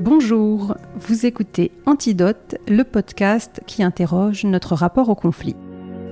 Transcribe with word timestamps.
Bonjour, 0.00 0.76
vous 0.96 1.26
écoutez 1.26 1.72
Antidote, 1.86 2.56
le 2.68 2.82
podcast 2.84 3.62
qui 3.66 3.82
interroge 3.82 4.44
notre 4.44 4.74
rapport 4.74 5.08
au 5.08 5.14
conflit. 5.14 5.56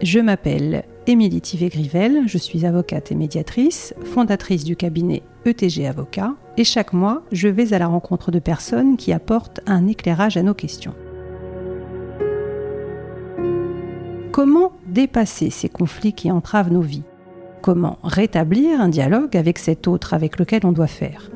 Je 0.03 0.21
m'appelle 0.21 0.85
Émilie 1.07 1.41
Tivet-Grivel, 1.41 2.23
je 2.27 2.39
suis 2.39 2.65
avocate 2.65 3.13
et 3.13 3.15
médiatrice, 3.15 3.95
fondatrice 4.05 4.65
du 4.65 4.75
cabinet 4.75 5.23
ETG 5.47 5.87
Avocat, 5.87 6.35
et 6.57 6.65
chaque 6.65 6.93
mois, 6.93 7.23
je 7.33 7.49
vais 7.49 7.73
à 7.73 7.79
la 7.79 7.87
rencontre 7.87 8.31
de 8.31 8.39
personnes 8.39 8.97
qui 8.97 9.13
apportent 9.13 9.61
un 9.67 9.87
éclairage 9.87 10.37
à 10.37 10.43
nos 10.43 10.55
questions. 10.55 10.95
Comment 14.33 14.73
dépasser 14.87 15.51
ces 15.51 15.69
conflits 15.69 16.13
qui 16.13 16.31
entravent 16.31 16.73
nos 16.73 16.83
vies? 16.83 17.05
Comment 17.63 17.99
rétablir 18.05 18.81
un 18.81 18.89
dialogue 18.89 19.37
avec 19.37 19.59
cet 19.59 19.89
autre 19.89 20.15
avec 20.15 20.39
lequel 20.39 20.67
on 20.67 20.73
doit 20.73 20.87
faire? 20.87 21.31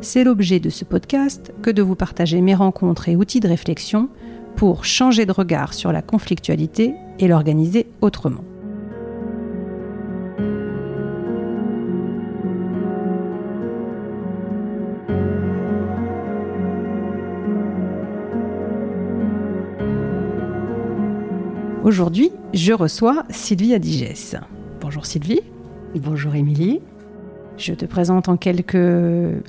C'est 0.00 0.24
l'objet 0.24 0.60
de 0.60 0.70
ce 0.70 0.84
podcast 0.84 1.52
que 1.62 1.70
de 1.70 1.82
vous 1.82 1.96
partager 1.96 2.40
mes 2.40 2.54
rencontres 2.54 3.08
et 3.08 3.16
outils 3.16 3.40
de 3.40 3.48
réflexion 3.48 4.08
pour 4.56 4.84
changer 4.84 5.26
de 5.26 5.32
regard 5.32 5.74
sur 5.74 5.92
la 5.92 6.02
conflictualité 6.02 6.94
et 7.18 7.26
l'organiser 7.26 7.86
autrement. 8.00 8.44
Aujourd'hui, 21.84 22.32
je 22.54 22.72
reçois 22.72 23.24
Sylvie 23.28 23.74
Adigès. 23.74 24.38
Bonjour 24.80 25.04
Sylvie. 25.04 25.42
Bonjour 25.94 26.34
Émilie. 26.34 26.80
Je 27.58 27.74
te 27.74 27.84
présente 27.84 28.30
en 28.30 28.38
quelques 28.38 28.78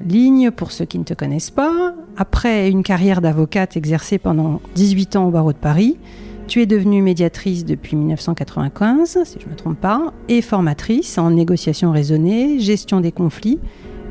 lignes 0.06 0.52
pour 0.52 0.74
ceux 0.74 0.84
qui 0.84 1.00
ne 1.00 1.06
te 1.06 1.14
connaissent 1.14 1.50
pas. 1.50 1.96
Après 2.18 2.70
une 2.70 2.84
carrière 2.84 3.22
d'avocate 3.22 3.78
exercée 3.78 4.18
pendant 4.18 4.60
18 4.76 5.16
ans 5.16 5.28
au 5.30 5.32
barreau 5.32 5.54
de 5.54 5.58
Paris, 5.58 5.98
tu 6.50 6.62
es 6.62 6.66
devenue 6.66 7.02
médiatrice 7.02 7.64
depuis 7.64 7.96
1995, 7.96 9.24
si 9.24 9.40
je 9.40 9.46
ne 9.46 9.52
me 9.52 9.56
trompe 9.56 9.80
pas, 9.80 10.14
et 10.28 10.42
formatrice 10.42 11.18
en 11.18 11.32
négociation 11.32 11.94
raisonnée, 11.94 12.60
gestion 12.60 13.00
des 13.00 13.14
conflits 13.14 13.60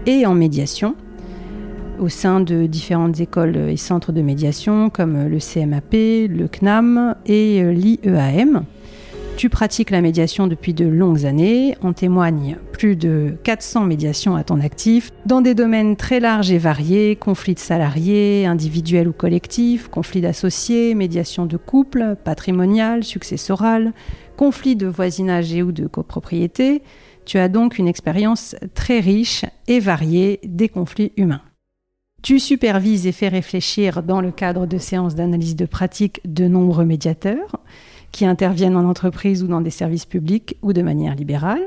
et 0.06 0.24
en 0.24 0.32
médiation 0.34 0.94
au 1.98 2.08
sein 2.08 2.40
de 2.40 2.66
différentes 2.66 3.20
écoles 3.20 3.56
et 3.56 3.76
centres 3.76 4.12
de 4.12 4.22
médiation 4.22 4.90
comme 4.90 5.26
le 5.26 5.38
CMAP, 5.38 5.92
le 5.92 6.48
CNAM 6.48 7.16
et 7.26 7.62
l'IEAM. 7.72 8.64
Tu 9.36 9.48
pratiques 9.48 9.90
la 9.90 10.00
médiation 10.00 10.46
depuis 10.46 10.74
de 10.74 10.86
longues 10.86 11.26
années, 11.26 11.76
en 11.82 11.92
témoignent 11.92 12.56
plus 12.72 12.94
de 12.94 13.34
400 13.42 13.84
médiations 13.84 14.36
à 14.36 14.44
ton 14.44 14.60
actif, 14.60 15.10
dans 15.26 15.40
des 15.40 15.54
domaines 15.54 15.96
très 15.96 16.20
larges 16.20 16.52
et 16.52 16.58
variés, 16.58 17.16
conflits 17.16 17.54
de 17.54 17.58
salariés, 17.58 18.46
individuels 18.46 19.08
ou 19.08 19.12
collectifs, 19.12 19.88
conflits 19.88 20.20
d'associés, 20.20 20.94
médiation 20.94 21.46
de 21.46 21.56
couple, 21.56 22.16
patrimonial, 22.22 23.02
successoral, 23.02 23.92
conflits 24.36 24.76
de 24.76 24.86
voisinage 24.86 25.52
et 25.52 25.62
ou 25.62 25.72
de 25.72 25.88
copropriété. 25.88 26.82
Tu 27.24 27.38
as 27.38 27.48
donc 27.48 27.78
une 27.78 27.88
expérience 27.88 28.54
très 28.74 29.00
riche 29.00 29.44
et 29.66 29.80
variée 29.80 30.38
des 30.44 30.68
conflits 30.68 31.12
humains. 31.16 31.42
Tu 32.24 32.40
supervises 32.40 33.06
et 33.06 33.12
fais 33.12 33.28
réfléchir 33.28 34.02
dans 34.02 34.22
le 34.22 34.32
cadre 34.32 34.64
de 34.64 34.78
séances 34.78 35.14
d'analyse 35.14 35.56
de 35.56 35.66
pratique 35.66 36.22
de 36.24 36.48
nombreux 36.48 36.86
médiateurs 36.86 37.60
qui 38.12 38.24
interviennent 38.24 38.78
en 38.78 38.88
entreprise 38.88 39.42
ou 39.42 39.46
dans 39.46 39.60
des 39.60 39.68
services 39.68 40.06
publics 40.06 40.56
ou 40.62 40.72
de 40.72 40.80
manière 40.80 41.16
libérale. 41.16 41.60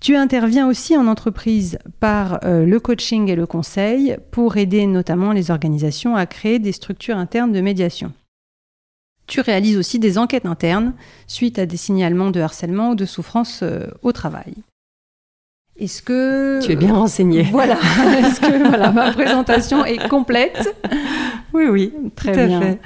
Tu 0.00 0.16
interviens 0.16 0.66
aussi 0.66 0.96
en 0.96 1.06
entreprise 1.06 1.78
par 2.00 2.40
euh, 2.42 2.66
le 2.66 2.80
coaching 2.80 3.28
et 3.28 3.36
le 3.36 3.46
conseil 3.46 4.16
pour 4.32 4.56
aider 4.56 4.84
notamment 4.88 5.30
les 5.30 5.52
organisations 5.52 6.16
à 6.16 6.26
créer 6.26 6.58
des 6.58 6.72
structures 6.72 7.16
internes 7.16 7.52
de 7.52 7.60
médiation. 7.60 8.12
Tu 9.28 9.40
réalises 9.40 9.76
aussi 9.76 10.00
des 10.00 10.18
enquêtes 10.18 10.46
internes 10.46 10.92
suite 11.28 11.56
à 11.60 11.66
des 11.66 11.76
signalements 11.76 12.32
de 12.32 12.40
harcèlement 12.40 12.90
ou 12.90 12.94
de 12.96 13.04
souffrance 13.04 13.60
euh, 13.62 13.86
au 14.02 14.10
travail. 14.10 14.54
Est-ce 15.78 16.02
que 16.02 16.60
tu 16.60 16.72
es 16.72 16.76
bien 16.76 16.94
renseignée 16.94 17.42
Voilà. 17.52 17.74
Est-ce 18.18 18.40
que 18.40 18.68
voilà, 18.68 18.90
ma 18.90 19.12
présentation 19.12 19.84
est 19.84 20.08
complète? 20.08 20.74
Oui, 21.54 21.66
oui, 21.70 21.92
très 22.16 22.46
bien. 22.46 22.78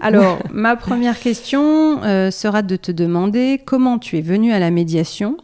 Alors, 0.00 0.38
ma 0.50 0.76
première 0.76 1.18
question 1.18 2.02
euh, 2.02 2.30
sera 2.30 2.62
de 2.62 2.76
te 2.76 2.90
demander 2.90 3.60
comment 3.64 3.98
tu 3.98 4.18
es 4.18 4.20
venue 4.20 4.52
à 4.52 4.58
la 4.58 4.70
médiation 4.70 5.36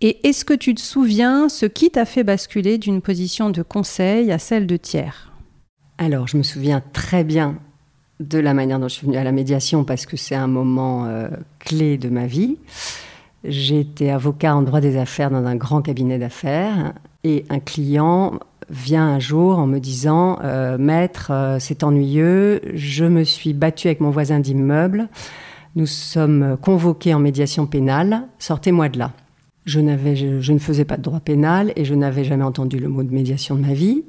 et 0.00 0.26
est-ce 0.28 0.44
que 0.44 0.54
tu 0.54 0.74
te 0.74 0.80
souviens 0.80 1.48
ce 1.48 1.66
qui 1.66 1.90
t'a 1.90 2.04
fait 2.04 2.22
basculer 2.22 2.78
d'une 2.78 3.02
position 3.02 3.50
de 3.50 3.62
conseil 3.62 4.30
à 4.30 4.38
celle 4.38 4.66
de 4.66 4.76
tiers? 4.76 5.32
Alors, 5.98 6.28
je 6.28 6.36
me 6.36 6.44
souviens 6.44 6.80
très 6.92 7.24
bien 7.24 7.56
de 8.20 8.38
la 8.38 8.54
manière 8.54 8.78
dont 8.78 8.88
je 8.88 8.94
suis 8.94 9.06
venue 9.06 9.18
à 9.18 9.24
la 9.24 9.32
médiation 9.32 9.84
parce 9.84 10.06
que 10.06 10.16
c'est 10.16 10.36
un 10.36 10.46
moment 10.46 11.06
euh, 11.06 11.28
clé 11.58 11.98
de 11.98 12.08
ma 12.08 12.26
vie. 12.26 12.58
J'étais 13.44 14.10
avocat 14.10 14.56
en 14.56 14.62
droit 14.62 14.80
des 14.80 14.96
affaires 14.96 15.30
dans 15.30 15.44
un 15.44 15.56
grand 15.56 15.82
cabinet 15.82 16.18
d'affaires 16.18 16.92
et 17.24 17.44
un 17.50 17.60
client 17.60 18.40
vient 18.68 19.06
un 19.06 19.18
jour 19.18 19.58
en 19.58 19.66
me 19.66 19.78
disant 19.78 20.38
euh, 20.42 20.76
Maître, 20.76 21.30
euh, 21.30 21.58
c'est 21.58 21.84
ennuyeux, 21.84 22.60
je 22.74 23.04
me 23.04 23.24
suis 23.24 23.54
battu 23.54 23.86
avec 23.86 24.00
mon 24.00 24.10
voisin 24.10 24.40
d'immeuble, 24.40 25.08
nous 25.76 25.86
sommes 25.86 26.56
convoqués 26.60 27.14
en 27.14 27.20
médiation 27.20 27.66
pénale, 27.66 28.22
sortez-moi 28.38 28.88
de 28.88 28.98
là. 28.98 29.12
Je, 29.64 29.80
je, 29.80 30.40
je, 30.40 30.52
ne 30.52 30.58
faisais 30.58 30.84
pas 30.84 30.96
de 30.96 31.02
droit 31.02 31.20
pénal 31.20 31.72
et 31.76 31.84
je 31.84 31.94
n'avais 31.94 32.24
jamais 32.24 32.44
entendu 32.44 32.78
le 32.78 32.88
mot 32.88 33.02
de 33.02 33.12
médiation 33.12 33.54
de 33.54 33.60
ma 33.60 33.74
vie. 33.74 34.02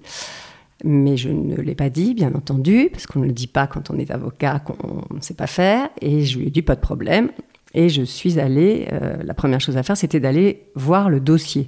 Mais 0.85 1.17
je 1.17 1.29
ne 1.29 1.57
l'ai 1.57 1.75
pas 1.75 1.90
dit, 1.90 2.13
bien 2.13 2.34
entendu, 2.34 2.90
parce 2.91 3.06
qu'on 3.06 3.19
ne 3.19 3.25
le 3.25 3.34
dit 3.34 3.47
pas 3.47 3.67
quand 3.67 3.91
on 3.91 3.97
est 3.97 4.09
avocat, 4.11 4.59
qu'on 4.59 5.13
ne 5.13 5.19
sait 5.19 5.34
pas 5.34 5.47
faire. 5.47 5.90
Et 6.00 6.23
je 6.23 6.40
lui 6.40 6.47
ai 6.47 6.50
dit 6.50 6.61
pas 6.61 6.75
de 6.75 6.79
problème. 6.79 7.29
Et 7.74 7.90
je 7.90 8.02
suis 8.02 8.40
allée, 8.40 8.88
euh, 8.91 9.18
la 9.24 9.34
première 9.34 9.62
chose 9.62 9.78
à 9.78 9.84
faire, 9.84 9.97
c'était 9.97 10.19
d'aller 10.19 10.66
voir 10.75 11.09
le 11.09 11.19
dossier. 11.19 11.68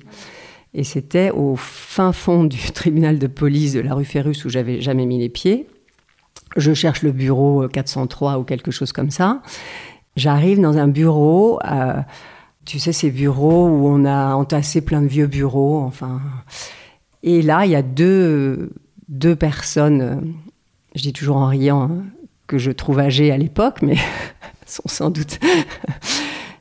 Et 0.73 0.84
c'était 0.84 1.31
au 1.31 1.56
fin 1.56 2.12
fond 2.12 2.44
du 2.44 2.57
tribunal 2.73 3.19
de 3.19 3.28
police 3.28 3.73
de 3.73 3.81
la 3.81 3.94
rue 3.94 4.06
Ferrus 4.06 4.45
où 4.45 4.50
j'avais 4.50 4.81
jamais 4.81 5.06
mis 5.06 5.19
les 5.19 5.29
pieds. 5.29 5.67
Je 6.57 6.73
cherche 6.73 7.01
le 7.01 7.11
bureau 7.11 7.67
403 7.67 8.40
ou 8.40 8.44
quelque 8.44 8.72
chose 8.72 8.91
comme 8.91 9.11
ça. 9.11 9.41
J'arrive 10.16 10.59
dans 10.59 10.78
un 10.78 10.88
bureau, 10.88 11.59
euh, 11.66 11.94
tu 12.66 12.79
sais, 12.79 12.91
ces 12.91 13.11
bureaux 13.11 13.67
où 13.67 13.88
on 13.88 14.03
a 14.03 14.34
entassé 14.34 14.81
plein 14.81 15.01
de 15.01 15.07
vieux 15.07 15.28
bureaux, 15.28 15.79
enfin. 15.79 16.22
Et 17.23 17.41
là, 17.41 17.66
il 17.66 17.72
y 17.72 17.75
a 17.75 17.81
deux, 17.81 18.72
deux 19.07 19.35
personnes, 19.35 20.01
euh, 20.01 20.16
je 20.95 21.03
dis 21.03 21.13
toujours 21.13 21.38
en 21.38 21.47
riant, 21.47 21.84
hein, 21.84 22.03
que 22.47 22.57
je 22.57 22.72
trouve 22.72 23.00
âgées 23.00 23.31
à 23.31 23.38
l'époque, 23.38 23.81
mais 23.81 23.95
sans 24.71 25.09
doute. 25.09 25.39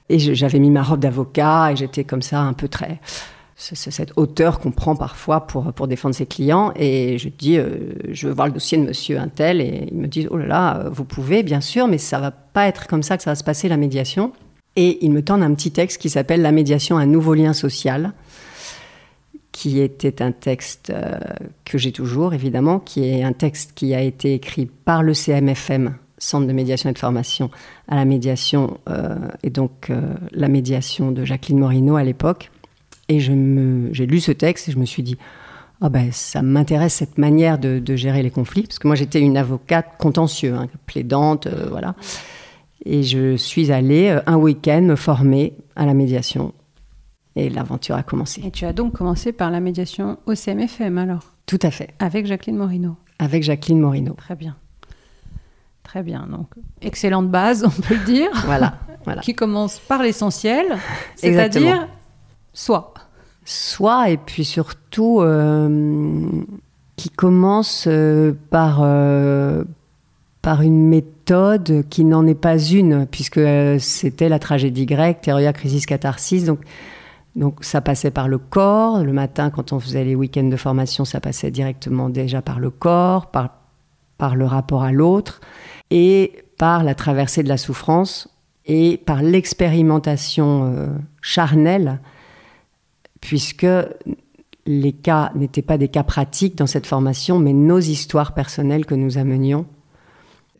et 0.08 0.18
j'avais 0.18 0.58
mis 0.58 0.70
ma 0.70 0.82
robe 0.82 1.00
d'avocat 1.00 1.72
et 1.72 1.76
j'étais 1.76 2.04
comme 2.04 2.22
ça 2.22 2.40
un 2.40 2.52
peu 2.52 2.68
très 2.68 3.00
cette 3.60 4.12
hauteur 4.16 4.58
qu'on 4.58 4.70
prend 4.70 4.96
parfois 4.96 5.46
pour, 5.46 5.86
défendre 5.86 6.14
ses 6.14 6.26
clients. 6.26 6.72
Et 6.76 7.18
je 7.18 7.28
dis, 7.28 7.58
euh, 7.58 7.92
je 8.10 8.26
veux 8.26 8.32
voir 8.32 8.46
le 8.46 8.54
dossier 8.54 8.78
de 8.78 8.84
monsieur 8.84 9.18
Intel. 9.18 9.60
Et 9.60 9.88
ils 9.90 9.96
me 9.96 10.06
disent, 10.06 10.28
oh 10.30 10.38
là 10.38 10.46
là, 10.46 10.76
euh, 10.78 10.90
vous 10.90 11.04
pouvez, 11.04 11.42
bien 11.42 11.60
sûr, 11.60 11.86
mais 11.86 11.98
ça 11.98 12.18
va 12.18 12.30
pas 12.30 12.66
être 12.66 12.86
comme 12.86 13.02
ça 13.02 13.16
que 13.16 13.22
ça 13.22 13.30
va 13.30 13.34
se 13.34 13.44
passer, 13.44 13.68
la 13.68 13.76
médiation. 13.76 14.32
Et 14.76 15.04
ils 15.04 15.10
me 15.10 15.22
tendent 15.22 15.42
un 15.42 15.54
petit 15.54 15.72
texte 15.72 16.00
qui 16.00 16.08
s'appelle 16.08 16.42
La 16.42 16.52
médiation, 16.52 16.96
un 16.96 17.06
nouveau 17.06 17.34
lien 17.34 17.52
social, 17.52 18.12
qui 19.52 19.80
était 19.80 20.22
un 20.22 20.32
texte 20.32 20.90
euh, 20.90 21.18
que 21.64 21.76
j'ai 21.76 21.92
toujours, 21.92 22.34
évidemment, 22.34 22.78
qui 22.78 23.04
est 23.04 23.22
un 23.22 23.32
texte 23.32 23.72
qui 23.74 23.94
a 23.94 24.00
été 24.00 24.34
écrit 24.34 24.66
par 24.66 25.02
le 25.02 25.12
CMFM 25.12 25.96
Centre 26.20 26.46
de 26.46 26.52
médiation 26.52 26.90
et 26.90 26.92
de 26.92 26.98
formation 26.98 27.50
à 27.88 27.96
la 27.96 28.04
médiation, 28.04 28.78
euh, 28.88 29.16
et 29.42 29.50
donc 29.50 29.88
euh, 29.88 30.14
la 30.32 30.48
médiation 30.48 31.12
de 31.12 31.24
Jacqueline 31.24 31.58
Morino 31.58 31.96
à 31.96 32.04
l'époque. 32.04 32.50
Et 33.08 33.18
j'ai 33.18 34.06
lu 34.06 34.20
ce 34.20 34.30
texte 34.30 34.68
et 34.68 34.72
je 34.72 34.78
me 34.78 34.84
suis 34.84 35.02
dit, 35.02 35.16
oh 35.80 35.88
ben, 35.88 36.12
ça 36.12 36.42
m'intéresse 36.42 36.94
cette 36.94 37.18
manière 37.18 37.58
de, 37.58 37.96
gérer 37.96 38.22
les 38.22 38.30
conflits, 38.30 38.62
parce 38.62 38.78
que 38.78 38.86
moi 38.86 38.94
j'étais 38.94 39.20
une 39.20 39.36
avocate 39.36 39.96
contentieuse, 39.98 40.54
hein, 40.54 40.68
plaidante, 40.86 41.46
euh, 41.46 41.66
voilà. 41.70 41.96
Et 42.84 43.02
je 43.02 43.36
suis 43.36 43.72
allée 43.72 44.16
un 44.26 44.36
week-end 44.36 44.82
me 44.82 44.96
former 44.96 45.54
à 45.74 45.86
la 45.86 45.94
médiation. 45.94 46.52
Et 47.34 47.48
l'aventure 47.48 47.94
a 47.96 48.02
commencé. 48.02 48.42
Et 48.44 48.50
tu 48.50 48.64
as 48.64 48.72
donc 48.72 48.92
commencé 48.92 49.32
par 49.32 49.50
la 49.50 49.60
médiation 49.60 50.18
au 50.26 50.34
CMFM 50.34 50.98
alors? 50.98 51.34
Tout 51.46 51.58
à 51.62 51.70
fait. 51.70 51.94
Avec 51.98 52.26
Jacqueline 52.26 52.56
Morino? 52.56 52.96
Avec 53.18 53.42
Jacqueline 53.42 53.80
Morino. 53.80 54.14
Très 54.14 54.36
bien. 54.36 54.56
Très 55.90 56.04
bien. 56.04 56.28
Donc, 56.30 56.46
excellente 56.82 57.32
base, 57.32 57.64
on 57.66 57.82
peut 57.82 57.96
le 57.96 58.04
dire. 58.04 58.30
Voilà. 58.44 58.74
voilà. 59.04 59.22
qui 59.22 59.34
commence 59.34 59.80
par 59.80 60.04
l'essentiel, 60.04 60.76
c'est-à-dire 61.16 61.88
soi. 62.52 62.94
Soi, 63.44 64.10
et 64.10 64.16
puis 64.16 64.44
surtout, 64.44 65.20
euh, 65.20 66.28
qui 66.94 67.10
commence 67.10 67.86
euh, 67.88 68.32
par, 68.50 68.82
euh, 68.82 69.64
par 70.42 70.62
une 70.62 70.86
méthode 70.86 71.84
qui 71.90 72.04
n'en 72.04 72.24
est 72.24 72.40
pas 72.40 72.56
une, 72.56 73.06
puisque 73.06 73.40
c'était 73.80 74.28
la 74.28 74.38
tragédie 74.38 74.86
grecque, 74.86 75.22
Théoria 75.22 75.52
Crisis 75.52 75.86
Catharsis. 75.86 76.44
Donc, 76.44 76.60
donc 77.34 77.64
ça 77.64 77.80
passait 77.80 78.12
par 78.12 78.28
le 78.28 78.38
corps. 78.38 79.02
Le 79.02 79.12
matin, 79.12 79.50
quand 79.50 79.72
on 79.72 79.80
faisait 79.80 80.04
les 80.04 80.14
week-ends 80.14 80.44
de 80.44 80.56
formation, 80.56 81.04
ça 81.04 81.20
passait 81.20 81.50
directement 81.50 82.10
déjà 82.10 82.42
par 82.42 82.60
le 82.60 82.70
corps, 82.70 83.32
par, 83.32 83.56
par 84.18 84.36
le 84.36 84.44
rapport 84.44 84.84
à 84.84 84.92
l'autre, 84.92 85.40
et 85.90 86.44
par 86.58 86.84
la 86.84 86.94
traversée 86.94 87.42
de 87.42 87.48
la 87.48 87.56
souffrance, 87.56 88.28
et 88.66 88.98
par 88.98 89.22
l'expérimentation 89.22 90.72
euh, 90.72 90.86
charnelle, 91.22 92.00
puisque 93.20 93.66
les 94.66 94.92
cas 94.92 95.32
n'étaient 95.34 95.62
pas 95.62 95.78
des 95.78 95.88
cas 95.88 96.04
pratiques 96.04 96.56
dans 96.56 96.66
cette 96.66 96.86
formation, 96.86 97.38
mais 97.38 97.52
nos 97.52 97.80
histoires 97.80 98.34
personnelles 98.34 98.86
que 98.86 98.94
nous 98.94 99.18
amenions 99.18 99.66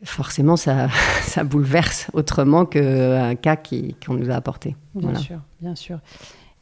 forcément, 0.03 0.57
ça, 0.57 0.87
ça 1.23 1.43
bouleverse 1.43 2.07
autrement 2.13 2.65
qu'un 2.65 3.35
cas 3.35 3.55
qu'on 3.55 4.13
nous 4.13 4.29
a 4.29 4.35
apporté. 4.35 4.75
Bien 4.95 5.15
sûr, 5.15 5.37
bien 5.61 5.75
sûr. 5.75 5.99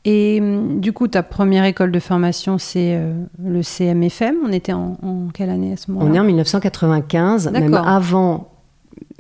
Et 0.06 0.39
hum, 0.42 0.80
du 0.80 0.94
coup, 0.94 1.07
ta 1.07 1.24
première 1.24 1.66
école 1.66 1.92
de 1.92 2.00
formation, 2.00 2.57
c'est 2.57 2.95
euh, 2.95 3.13
le 3.44 3.62
CMFM. 3.62 4.36
On 4.45 4.51
était 4.51 4.74
en, 4.74 4.98
quelle 5.33 5.50
année 5.50 5.74
à 5.74 5.77
ce 5.77 5.92
moment-là? 5.92 6.10
On 6.10 6.13
est 6.13 6.19
en 6.19 6.24
1995, 6.24 7.51
même 7.51 7.74
avant 7.74 8.50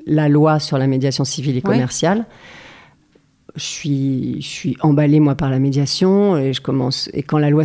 la 0.09 0.27
loi 0.27 0.59
sur 0.59 0.77
la 0.77 0.87
médiation 0.87 1.23
civile 1.23 1.57
et 1.57 1.61
commerciale. 1.61 2.25
Je 3.55 3.63
suis, 3.63 4.41
je 4.41 4.47
suis 4.47 4.77
emballée, 4.81 5.19
moi, 5.19 5.35
par 5.35 5.49
la 5.49 5.59
médiation. 5.59 6.37
Et, 6.37 6.53
je 6.53 6.61
commence, 6.61 7.09
et 7.13 7.23
quand 7.23 7.37
la 7.37 7.49
loi 7.49 7.63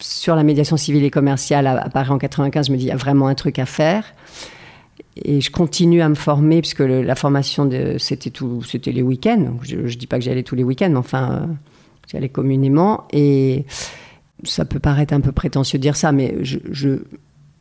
sur 0.00 0.34
la 0.34 0.42
médiation 0.42 0.76
civile 0.76 1.04
et 1.04 1.10
commerciale 1.10 1.66
apparaît 1.66 2.10
en 2.10 2.18
95, 2.18 2.66
je 2.66 2.72
me 2.72 2.76
dis, 2.76 2.84
il 2.84 2.88
y 2.88 2.92
a 2.92 2.96
vraiment 2.96 3.28
un 3.28 3.34
truc 3.34 3.58
à 3.58 3.66
faire 3.66 4.04
et 5.24 5.40
je 5.40 5.50
continue 5.50 6.02
à 6.02 6.08
me 6.08 6.14
former 6.14 6.60
puisque 6.60 6.80
la 6.80 7.14
formation 7.14 7.68
c'était 7.98 8.30
tout 8.30 8.62
c'était 8.62 8.92
les 8.92 9.02
week-ends 9.02 9.56
je, 9.62 9.76
ne 9.76 9.88
dis 9.88 10.06
pas 10.06 10.18
que 10.18 10.24
j'allais 10.24 10.42
tous 10.42 10.54
les 10.54 10.64
week-ends 10.64 10.90
mais 10.90 10.96
enfin 10.96 11.32
euh, 11.32 11.46
j'allais 12.12 12.28
communément 12.28 13.06
et 13.12 13.64
ça 14.44 14.66
peut 14.66 14.78
paraître 14.78 15.14
un 15.14 15.20
peu 15.20 15.32
prétentieux 15.32 15.78
de 15.78 15.82
dire 15.82 15.96
ça 15.96 16.12
mais 16.12 16.36
je, 16.42 16.98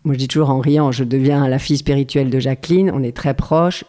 moi 0.06 0.14
je 0.14 0.20
dis 0.20 0.28
toujours 0.28 0.52
en 0.52 0.60
riant 0.60 0.92
je 0.92 1.04
deviens 1.04 1.48
la 1.48 1.60
fille 1.60 1.78
spirituelle 1.78 2.30
de 2.30 2.40
Jacqueline. 2.40 2.92
On 2.94 3.04
est 3.04 3.16
très 3.16 3.34
proches. 3.34 3.84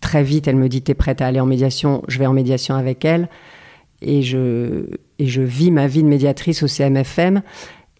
Très 0.00 0.22
vite 0.22 0.48
elle 0.48 0.56
me 0.56 0.68
dit 0.68 0.82
t'es 0.82 0.94
prête 0.94 1.20
à 1.20 1.26
aller 1.26 1.40
en 1.40 1.46
médiation. 1.46 2.02
Je 2.08 2.18
vais 2.18 2.26
en 2.26 2.32
médiation 2.32 2.74
avec 2.74 3.04
elle. 3.04 3.28
Et 4.02 4.22
je 4.22 4.86
et 5.18 5.26
je 5.26 5.42
vis 5.42 5.70
ma 5.70 5.86
vie 5.86 6.02
de 6.02 6.08
médiatrice 6.08 6.62
au 6.62 6.66
CMFM 6.66 7.42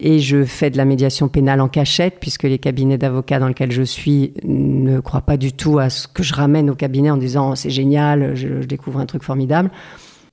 et 0.00 0.18
je 0.18 0.44
fais 0.44 0.70
de 0.70 0.78
la 0.78 0.84
médiation 0.84 1.28
pénale 1.28 1.60
en 1.60 1.68
cachette, 1.68 2.16
puisque 2.20 2.44
les 2.44 2.58
cabinets 2.58 2.98
d'avocats 2.98 3.38
dans 3.38 3.48
lesquels 3.48 3.70
je 3.70 3.82
suis 3.82 4.32
ne 4.44 4.98
croient 4.98 5.20
pas 5.20 5.36
du 5.36 5.52
tout 5.52 5.78
à 5.78 5.90
ce 5.90 6.08
que 6.08 6.22
je 6.22 6.34
ramène 6.34 6.70
au 6.70 6.74
cabinet 6.74 7.10
en 7.10 7.18
disant 7.18 7.54
c'est 7.54 7.70
génial, 7.70 8.34
je, 8.34 8.64
découvre 8.64 8.98
un 8.98 9.06
truc 9.06 9.22
formidable. 9.22 9.70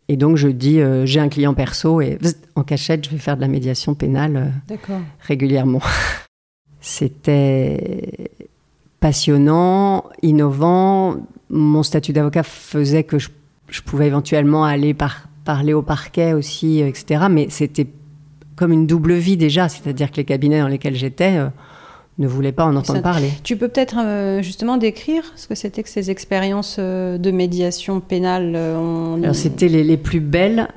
Et 0.08 0.16
donc 0.16 0.38
je 0.38 0.48
dis 0.48 0.80
euh, 0.80 1.06
j'ai 1.06 1.20
un 1.20 1.28
client 1.28 1.54
perso 1.54 2.00
et 2.00 2.18
en 2.56 2.64
cachette 2.64 3.06
je 3.06 3.10
vais 3.10 3.18
faire 3.18 3.36
de 3.36 3.42
la 3.42 3.50
médiation 3.50 3.94
pénale 3.94 4.54
euh, 4.72 4.98
régulièrement. 5.20 5.82
C'était 6.82 8.30
passionnant, 9.00 10.06
innovant. 10.22 11.18
Mon 11.50 11.84
statut 11.84 12.14
d'avocat 12.14 12.44
faisait 12.44 13.04
que 13.04 13.18
je, 13.20 13.30
pouvais 13.86 14.08
éventuellement 14.08 14.66
aller 14.66 14.96
parler 15.46 15.74
au 15.74 15.82
parquet 15.82 16.34
aussi, 16.34 16.80
etc. 16.80 17.26
Mais 17.30 17.48
c'était 17.50 17.88
comme 18.56 18.72
une 18.72 18.88
double 18.88 19.14
vie 19.14 19.38
déjà, 19.38 19.70
c'est-à-dire 19.70 20.12
que 20.12 20.18
les 20.18 20.26
cabinets 20.26 20.60
dans 20.60 20.68
lesquels 20.68 20.96
j'étais 20.96 21.38
euh, 21.38 21.48
ne 22.18 22.28
voulaient 22.28 22.52
pas 22.52 22.66
en 22.66 22.76
entendre 22.76 23.02
parler. 23.02 23.30
Tu 23.44 23.56
peux 23.56 23.68
peut-être 23.68 23.98
euh, 24.00 24.42
justement 24.42 24.78
décrire 24.78 25.24
ce 25.36 25.48
que 25.48 25.56
c'était 25.56 25.84
que 25.84 25.90
ces 25.90 26.10
expériences 26.10 26.78
euh, 26.80 27.20
de 27.20 27.30
médiation 27.30 28.00
pénale 28.00 28.56
Alors 28.56 29.36
c'était 29.36 29.68
les, 29.68 29.98
plus 29.98 30.20
belles 30.20 30.68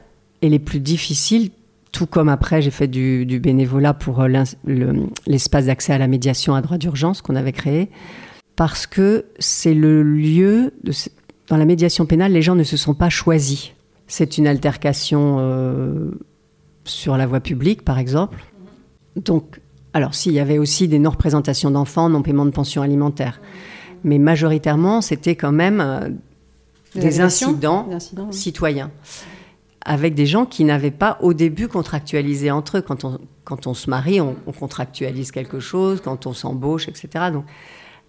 et 0.43 0.50
les 0.50 0.58
plus 0.58 0.79
difficiles, 0.79 1.50
tout 1.92 2.06
comme 2.06 2.28
après 2.28 2.62
j'ai 2.62 2.70
fait 2.70 2.88
du, 2.88 3.25
bénévolat 3.40 3.94
pour 3.94 4.25
l'espace 5.26 5.66
d'accès 5.66 5.92
à 5.92 5.98
la 5.98 6.08
médiation 6.08 6.54
à 6.54 6.62
droit 6.62 6.78
d'urgence 6.78 7.22
qu'on 7.22 7.37
avait 7.37 7.52
créé, 7.52 7.90
parce 8.56 8.87
que 8.87 9.26
c'est 9.38 9.75
le 9.75 10.02
lieu, 10.02 10.72
de, 10.84 10.92
dans 11.48 11.56
la 11.56 11.64
médiation 11.64 12.06
pénale, 12.06 12.32
les 12.32 12.42
gens 12.42 12.54
ne 12.54 12.64
se 12.64 12.76
sont 12.76 12.94
pas 12.94 13.08
choisis. 13.08 13.72
C'est 14.06 14.38
une 14.38 14.46
altercation 14.46 15.38
sur 16.84 17.16
la 17.16 17.26
voie 17.26 17.40
publique, 17.40 17.82
par 17.82 17.98
exemple. 17.98 18.44
Donc, 19.16 19.60
alors 19.93 20.14
s'il 20.14 20.32
y 20.32 20.40
avait 20.40 20.58
aussi 20.58 20.88
des 20.88 20.98
non-représentations 20.98 21.70
d'enfants, 21.70 22.08
non-paiement 22.08 22.46
de 22.46 22.50
pension 22.50 22.82
alimentaire. 22.82 23.40
Mais 24.04 24.19
majoritairement, 24.19 25.00
c'était 25.00 25.36
quand 25.36 25.52
même 25.52 25.81
euh, 25.81 26.08
des 26.94 27.20
incidents, 27.20 27.88
citoyens. 28.31 28.90
Avec 29.85 30.15
des 30.15 30.27
gens 30.27 30.44
qui 30.44 30.65
n'avaient 30.65 30.91
pas 30.91 31.19
au 31.21 31.32
début 31.32 31.69
contractualisé 31.69 32.50
entre 32.50 32.79
eux. 32.79 32.82
Quand 32.82 33.67
on, 33.67 33.75
se 33.75 33.88
marie, 33.88 34.21
on, 34.21 34.35
contractualise 34.59 35.32
quelque 35.32 35.59
chose, 35.59 36.00
quand 36.03 36.27
on 36.27 36.35
s'embauche, 36.35 36.88
etc. 36.88 37.31
Donc, 37.32 37.44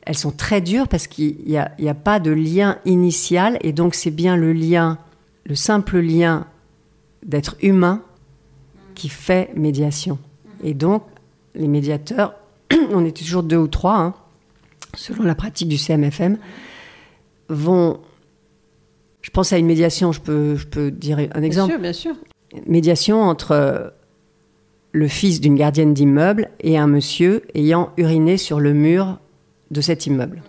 elles 0.04 0.18
sont 0.18 0.32
très 0.32 0.62
dures 0.62 0.88
parce 0.88 1.08
qu'il 1.08 1.38
n'y 1.48 1.58
a, 1.58 1.72
a, 1.88 1.94
pas 1.94 2.20
de 2.20 2.32
lien 2.32 2.78
initial. 2.86 3.58
Et 3.62 3.72
donc, 3.72 3.96
c'est 3.96 4.12
bien 4.12 4.36
le 4.36 4.52
lien, 4.52 4.98
le 5.46 5.56
simple 5.56 6.00
lien 6.00 6.46
d'être 7.24 7.56
humain 7.62 8.02
qui 8.96 9.10
fait 9.10 9.52
médiation. 9.56 10.20
Et 10.64 10.74
donc, 10.74 11.04
les 11.56 11.68
médiateurs, 11.68 12.36
on 12.92 13.06
est 13.06 13.16
toujours 13.16 13.44
deux 13.44 13.58
ou 13.58 13.68
trois, 13.68 13.98
hein, 13.98 14.14
selon 14.96 15.24
la 15.24 15.36
pratique 15.36 15.68
du 15.68 15.78
CMFM, 15.78 16.38
vont. 17.50 18.00
Je 19.22 19.30
pense 19.30 19.54
à 19.54 19.58
une 19.58 19.66
médiation, 19.66 20.12
je 20.12 20.22
peux, 20.22 20.56
je 20.56 20.68
peux 20.68 20.92
dire 20.92 21.20
un 21.34 21.44
exemple. 21.44 21.78
Bien 21.80 21.94
sûr, 21.94 22.14
bien 22.14 22.16
sûr. 22.54 22.66
Médiation 22.68 23.22
entre 23.22 23.94
le 24.92 25.08
fils 25.08 25.40
d'une 25.40 25.56
gardienne 25.56 25.94
d'immeuble 25.94 26.50
et 26.60 26.78
un 26.78 26.88
monsieur 26.88 27.44
ayant 27.56 27.92
uriné 27.98 28.38
sur 28.38 28.60
le 28.60 28.74
mur 28.74 29.20
de 29.70 29.80
cet 29.80 30.06
immeuble. 30.06 30.42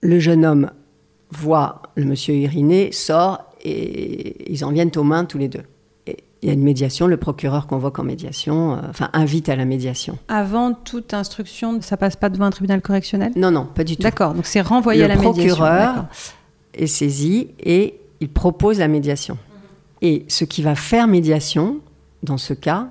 Le 0.00 0.20
jeune 0.20 0.44
homme 0.44 0.70
voit 1.30 1.82
le 1.96 2.04
monsieur 2.04 2.34
uriner, 2.34 2.92
sort 2.92 3.44
et 3.62 4.50
ils 4.52 4.64
en 4.64 4.70
viennent 4.70 4.92
aux 4.96 5.02
mains 5.02 5.24
tous 5.24 5.38
les 5.38 5.48
deux 5.48 5.64
il 6.42 6.46
y 6.46 6.50
a 6.50 6.54
une 6.54 6.62
médiation, 6.62 7.06
le 7.06 7.16
procureur 7.16 7.66
convoque 7.66 7.98
en 7.98 8.04
médiation, 8.04 8.74
euh, 8.74 8.78
enfin 8.88 9.10
invite 9.12 9.48
à 9.48 9.56
la 9.56 9.64
médiation. 9.64 10.18
Avant 10.28 10.72
toute 10.72 11.12
instruction, 11.12 11.80
ça 11.82 11.96
passe 11.96 12.16
pas 12.16 12.30
devant 12.30 12.46
un 12.46 12.50
tribunal 12.50 12.80
correctionnel? 12.80 13.32
Non, 13.36 13.50
non, 13.50 13.66
pas 13.66 13.84
du 13.84 13.96
tout. 13.96 14.02
D'accord, 14.02 14.34
donc 14.34 14.46
c'est 14.46 14.62
renvoyé 14.62 15.04
à 15.04 15.08
la 15.08 15.16
médiation. 15.16 15.42
Le 15.42 15.48
procureur 15.48 16.06
est 16.74 16.86
saisi 16.86 17.48
et 17.62 17.99
il 18.20 18.28
propose 18.28 18.78
la 18.78 18.88
médiation. 18.88 19.38
Et 20.02 20.24
ce 20.28 20.44
qui 20.44 20.62
va 20.62 20.74
faire 20.74 21.06
médiation, 21.06 21.80
dans 22.22 22.38
ce 22.38 22.54
cas, 22.54 22.88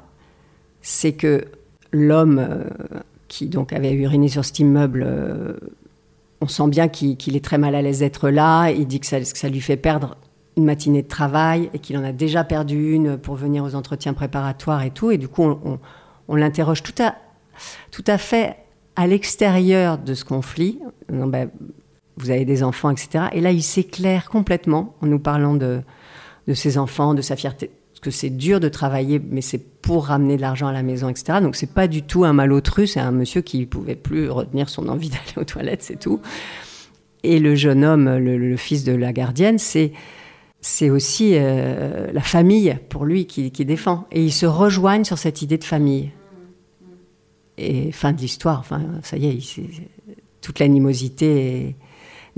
c'est 0.82 1.14
que 1.14 1.46
l'homme 1.92 2.40
euh, 2.40 2.64
qui 3.28 3.48
donc 3.48 3.74
avait 3.74 3.94
uriné 3.94 4.28
sur 4.28 4.46
cet 4.46 4.60
immeuble, 4.60 5.04
euh, 5.08 5.54
on 6.42 6.48
sent 6.48 6.68
bien 6.68 6.88
qu'il 6.88 7.36
est 7.36 7.44
très 7.44 7.58
mal 7.58 7.76
à 7.76 7.82
l'aise 7.82 8.00
d'être 8.00 8.30
là, 8.30 8.70
il 8.70 8.88
dit 8.88 9.00
que 9.00 9.08
ça, 9.08 9.50
lui 9.50 9.62
fait 9.62 9.78
perdre 9.78 10.18
une 10.58 10.66
matinée 10.66 11.02
de 11.02 11.08
travail 11.08 11.70
et 11.74 11.80
qu'il 11.80 11.98
en 11.98 12.04
a 12.04 12.12
déjà 12.12 12.44
perdu 12.44 12.94
une 12.94 13.18
pour 13.18 13.36
venir 13.36 13.64
aux 13.64 13.76
entretiens 13.76 14.14
préparatoires 14.14 14.84
et 14.84 14.92
tout. 14.92 15.12
Et 15.12 15.18
du 15.18 15.28
coup, 15.28 15.44
on, 15.44 16.36
l'interroge 16.36 16.84
tout 16.84 17.02
à, 17.02 17.16
tout 17.92 18.04
à 18.08 18.18
fait 18.18 18.58
à 18.96 19.08
l'extérieur 19.08 19.98
de 19.98 20.14
ce 20.14 20.24
conflit. 20.24 20.80
Ben, 21.10 21.50
vous 22.20 22.30
avez 22.30 22.46
des 22.46 22.64
enfants, 22.64 22.90
etc. 22.90 23.26
Et 23.34 23.42
là, 23.42 23.52
il 23.52 23.64
s'éclaire 23.64 24.30
complètement 24.30 24.96
en 25.02 25.08
nous 25.08 25.20
parlant 25.20 25.56
de, 25.56 25.82
ses 26.54 26.78
enfants, 26.78 27.14
de 27.14 27.22
sa 27.22 27.36
fierté. 27.36 27.72
Parce 27.92 28.02
que 28.02 28.12
c'est 28.12 28.30
dur 28.30 28.60
de 28.60 28.70
travailler, 28.70 29.20
mais 29.20 29.42
c'est 29.42 29.82
pour 29.82 30.08
ramener 30.08 30.38
de 30.38 30.42
l'argent 30.42 30.68
à 30.68 30.74
la 30.74 30.84
maison, 30.84 31.10
etc. 31.10 31.40
Donc 31.42 31.56
c'est 31.56 31.74
pas 31.74 31.88
du 31.88 32.04
tout 32.04 32.24
un 32.24 32.34
malotru, 32.34 32.88
c'est 32.88 33.00
un 33.00 33.12
monsieur 33.12 33.42
qui 33.42 33.66
pouvait 33.66 33.96
plus 33.96 34.30
retenir 34.30 34.70
son 34.70 34.88
envie 34.88 35.10
d'aller 35.10 35.38
aux 35.38 35.44
toilettes, 35.44 35.82
c'est 35.82 36.00
tout. 36.00 36.22
Et 37.24 37.40
le 37.40 37.56
jeune 37.56 37.84
homme, 37.84 38.18
le 38.18 38.56
fils 38.56 38.86
de 38.86 38.94
la 38.94 39.12
gardienne, 39.12 39.58
c'est 39.58 39.92
c'est 40.62 40.90
aussi 40.90 41.32
euh, 41.36 42.12
la 42.12 42.22
famille 42.22 42.78
pour 42.90 43.06
lui 43.06 43.26
qui, 43.26 43.50
défend. 43.52 44.08
Et 44.12 44.24
ils 44.24 44.32
se 44.32 44.46
rejoignent 44.46 45.06
sur 45.06 45.18
cette 45.18 45.42
idée 45.42 45.58
de 45.58 45.64
famille. 45.64 46.12
Et 47.58 47.92
fin 47.92 48.14
de 48.14 48.20
l'histoire, 48.20 48.60
enfin, 48.60 48.82
ça 49.04 49.18
y 49.18 49.28
est, 49.28 49.62
toute 50.42 50.60
l'animosité. 50.60 51.76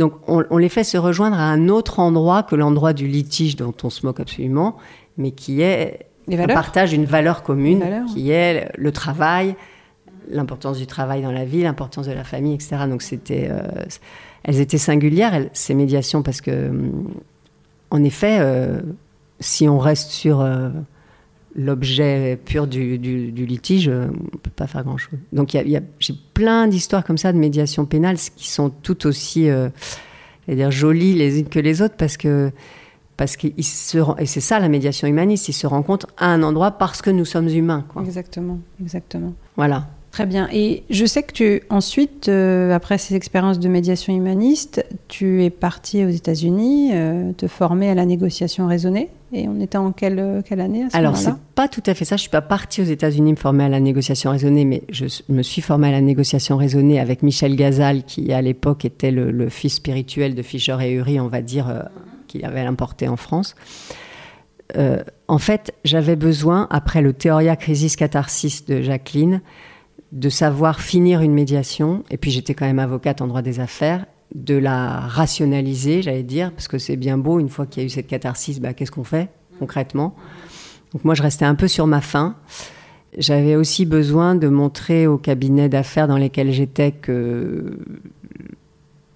Donc 0.01 0.13
on, 0.27 0.57
les 0.57 0.67
fait 0.67 0.83
se 0.83 0.97
rejoindre 0.97 1.37
à 1.37 1.43
un 1.43 1.69
autre 1.69 1.99
endroit 1.99 2.41
que 2.41 2.55
l'endroit 2.55 2.91
du 2.91 3.05
litige 3.05 3.55
dont 3.55 3.75
on 3.83 3.91
se 3.91 4.03
moque 4.03 4.19
absolument, 4.19 4.77
mais 5.15 5.29
qui 5.29 5.61
est 5.61 6.07
un 6.27 6.47
partage 6.47 6.89
d'une 6.89 7.05
valeur 7.05 7.43
commune, 7.43 7.83
qui 8.11 8.31
est 8.31 8.71
le 8.75 8.91
travail, 8.91 9.55
l'importance 10.27 10.79
du 10.79 10.87
travail 10.87 11.21
dans 11.21 11.31
la 11.31 11.45
vie, 11.45 11.61
l'importance 11.61 12.07
de 12.07 12.13
la 12.13 12.23
famille, 12.23 12.55
etc. 12.55 12.77
Donc 12.89 13.03
c'était, 13.03 13.47
euh, 13.51 13.61
elles 14.41 14.59
étaient 14.59 14.79
singulières, 14.79 15.45
ces 15.53 15.75
médiations, 15.75 16.23
parce 16.23 16.41
que 16.41 16.69
hum, 16.69 17.13
en 17.91 18.03
effet, 18.03 18.39
euh, 18.39 18.81
si 19.39 19.69
on 19.69 19.77
reste 19.77 20.09
sur 20.09 20.41
euh, 20.41 20.69
l'objet 21.55 22.39
pur 22.45 22.67
du, 22.67 22.97
litige, 22.97 23.87
on 23.89 24.07
ne 24.11 24.37
peut 24.41 24.51
pas 24.55 24.67
faire 24.67 24.83
grand-chose. 24.83 25.19
Donc 25.33 25.53
il 25.53 25.69
y 25.69 25.77
a, 25.77 25.81
j'ai 25.99 26.13
plein 26.33 26.67
d'histoires 26.67 27.03
comme 27.03 27.17
ça 27.17 27.33
de 27.33 27.37
médiation 27.37 27.85
pénale 27.85 28.17
qui 28.17 28.49
sont 28.49 28.69
tout 28.69 29.07
aussi 29.07 29.49
euh, 29.49 29.69
dire, 30.47 30.71
jolies 30.71 31.13
les 31.13 31.39
unes 31.39 31.49
que 31.49 31.59
les 31.59 31.81
autres 31.81 31.95
parce 31.97 32.17
que 32.17 32.51
parce 33.17 33.37
qu'ils 33.37 33.63
se 33.63 33.97
et 34.19 34.25
c'est 34.25 34.41
ça 34.41 34.59
la 34.59 34.69
médiation 34.69 35.07
humaniste, 35.07 35.47
ils 35.49 35.53
se 35.53 35.67
rencontrent 35.67 36.07
à 36.17 36.27
un 36.27 36.41
endroit 36.41 36.71
parce 36.71 37.01
que 37.01 37.09
nous 37.09 37.25
sommes 37.25 37.49
humains. 37.49 37.85
Exactement, 37.99 38.59
exactement. 38.81 39.33
Voilà. 39.57 39.87
Très 40.11 40.25
bien. 40.25 40.49
Et 40.51 40.83
je 40.89 41.05
sais 41.05 41.23
que 41.23 41.31
tu, 41.31 41.61
ensuite, 41.69 42.27
euh, 42.27 42.73
après 42.73 42.97
ces 42.97 43.15
expériences 43.15 43.59
de 43.59 43.69
médiation 43.69 44.13
humaniste, 44.13 44.85
tu 45.07 45.45
es 45.45 45.49
parti 45.49 46.03
aux 46.03 46.09
États-Unis 46.09 46.89
euh, 46.93 47.31
te 47.31 47.47
former 47.47 47.89
à 47.89 47.95
la 47.95 48.05
négociation 48.05 48.67
raisonnée. 48.67 49.09
Et 49.31 49.47
on 49.47 49.61
était 49.61 49.77
en 49.77 49.93
quelle, 49.93 50.43
quelle 50.45 50.59
année 50.59 50.83
à 50.83 50.89
ce 50.89 50.97
Alors, 50.97 51.15
c'est 51.15 51.31
pas 51.55 51.69
tout 51.69 51.83
à 51.85 51.93
fait 51.93 52.03
ça. 52.03 52.17
Je 52.17 52.21
suis 52.21 52.29
pas 52.29 52.41
partie 52.41 52.81
aux 52.81 52.85
États-Unis 52.85 53.31
me 53.31 53.37
former 53.37 53.63
à 53.63 53.69
la 53.69 53.79
négociation 53.79 54.31
raisonnée, 54.31 54.65
mais 54.65 54.83
je 54.89 55.05
me 55.29 55.41
suis 55.41 55.61
formée 55.61 55.87
à 55.87 55.91
la 55.91 56.01
négociation 56.01 56.57
raisonnée 56.57 56.99
avec 56.99 57.23
Michel 57.23 57.55
Gazal, 57.55 58.03
qui 58.03 58.33
à 58.33 58.41
l'époque 58.41 58.83
était 58.83 59.11
le, 59.11 59.47
fils 59.47 59.75
spirituel 59.75 60.35
de 60.35 60.41
Fischer 60.41 60.75
et 60.81 60.91
Uri, 60.91 61.21
on 61.21 61.29
va 61.29 61.41
dire, 61.41 61.69
euh, 61.69 61.83
qu'il 62.27 62.43
avait 62.43 62.59
importé 62.59 63.07
en 63.07 63.15
France. 63.15 63.55
en 65.29 65.37
fait, 65.37 65.73
j'avais 65.85 66.17
besoin, 66.17 66.67
après 66.69 67.01
le 67.01 67.13
Théoria 67.13 67.55
Crisis 67.55 67.95
Catharsis 67.95 68.65
de 68.65 68.81
Jacqueline, 68.81 69.41
de 70.11 70.29
savoir 70.29 70.81
finir 70.81 71.21
une 71.21 71.33
médiation, 71.33 72.03
et 72.09 72.17
puis 72.17 72.31
j'étais 72.31 72.53
quand 72.53 72.65
même 72.65 72.79
avocate 72.79 73.21
en 73.21 73.27
droit 73.27 73.41
des 73.41 73.59
affaires, 73.59 74.05
de 74.35 74.55
la 74.55 74.99
rationaliser, 74.99 76.01
j'allais 76.01 76.23
dire, 76.23 76.51
parce 76.51 76.67
que 76.67 76.77
c'est 76.77 76.95
bien 76.95 77.17
beau, 77.17 77.39
une 77.39 77.49
fois 77.49 77.65
qu'il 77.65 77.81
y 77.81 77.83
a 77.83 77.87
eu 77.87 77.89
cette 77.89 78.07
catharsis, 78.07 78.59
bah, 78.59 78.73
qu'est-ce 78.73 78.91
qu'on 78.91 79.03
fait 79.03 79.29
concrètement? 79.59 80.15
Donc 80.93 81.05
moi, 81.05 81.13
je 81.13 81.21
restais 81.21 81.45
un 81.45 81.55
peu 81.55 81.67
sur 81.67 81.85
ma 81.87 82.01
faim. 82.01 82.35
J'avais 83.17 83.55
aussi 83.55 83.85
besoin 83.85 84.35
de 84.35 84.47
montrer 84.47 85.05
au 85.05 85.17
cabinet 85.17 85.69
d'affaires 85.69 86.07
dans 86.07 86.17
lesquels 86.17 86.51
j'étais 86.51 86.91
que 86.91 87.77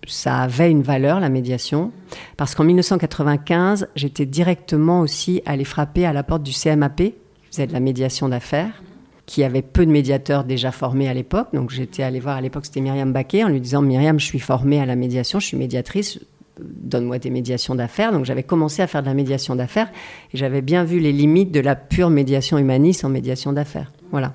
ça 0.05 0.37
avait 0.37 0.69
une 0.69 0.83
valeur, 0.83 1.19
la 1.19 1.29
médiation, 1.29 1.91
parce 2.37 2.53
qu'en 2.53 2.63
1995, 2.63 3.87
j'étais 3.95 4.25
directement 4.25 4.99
aussi 4.99 5.41
allée 5.45 5.63
frapper 5.63 6.05
à 6.05 6.13
la 6.13 6.23
porte 6.23 6.43
du 6.43 6.51
CMAP, 6.51 6.97
qui 6.97 7.13
faisait 7.49 7.67
de 7.67 7.73
la 7.73 7.79
médiation 7.79 8.29
d'affaires, 8.29 8.83
qui 9.25 9.43
avait 9.43 9.61
peu 9.61 9.85
de 9.85 9.91
médiateurs 9.91 10.43
déjà 10.43 10.71
formés 10.71 11.09
à 11.09 11.13
l'époque. 11.13 11.47
Donc 11.53 11.71
j'étais 11.71 12.03
allée 12.03 12.19
voir, 12.19 12.37
à 12.37 12.41
l'époque 12.41 12.65
c'était 12.65 12.81
Myriam 12.81 13.11
Baquet, 13.11 13.43
en 13.43 13.49
lui 13.49 13.59
disant 13.59 13.81
Myriam, 13.81 14.19
je 14.19 14.25
suis 14.25 14.39
formée 14.39 14.79
à 14.79 14.85
la 14.85 14.95
médiation, 14.95 15.39
je 15.39 15.47
suis 15.47 15.57
médiatrice, 15.57 16.19
donne-moi 16.59 17.17
des 17.19 17.31
médiations 17.31 17.75
d'affaires. 17.75 18.11
Donc 18.11 18.25
j'avais 18.25 18.43
commencé 18.43 18.81
à 18.81 18.87
faire 18.87 19.01
de 19.01 19.07
la 19.07 19.13
médiation 19.13 19.55
d'affaires 19.55 19.91
et 20.33 20.37
j'avais 20.37 20.61
bien 20.61 20.83
vu 20.83 20.99
les 20.99 21.11
limites 21.11 21.51
de 21.51 21.59
la 21.59 21.75
pure 21.75 22.09
médiation 22.09 22.57
humaniste 22.57 23.03
en 23.03 23.09
médiation 23.09 23.51
d'affaires. 23.51 23.91
Voilà. 24.11 24.33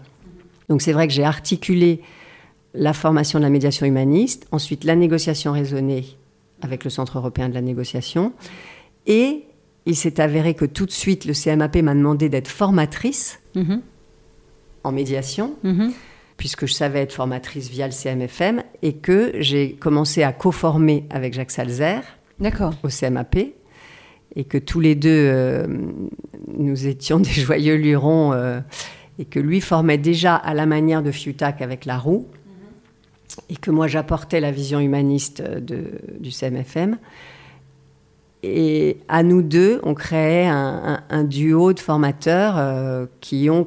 Donc 0.69 0.83
c'est 0.83 0.93
vrai 0.93 1.07
que 1.07 1.13
j'ai 1.13 1.25
articulé 1.25 2.01
la 2.75 2.93
formation 2.93 3.39
de 3.39 3.45
la 3.45 3.51
médiation 3.51 3.87
humaniste, 3.87 4.47
ensuite 4.53 4.85
la 4.85 4.97
négociation 4.97 5.53
raisonnée 5.53 6.05
avec 6.63 6.85
le 6.85 6.91
Centre 6.91 7.19
européen 7.19 7.49
de 7.49 7.55
la 7.55 7.63
négociation 7.63 8.33
et 9.07 9.45
il 9.87 9.97
s'est 9.97 10.21
avéré 10.21 10.55
que 10.55 10.67
tout 10.67 10.85
de 10.85 10.91
suite 10.91 11.25
le 11.25 11.33
CMAP 11.33 11.77
m'a 11.77 11.95
demandé 11.95 12.29
d'être 12.29 12.49
formatrice. 12.49 13.41
Mm-hmm 13.57 13.81
en 14.85 14.93
médiation, 14.93 15.55
mhm. 15.63 15.93
puisque 16.37 16.67
je 16.67 16.73
savais 16.73 17.01
être 17.01 17.13
formatrice 17.13 17.69
via 17.69 17.87
le 17.87 17.93
CMFM, 17.93 18.63
et 18.83 18.95
que 18.95 19.33
j'ai 19.39 19.73
commencé 19.75 20.23
à 20.23 20.33
co-former 20.33 21.05
avec 21.11 21.35
Jacques 21.35 21.51
Salzer 21.51 22.01
au 22.83 22.89
CMAP, 22.89 23.37
et 24.37 24.45
que 24.45 24.59
tous 24.59 24.81
les 24.81 24.95
deux, 24.95 25.11
euh, 25.11 25.67
nous 26.57 26.87
étions 26.87 27.19
des 27.21 27.31
joyeux 27.31 27.77
lurons, 27.77 28.33
euh, 28.33 28.61
et 29.19 29.25
que 29.25 29.41
lui 29.41 29.61
formait 29.61 29.99
déjà 29.99 30.35
à 30.35 30.55
la 30.55 30.67
manière 30.67 31.03
de 31.03 31.11
Fiutac 31.11 31.63
avec 31.63 31.85
la 31.85 31.99
roue, 31.99 32.27
et 33.49 33.57
que 33.57 33.71
moi 33.71 33.87
j'apportais 33.87 34.41
la 34.41 34.51
vision 34.51 34.81
humaniste 34.81 35.43
du 35.43 36.31
CMFM. 36.31 36.99
Et 38.43 38.99
à 39.09 39.23
nous 39.23 39.43
deux, 39.43 39.81
on 39.83 39.95
créait 39.95 40.47
un, 40.47 41.25
duo 41.25 41.73
de 41.73 41.81
formateurs 41.81 42.55
euh, 42.57 43.07
qui 43.21 43.51
ont 43.51 43.67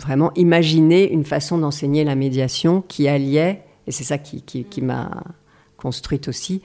vraiment 0.00 0.32
imaginer 0.34 1.10
une 1.10 1.24
façon 1.24 1.58
d'enseigner 1.58 2.04
la 2.04 2.14
médiation 2.14 2.82
qui 2.82 3.08
alliait, 3.08 3.62
et 3.86 3.92
c'est 3.92 4.04
ça 4.04 4.18
qui, 4.18 4.82
m'a 4.82 5.24
construite 5.76 6.28
aussi, 6.28 6.62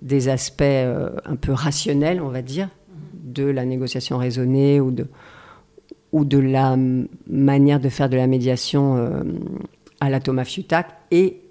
des 0.00 0.28
aspects 0.28 0.62
euh, 0.62 1.10
un 1.24 1.36
peu 1.36 1.52
rationnels, 1.52 2.22
on 2.22 2.28
va 2.28 2.42
dire, 2.42 2.68
de 3.14 3.44
la 3.44 3.64
négociation 3.64 4.18
raisonnée 4.18 4.80
ou 4.80 4.90
de, 4.90 6.38
la 6.38 6.76
manière 7.26 7.80
de 7.80 7.88
faire 7.88 8.08
de 8.08 8.16
la 8.16 8.26
médiation 8.26 8.96
euh, 8.96 9.22
à 10.00 10.08
la 10.08 10.20
Thomas 10.20 10.44
Fiutac 10.44 10.88
et 11.10 11.42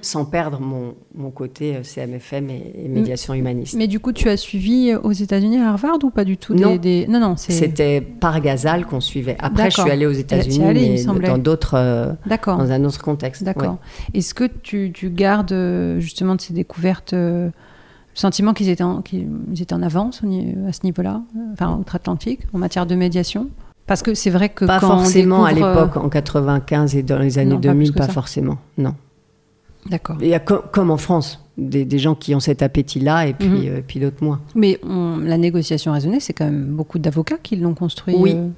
sans 0.00 0.24
perdre 0.24 0.60
mon, 0.60 0.94
mon 1.14 1.30
côté 1.30 1.76
euh, 1.76 1.82
CMFM 1.82 2.50
et, 2.50 2.88
médiation 2.88 3.34
humaniste. 3.34 3.74
Mais 3.76 3.86
du 3.86 4.00
coup, 4.00 4.12
tu 4.12 4.28
as 4.28 4.36
suivi 4.36 4.94
aux 4.94 5.12
États-Unis 5.12 5.58
à 5.58 5.70
Harvard 5.70 5.98
ou 6.02 6.10
pas 6.10 6.24
du 6.24 6.36
tout 6.36 6.54
Non, 6.54 6.76
des, 6.76 7.06
non, 7.08 7.20
non 7.20 7.34
c'était 7.36 8.00
par 8.00 8.40
Gazal 8.40 8.86
qu'on 8.86 9.00
suivait. 9.00 9.36
Après, 9.38 9.70
je 9.70 9.80
suis 9.80 9.90
allée 9.90 10.06
aux 10.06 10.12
États-Unis, 10.12 10.58
mais 10.60 11.04
dans 11.26 11.38
d'autres, 11.38 11.74
euh, 11.74 12.12
dans 12.46 12.70
un 12.70 12.84
autre 12.84 13.02
contexte. 13.02 13.42
D'accord. 13.42 13.78
Est-ce 14.14 14.34
que 14.34 14.44
tu, 14.44 14.92
tu, 14.92 15.10
gardes 15.10 15.52
euh, 15.52 16.00
justement 16.00 16.34
de 16.34 16.40
ces 16.40 16.54
découvertes 16.54 17.12
le 17.12 17.50
sentiment 18.14 18.54
qu'ils 18.54 18.68
étaient, 18.68 18.82
en, 18.82 19.02
qu'ils 19.02 19.28
étaient 19.60 19.74
en 19.74 19.82
avance 19.82 20.22
à 20.68 20.72
ce 20.72 20.80
niveau-là, 20.84 21.22
enfin 21.52 21.76
outre-Atlantique, 21.78 22.40
en 22.52 22.58
matière 22.58 22.86
de 22.86 22.94
médiation? 22.94 23.48
Parce 23.86 24.02
que 24.02 24.14
c'est 24.14 24.30
vrai 24.30 24.48
que 24.48 24.64
pas 24.64 24.80
forcément 24.80 25.44
à 25.44 25.52
l'époque 25.52 25.96
en 25.96 26.08
95 26.08 26.96
et 26.96 27.02
dans 27.02 27.18
les 27.18 27.38
années 27.38 27.56
2000, 27.56 27.92
pas, 27.92 28.06
pas 28.06 28.12
forcément, 28.12 28.58
non. 28.78 28.94
D'accord. 29.90 30.16
Il 30.20 30.28
y 30.28 30.34
a 30.34 30.40
comme 30.40 30.90
en 30.90 30.96
France, 30.96 31.40
des, 31.56 31.98
gens 31.98 32.14
qui 32.14 32.34
ont 32.34 32.40
cet 32.40 32.62
appétit-là 32.62 33.26
et 33.26 33.34
puis, 33.34 33.48
mhm. 33.48 33.68
euh, 33.68 33.80
puis 33.86 34.00
d'autres 34.00 34.22
moins. 34.22 34.40
Mais 34.54 34.78
la 34.84 35.38
négociation 35.38 35.92
raisonnée, 35.92 36.20
c'est 36.20 36.32
quand 36.32 36.44
même 36.44 36.66
beaucoup 36.66 36.98
d'avocats 36.98 37.38
qui 37.42 37.56
l'ont 37.56 37.74
construit. 37.74 38.14
Oui. 38.18 38.32
Euh, 38.34 38.48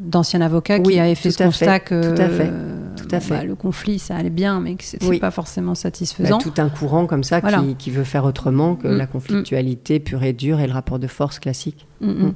d'anciens 0.00 0.40
avocats 0.40 0.80
qui 0.80 0.98
avaient 0.98 1.14
fait 1.14 1.30
ce 1.30 1.44
constat 1.44 1.78
que 1.78 2.14
tout 2.14 2.20
à 2.20 2.28
fait. 2.28 2.50
Tout 2.96 3.08
à 3.10 3.20
fait. 3.20 3.34
Bah, 3.34 3.44
le 3.44 3.54
conflit, 3.54 3.98
ça 3.98 4.16
allait 4.16 4.30
bien, 4.30 4.60
mais 4.60 4.76
que 4.76 4.84
c'était 4.84 5.18
pas 5.18 5.30
forcément 5.30 5.74
satisfaisant. 5.74 6.38
Bah, 6.38 6.42
tout 6.42 6.60
un 6.60 6.68
courant 6.68 7.06
comme 7.06 7.24
ça 7.24 7.40
qui, 7.78 7.90
veut 7.90 8.04
faire 8.04 8.24
autrement 8.24 8.76
que 8.76 8.88
mm. 8.88 8.96
la 8.96 9.06
conflictualité 9.06 10.00
pure 10.00 10.22
et 10.22 10.32
dure 10.32 10.60
et 10.60 10.66
le 10.66 10.72
rapport 10.72 10.98
de 10.98 11.06
force 11.06 11.38
classique. 11.38 11.86
Mm, 12.00 12.08
mm. 12.08 12.34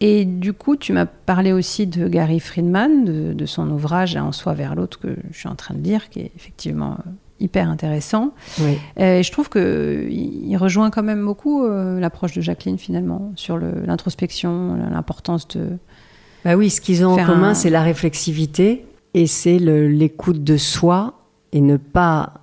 Et 0.00 0.24
du 0.24 0.52
coup, 0.52 0.76
tu 0.76 0.92
m'as 0.92 1.06
parlé 1.06 1.52
aussi 1.52 1.86
de 1.86 2.08
Gary 2.08 2.40
Friedman, 2.40 3.04
de, 3.04 3.32
de, 3.32 3.46
son 3.46 3.70
ouvrage 3.70 4.16
En 4.16 4.32
soi 4.32 4.54
vers 4.54 4.74
l'autre, 4.74 4.98
que 4.98 5.16
je 5.30 5.38
suis 5.38 5.48
en 5.48 5.54
train 5.54 5.74
de 5.74 5.82
lire, 5.82 6.10
qui 6.10 6.20
est 6.20 6.32
effectivement 6.36 6.98
hyper 7.40 7.68
intéressant. 7.68 8.32
Euh, 8.60 9.18
et 9.18 9.22
je 9.22 9.32
trouve 9.32 9.48
qu'il 9.48 10.56
rejoint 10.56 10.90
quand 10.90 11.02
même 11.02 11.24
beaucoup 11.24 11.64
euh, 11.64 11.98
l'approche 11.98 12.34
de 12.34 12.40
Jacqueline 12.40 12.78
finalement 12.78 13.32
sur 13.36 13.58
l'introspection, 13.58 14.76
l'importance 14.90 15.48
de... 15.48 15.78
Bah 16.44 16.56
oui, 16.56 16.70
ce 16.70 16.80
qu'ils 16.80 17.04
ont 17.04 17.12
en 17.12 17.26
commun, 17.26 17.54
c'est 17.54 17.70
la 17.70 17.82
réflexivité 17.82 18.86
et 19.14 19.26
c'est 19.26 19.58
l'écoute 19.58 20.42
de 20.44 20.56
soi 20.56 21.14
et 21.52 21.60
ne 21.60 21.76
pas 21.76 22.34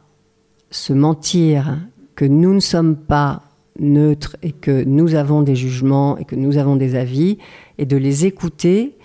se 0.69 0.93
mentir 0.93 1.77
que 2.15 2.25
nous 2.25 2.53
ne 2.53 2.59
sommes 2.59 2.95
pas 2.95 3.41
neutres 3.79 4.37
et 4.41 4.51
que 4.51 4.83
nous 4.83 5.15
avons 5.15 5.41
des 5.41 5.55
jugements 5.55 6.17
et 6.17 6.25
que 6.25 6.35
nous 6.35 6.57
avons 6.57 6.75
des 6.75 6.95
avis 6.95 7.37
et 7.77 7.85
de 7.85 7.97
les 7.97 8.25
écouter 8.25 8.97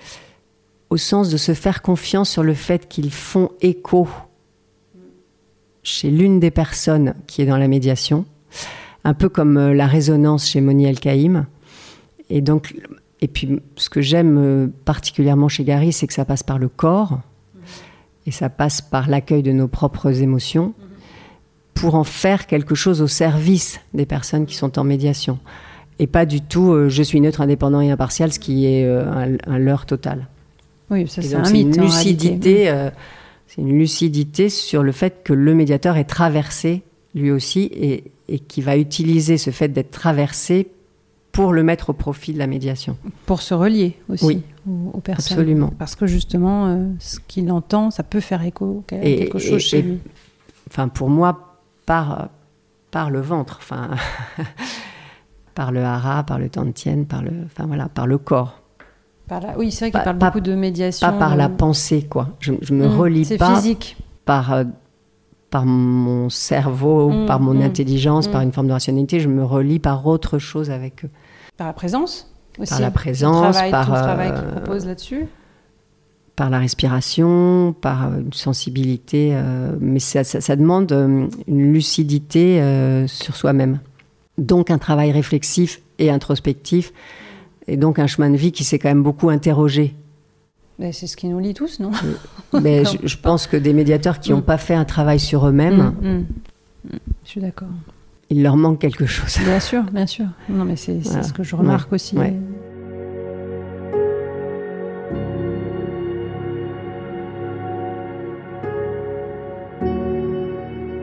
au 0.90 0.96
sens 0.96 1.30
de 1.30 1.37
se 1.37 1.54
faire 1.54 1.82
confiance 1.82 2.30
sur 2.30 2.42
le 2.42 2.54
fait 2.54 2.88
qu'ils 2.88 3.12
font 3.12 3.50
écho 3.61 4.08
chez 5.82 6.10
l'une 6.10 6.40
des 6.40 6.50
personnes 6.50 7.14
qui 7.26 7.42
est 7.42 7.46
dans 7.46 7.56
la 7.56 7.68
médiation, 7.68 8.24
un 9.04 9.14
peu 9.14 9.28
comme 9.28 9.56
euh, 9.56 9.74
la 9.74 9.86
résonance 9.86 10.48
chez 10.48 10.60
Moni 10.60 10.86
El-Kaïm. 10.86 11.46
Et 12.30 12.40
donc, 12.40 12.74
et 13.20 13.28
puis, 13.28 13.60
ce 13.76 13.90
que 13.90 14.00
j'aime 14.00 14.38
euh, 14.38 14.66
particulièrement 14.84 15.48
chez 15.48 15.64
Gary, 15.64 15.92
c'est 15.92 16.06
que 16.06 16.14
ça 16.14 16.24
passe 16.24 16.42
par 16.42 16.58
le 16.58 16.68
corps 16.68 17.20
et 18.26 18.30
ça 18.30 18.48
passe 18.48 18.80
par 18.80 19.08
l'accueil 19.08 19.42
de 19.42 19.52
nos 19.52 19.68
propres 19.68 20.22
émotions 20.22 20.74
pour 21.74 21.96
en 21.96 22.04
faire 22.04 22.46
quelque 22.46 22.74
chose 22.74 23.02
au 23.02 23.08
service 23.08 23.80
des 23.94 24.06
personnes 24.06 24.46
qui 24.46 24.54
sont 24.54 24.78
en 24.78 24.84
médiation. 24.84 25.38
Et 25.98 26.06
pas 26.06 26.26
du 26.26 26.40
tout 26.40 26.72
euh, 26.72 26.88
je 26.88 27.02
suis 27.02 27.20
neutre, 27.20 27.40
indépendant 27.40 27.80
et 27.80 27.90
impartial, 27.90 28.32
ce 28.32 28.38
qui 28.38 28.66
est 28.66 28.84
un, 28.84 29.58
leurre 29.58 29.86
total. 29.86 30.28
Oui, 30.90 31.08
ça 31.08 31.22
c'est 31.22 31.34
un 31.34 31.50
mythe. 31.50 31.76
Une 31.76 31.82
lucidité 31.82 32.70
c'est 33.54 33.61
une 33.61 33.78
lucidité 33.78 34.49
sur 34.49 34.82
le 34.82 34.92
fait 34.92 35.23
que 35.23 35.35
le 35.35 35.54
médiateur 35.54 35.99
est 35.99 36.04
traversé 36.04 36.82
lui 37.14 37.30
aussi 37.30 37.68
et, 37.73 38.04
et 38.28 38.38
qui 38.38 38.62
va 38.62 38.78
utiliser 38.78 39.37
ce 39.37 39.50
fait 39.50 39.68
d'être 39.68 39.90
traversé 39.90 40.71
pour 41.32 41.52
le 41.52 41.62
mettre 41.62 41.90
au 41.90 41.92
profit 41.92 42.32
de 42.32 42.38
la 42.38 42.47
médiation. 42.47 42.97
Pour 43.26 43.42
se 43.42 43.52
relier 43.52 43.99
aussi 44.09 44.42
aux, 44.66 45.00
personnes. 45.00 45.38
Absolument. 45.38 45.73
Parce 45.78 45.97
que 45.97 46.06
justement, 46.06 46.66
euh, 46.66 46.87
ce 46.99 47.18
qu'il 47.28 47.50
entend, 47.52 47.90
ça 47.90 48.02
peut 48.02 48.21
faire 48.21 48.42
écho 48.42 48.85
à 48.90 48.97
quelque 48.97 49.38
chose 49.38 49.61
chez 49.61 49.82
lui. 49.82 49.99
Enfin, 50.71 50.88
pour 50.88 51.11
moi, 51.11 51.59
par, 51.85 52.30
par 52.90 53.11
le 53.11 53.21
ventre, 53.21 53.59
enfin, 53.61 53.90
par 55.54 55.73
le 55.73 55.82
hara, 55.82 56.25
par 56.25 56.38
le 56.38 56.49
tantienne, 56.49 57.04
par 57.04 57.23
le, 57.23 57.32
enfin 57.44 57.66
voilà, 57.66 57.88
par 57.90 58.06
le 58.06 58.16
corps. 58.16 58.62
Oui, 59.56 59.70
c'est 59.70 59.86
vrai 59.86 59.90
qu'il 59.90 60.04
parle 60.04 60.18
beaucoup 60.18 60.40
de 60.40 60.54
médiation. 60.54 61.06
Pas 61.06 61.12
par 61.12 61.36
la 61.36 61.48
pensée, 61.48 62.02
quoi. 62.02 62.28
Je, 62.40 62.52
je 62.60 62.74
me 62.74 62.86
mmh, 62.86 62.98
relie 62.98 63.36
pas 63.36 63.56
physique. 63.56 63.96
par 64.24 64.52
euh, 64.52 64.64
par 65.50 65.64
mon 65.66 66.28
cerveau, 66.28 67.10
mmh, 67.10 67.26
par 67.26 67.40
mon 67.40 67.54
mmh, 67.54 67.62
intelligence, 67.62 68.28
par 68.28 68.42
une 68.42 68.52
forme 68.52 68.68
de 68.68 68.72
rationalité. 68.72 69.20
Je 69.20 69.28
me 69.28 69.44
relie 69.44 69.78
par 69.78 70.06
autre 70.06 70.38
chose 70.38 70.70
avec 70.70 71.04
eux. 71.04 71.10
Par 71.56 71.66
la 71.66 71.72
présence 71.72 72.30
aussi. 72.58 72.70
Par 72.70 72.80
la 72.80 72.90
présence, 72.90 73.56
par 73.70 73.90
le 73.90 74.02
travail 74.02 74.34
qu'il 74.34 74.48
propose 74.48 74.86
là-dessus 74.86 75.26
par 76.36 76.50
la 76.50 76.58
respiration, 76.58 77.74
par 77.80 78.06
euh, 78.06 78.20
une 78.20 78.32
sensibilité, 78.32 79.30
euh, 79.32 79.76
mais 79.80 79.98
ça, 79.98 80.56
demande 80.56 80.90
euh, 80.92 81.28
une 81.46 81.72
lucidité 81.72 82.60
sur 83.06 83.36
soi-même. 83.36 83.80
Donc 84.38 84.70
un 84.70 84.78
travail 84.78 85.12
réflexif 85.12 85.82
et 85.98 86.10
introspectif, 86.10 86.92
et 87.66 87.76
donc 87.76 87.99
un 87.99 88.07
chemin 88.07 88.31
de 88.31 88.37
vie 88.37 88.52
qui 88.52 88.64
s'est 88.64 88.78
quand 88.78 88.88
même 88.88 89.02
beaucoup 89.02 89.31
interrogé. 89.31 89.95
c'est 90.78 91.07
ce 91.07 91.16
qui 91.16 91.28
nous 91.28 91.38
lie 91.38 91.54
tous, 91.54 91.81
non 91.81 91.90
Mais 92.61 92.83
je, 93.02 93.16
pense 93.16 93.47
que 93.47 93.57
des 93.57 93.73
médiateurs 93.73 94.21
qui 94.21 94.31
n'ont 94.31 94.38
mm. 94.38 94.42
pas 94.42 94.59
fait 94.59 94.75
un 94.75 94.85
travail 94.85 95.21
sur 95.21 95.47
eux-mêmes, 95.47 95.95
mm, 96.00 96.09
mm. 96.09 96.26
je 97.25 97.28
suis 97.28 97.40
d'accord. 97.40 97.69
Il 98.31 98.42
leur 98.42 98.57
manque 98.57 98.78
quelque 98.78 99.04
chose. 99.04 99.38
Bien 99.45 99.61
sûr, 99.61 99.83
bien 99.92 100.07
sûr. 100.07 100.25
Non, 100.49 100.64
mais 100.64 100.76
c'est 100.76 101.02
ce 101.02 101.33
que 101.33 101.42
je 101.42 101.54
remarque 101.54 101.92
aussi. 101.92 102.16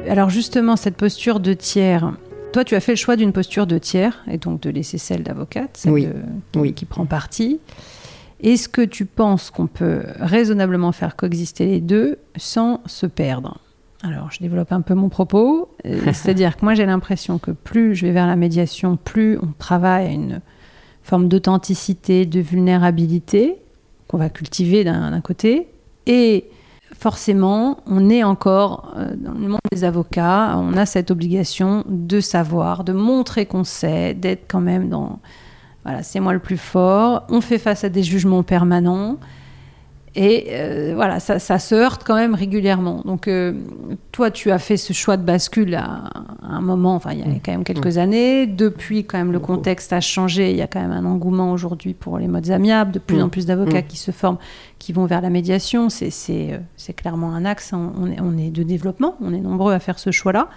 Alors 0.10 0.32
justement, 0.32 0.75
cette 0.75 0.96
posture 0.96 1.39
de 1.39 1.54
tiers, 1.54 2.13
toi 2.51 2.63
tu 2.63 2.75
as 2.75 2.79
fait 2.79 2.94
le 2.94 2.98
choix 2.98 3.15
d'une 3.15 3.34
posture 3.34 3.68
de 3.68 3.77
tiers 3.77 4.24
et 4.29 4.38
donc 4.38 4.62
de 4.62 4.70
laisser 4.70 4.98
celle 4.98 5.24
d'avocate, 5.24 5.77
celle 5.77 6.13
oui. 6.56 6.74
qui 6.74 6.86
prend 6.86 7.06
parti. 7.06 7.60
Est-ce 8.41 8.70
que 8.70 8.82
tu 8.82 9.06
penses 9.06 9.51
qu'on 9.51 9.68
peut 9.68 10.03
raisonnablement 10.20 10.91
faire 10.91 11.15
coexister 11.15 11.65
les 11.65 11.82
deux 11.82 12.20
sans 12.38 12.82
se 12.86 13.06
perdre? 13.06 13.60
Alors, 14.01 14.32
je 14.32 14.39
développe 14.39 14.72
un 14.72 14.79
peu 14.79 14.94
mon 14.94 15.10
propos. 15.10 15.70
Euh, 15.86 16.00
c'est-à-dire 16.13 16.56
que 16.56 16.63
moi, 16.63 16.74
j'ai 16.74 16.86
l'impression 16.86 17.38
que 17.38 17.51
plus 17.51 17.96
je 17.96 18.06
vais 18.06 18.13
vers 18.13 18.27
la 18.27 18.38
médiation, 18.38 18.96
plus 18.96 19.38
on 19.39 19.51
travaille 19.58 20.08
à 20.08 20.12
une 20.12 20.41
forme 21.03 21.27
d'authenticité, 21.27 22.25
de 22.25 22.39
vulnérabilité 22.39 23.58
qu'on 24.08 24.18
va 24.18 24.29
cultiver 24.29 24.86
d'un 24.86 25.20
côté. 25.22 25.68
Et 26.08 26.46
forcément, 26.98 27.79
on 27.86 28.10
est 28.10 28.24
encore 28.24 28.93
euh, 28.98 29.13
dans 29.15 29.34
le 29.34 29.48
monde 29.48 29.60
des 29.72 29.84
avocats, 29.84 30.55
on 30.58 30.75
a 30.77 30.86
cette 30.86 31.12
obligation 31.12 31.84
de 31.88 32.19
savoir, 32.19 32.84
de 32.84 32.93
montrer 32.93 33.46
qu'on 33.46 33.63
sait, 33.63 34.13
d'être 34.13 34.46
quand 34.48 34.62
même 34.62 34.89
dans 34.89 35.19
voilà, 35.86 36.03
c'est 36.03 36.19
moi 36.19 36.34
le 36.34 36.39
plus 36.39 36.58
fort. 36.58 37.24
On 37.29 37.41
fait 37.41 37.58
face 37.58 37.84
à 37.84 37.89
des 37.89 38.03
jugements 38.03 38.43
permanents. 38.43 39.17
Et 40.16 40.48
euh, 40.50 40.94
voilà, 40.96 41.20
ça, 41.20 41.60
se 41.60 41.75
heurte 41.75 42.04
quand 42.04 42.16
même 42.16 42.34
régulièrement. 42.34 43.01
Donc, 43.06 43.28
euh, 43.28 43.54
toi, 44.12 44.32
tu 44.32 44.50
as 44.51 44.58
fait 44.58 44.78
ce 44.78 44.92
choix 44.92 45.18
de 45.18 45.24
bascule 45.24 45.75
à, 45.75 46.10
un 46.42 46.62
moment, 46.62 46.96
enfin, 46.96 47.12
il 47.13 47.20
y 47.20 47.22
a 47.22 47.28
mmh. 47.28 47.39
quand 47.46 47.51
même 47.51 47.63
quelques 47.63 47.96
mmh. 47.96 48.00
années. 48.00 48.48
Depuis, 48.48 49.06
quand 49.06 49.20
même, 49.20 49.32
le 49.32 49.39
contexte 49.39 49.94
a 49.94 50.01
changé. 50.01 50.50
Il 50.50 50.58
y 50.58 50.62
a 50.62 50.68
quand 50.68 50.82
même 50.82 50.92
un 50.92 51.06
engouement 51.06 51.51
aujourd'hui 51.51 51.94
pour 51.94 52.18
les 52.18 52.28
modes 52.28 52.50
amiables, 52.50 52.92
de 52.92 53.00
plus 53.00 53.18
mmh. 53.18 53.24
en 53.24 53.30
plus 53.30 53.46
d'avocats 53.46 53.84
qui 53.84 53.98
se 53.98 54.10
forment, 54.12 54.39
qui 54.80 54.94
vont 54.94 55.06
vers 55.06 55.22
la 55.22 55.30
médiation. 55.30 55.89
C'est 55.89 56.12
euh, 56.32 56.94
clairement 56.96 57.34
un 57.34 57.46
axe. 57.46 57.74
Hein. 57.74 57.94
On, 58.00 58.10
est, 58.10 58.20
on 58.20 58.36
est 58.38 58.50
de 58.50 58.63
développement. 58.63 59.16
On 59.22 59.34
est 59.34 59.42
nombreux 59.42 59.74
à 59.74 59.80
faire 59.80 60.00
ce 60.00 60.10
choix-là. 60.10 60.50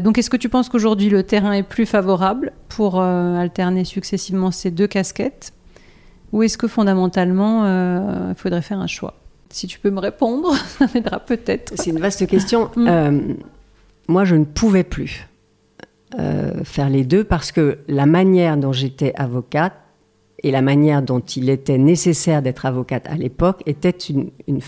donc, 0.00 0.18
est-ce 0.18 0.28
que 0.28 0.36
tu 0.36 0.50
penses 0.50 0.68
qu'aujourd'hui 0.68 1.08
le 1.08 1.22
terrain 1.22 1.52
est 1.52 1.62
plus 1.62 1.86
favorable 1.86 2.52
pour 2.68 3.00
alterner 3.00 3.84
successivement 3.84 4.50
ces 4.50 4.70
deux 4.70 4.86
casquettes 4.86 5.54
ou 6.32 6.42
est-ce 6.42 6.56
que 6.56 6.66
fondamentalement, 6.66 7.64
euh, 7.64 8.28
il 8.30 8.34
faudrait 8.34 8.62
faire 8.62 8.80
un 8.80 8.86
choix? 8.86 9.14
Si 9.50 9.66
tu 9.66 9.78
peux 9.78 9.90
me 9.90 10.00
répondre, 10.00 10.54
ça 10.78 10.86
m'aidera 10.94 11.20
peut-être. 11.20 11.74
C'est 11.76 11.90
une 11.90 12.00
vaste 12.00 12.26
question. 12.26 12.70
Mm. 12.76 12.88
Euh, 12.88 13.20
moi, 14.08 14.24
je 14.24 14.34
ne 14.34 14.44
pouvais 14.44 14.82
plus 14.82 15.28
euh, 16.18 16.64
faire 16.64 16.88
les 16.88 17.04
deux 17.04 17.22
parce 17.22 17.52
que 17.52 17.78
la 17.86 18.06
manière 18.06 18.56
dont 18.56 18.72
j'étais 18.72 19.12
avocate 19.16 19.74
et 20.42 20.50
la 20.50 20.62
manière 20.62 21.02
dont 21.02 21.20
il 21.20 21.50
était 21.50 21.78
nécessaire 21.78 22.42
d'être 22.42 22.66
avocate 22.66 23.06
à 23.08 23.14
l'époque 23.14 23.62
était 23.66 23.90
une, 23.90 24.30
une, 24.48 24.60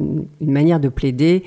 une, 0.00 0.26
manière 0.40 0.80
de 0.80 0.88
plaider 0.88 1.44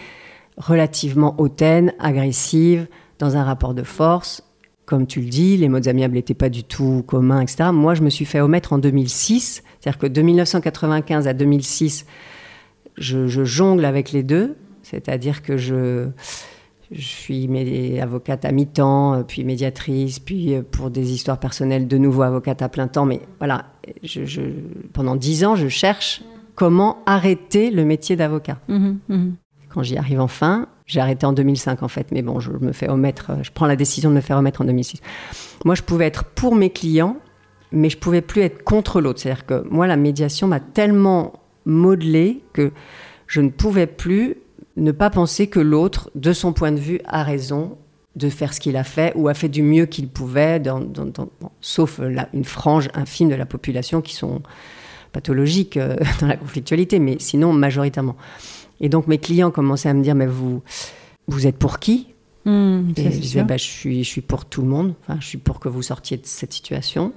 relativement 0.58 1.36
hautaine, 1.38 1.94
agressive, 2.00 2.88
dans 3.20 3.38
un 3.38 3.44
rapport 3.44 3.74
de 3.74 3.84
force, 3.84 4.44
comme 4.88 5.06
tu 5.06 5.20
le 5.20 5.28
dis, 5.28 5.58
les 5.58 5.68
modes 5.68 5.90
amiables 5.90 6.14
n'étaient 6.14 6.34
pas 6.34 6.48
du 6.48 6.64
tout 6.64 7.04
communs, 7.06 7.42
etc. 7.42 7.72
Moi, 7.74 7.94
je 7.94 8.02
me 8.02 8.10
suis 8.10 8.24
fait 8.24 8.40
omettre 8.40 8.72
en 8.72 8.78
2006. 8.78 9.62
C'est-à-dire 9.80 10.00
que 10.00 10.08
de 10.08 10.22
1995 10.22 11.28
à 11.28 11.34
2006, 11.34 12.06
je, 12.98 13.44
jongle 13.44 13.84
avec 13.84 14.14
les 14.14 14.24
deux. 14.24 14.56
C'est-à-dire 14.84 15.44
que 15.44 15.58
je, 15.58 16.08
suis 16.94 17.50
avocate 18.00 18.46
à 18.46 18.54
mi-temps, 18.54 19.24
puis 19.28 19.44
médiatrice, 19.44 20.20
puis 20.20 20.56
euh, 20.56 20.62
pour 20.62 20.90
des 20.90 21.12
histoires 21.12 21.38
personnelles, 21.38 21.90
de 21.90 21.98
nouveau 21.98 22.22
avocate 22.22 22.62
à 22.62 22.70
plein 22.70 22.88
temps. 22.88 23.06
Mais 23.06 23.20
voilà, 23.40 23.66
pendant 24.94 25.18
dix 25.18 25.44
ans, 25.44 25.58
je 25.58 25.68
cherche 25.68 26.24
comment 26.56 27.04
arrêter 27.06 27.72
le 27.72 27.84
métier 27.84 28.16
d'avocat. 28.16 28.60
Mmh 28.70 28.94
mmh 29.10 29.30
J'y 29.84 29.98
arrive 29.98 30.20
enfin, 30.20 30.68
j'ai 30.86 31.00
arrêté 31.00 31.26
en 31.26 31.34
2005 31.34 31.84
en 31.84 31.88
fait, 31.88 32.08
mais 32.12 32.22
bon, 32.22 32.40
je 32.40 32.52
me 32.52 32.72
fais 32.72 32.90
omettre, 32.90 33.32
je 33.42 33.52
prends 33.52 33.68
la 33.68 33.76
décision 33.76 34.10
de 34.10 34.16
me 34.16 34.22
faire 34.22 34.38
omettre 34.38 34.62
en 34.62 34.66
2006. 34.66 35.02
Moi, 35.66 35.76
je 35.76 35.82
pouvais 35.82 36.06
être 36.06 36.24
pour 36.24 36.56
mes 36.56 36.70
clients, 36.70 37.18
mais 37.72 37.90
je 37.90 37.98
pouvais 37.98 38.22
plus 38.22 38.42
être 38.42 38.64
contre 38.64 39.02
l'autre. 39.02 39.20
C'est-à-dire 39.20 39.46
que 39.46 39.68
moi, 39.70 39.88
la 39.88 39.98
médiation 39.98 40.48
m'a 40.48 40.60
tellement 40.60 41.34
modelé 41.66 42.44
que 42.54 42.72
je 43.28 43.42
ne 43.42 43.50
pouvais 43.50 43.88
plus 43.88 44.38
ne 44.78 44.92
pas 44.92 45.10
penser 45.10 45.48
que 45.48 45.60
l'autre, 45.60 46.12
de 46.16 46.34
son 46.34 46.54
point 46.54 46.72
de 46.72 46.80
vue, 46.80 47.02
a 47.06 47.24
raison 47.24 47.78
de 48.16 48.30
faire 48.30 48.54
ce 48.54 48.60
qu'il 48.60 48.78
a 48.78 48.84
fait 48.84 49.14
ou 49.16 49.28
a 49.28 49.34
fait 49.34 49.50
du 49.50 49.62
mieux 49.62 49.86
qu'il 49.86 50.08
pouvait, 50.08 50.62
sauf 51.62 52.00
une 52.34 52.46
frange 52.46 52.90
infime 52.94 53.30
de 53.30 53.36
la 53.36 53.46
population 53.46 54.02
qui 54.02 54.16
sont 54.16 54.42
pathologiques 55.12 55.78
euh, 55.78 55.96
dans 56.22 56.28
la 56.28 56.38
conflictualité, 56.38 57.00
mais 57.00 57.18
sinon 57.20 57.54
majoritairement. 57.54 58.16
Et 58.82 58.90
donc 58.90 59.08
mes 59.08 59.18
clients 59.18 59.52
commençaient 59.52 59.90
à 59.90 59.94
me 59.94 60.04
dire, 60.04 60.16
mais 60.16 60.28
vous, 60.28 60.62
vous 61.28 61.48
êtes 61.48 61.58
pour 61.58 61.80
qui? 61.80 62.08
Mmh, 62.46 62.94
Et 62.96 63.12
je 63.12 63.20
disais, 63.20 63.44
bah, 63.44 63.58
je, 63.58 63.64
suis, 63.64 64.04
je 64.04 64.10
suis 64.10 64.22
pour 64.22 64.46
tout 64.46 64.62
le 64.62 64.68
monde, 64.68 64.94
enfin, 65.02 65.20
je 65.20 65.28
suis 65.28 65.38
pour 65.38 65.60
que 65.60 65.68
vous 65.68 65.82
sortiez 65.82 66.18
de 66.18 66.26
cette 66.26 66.54
situation. 66.54 67.12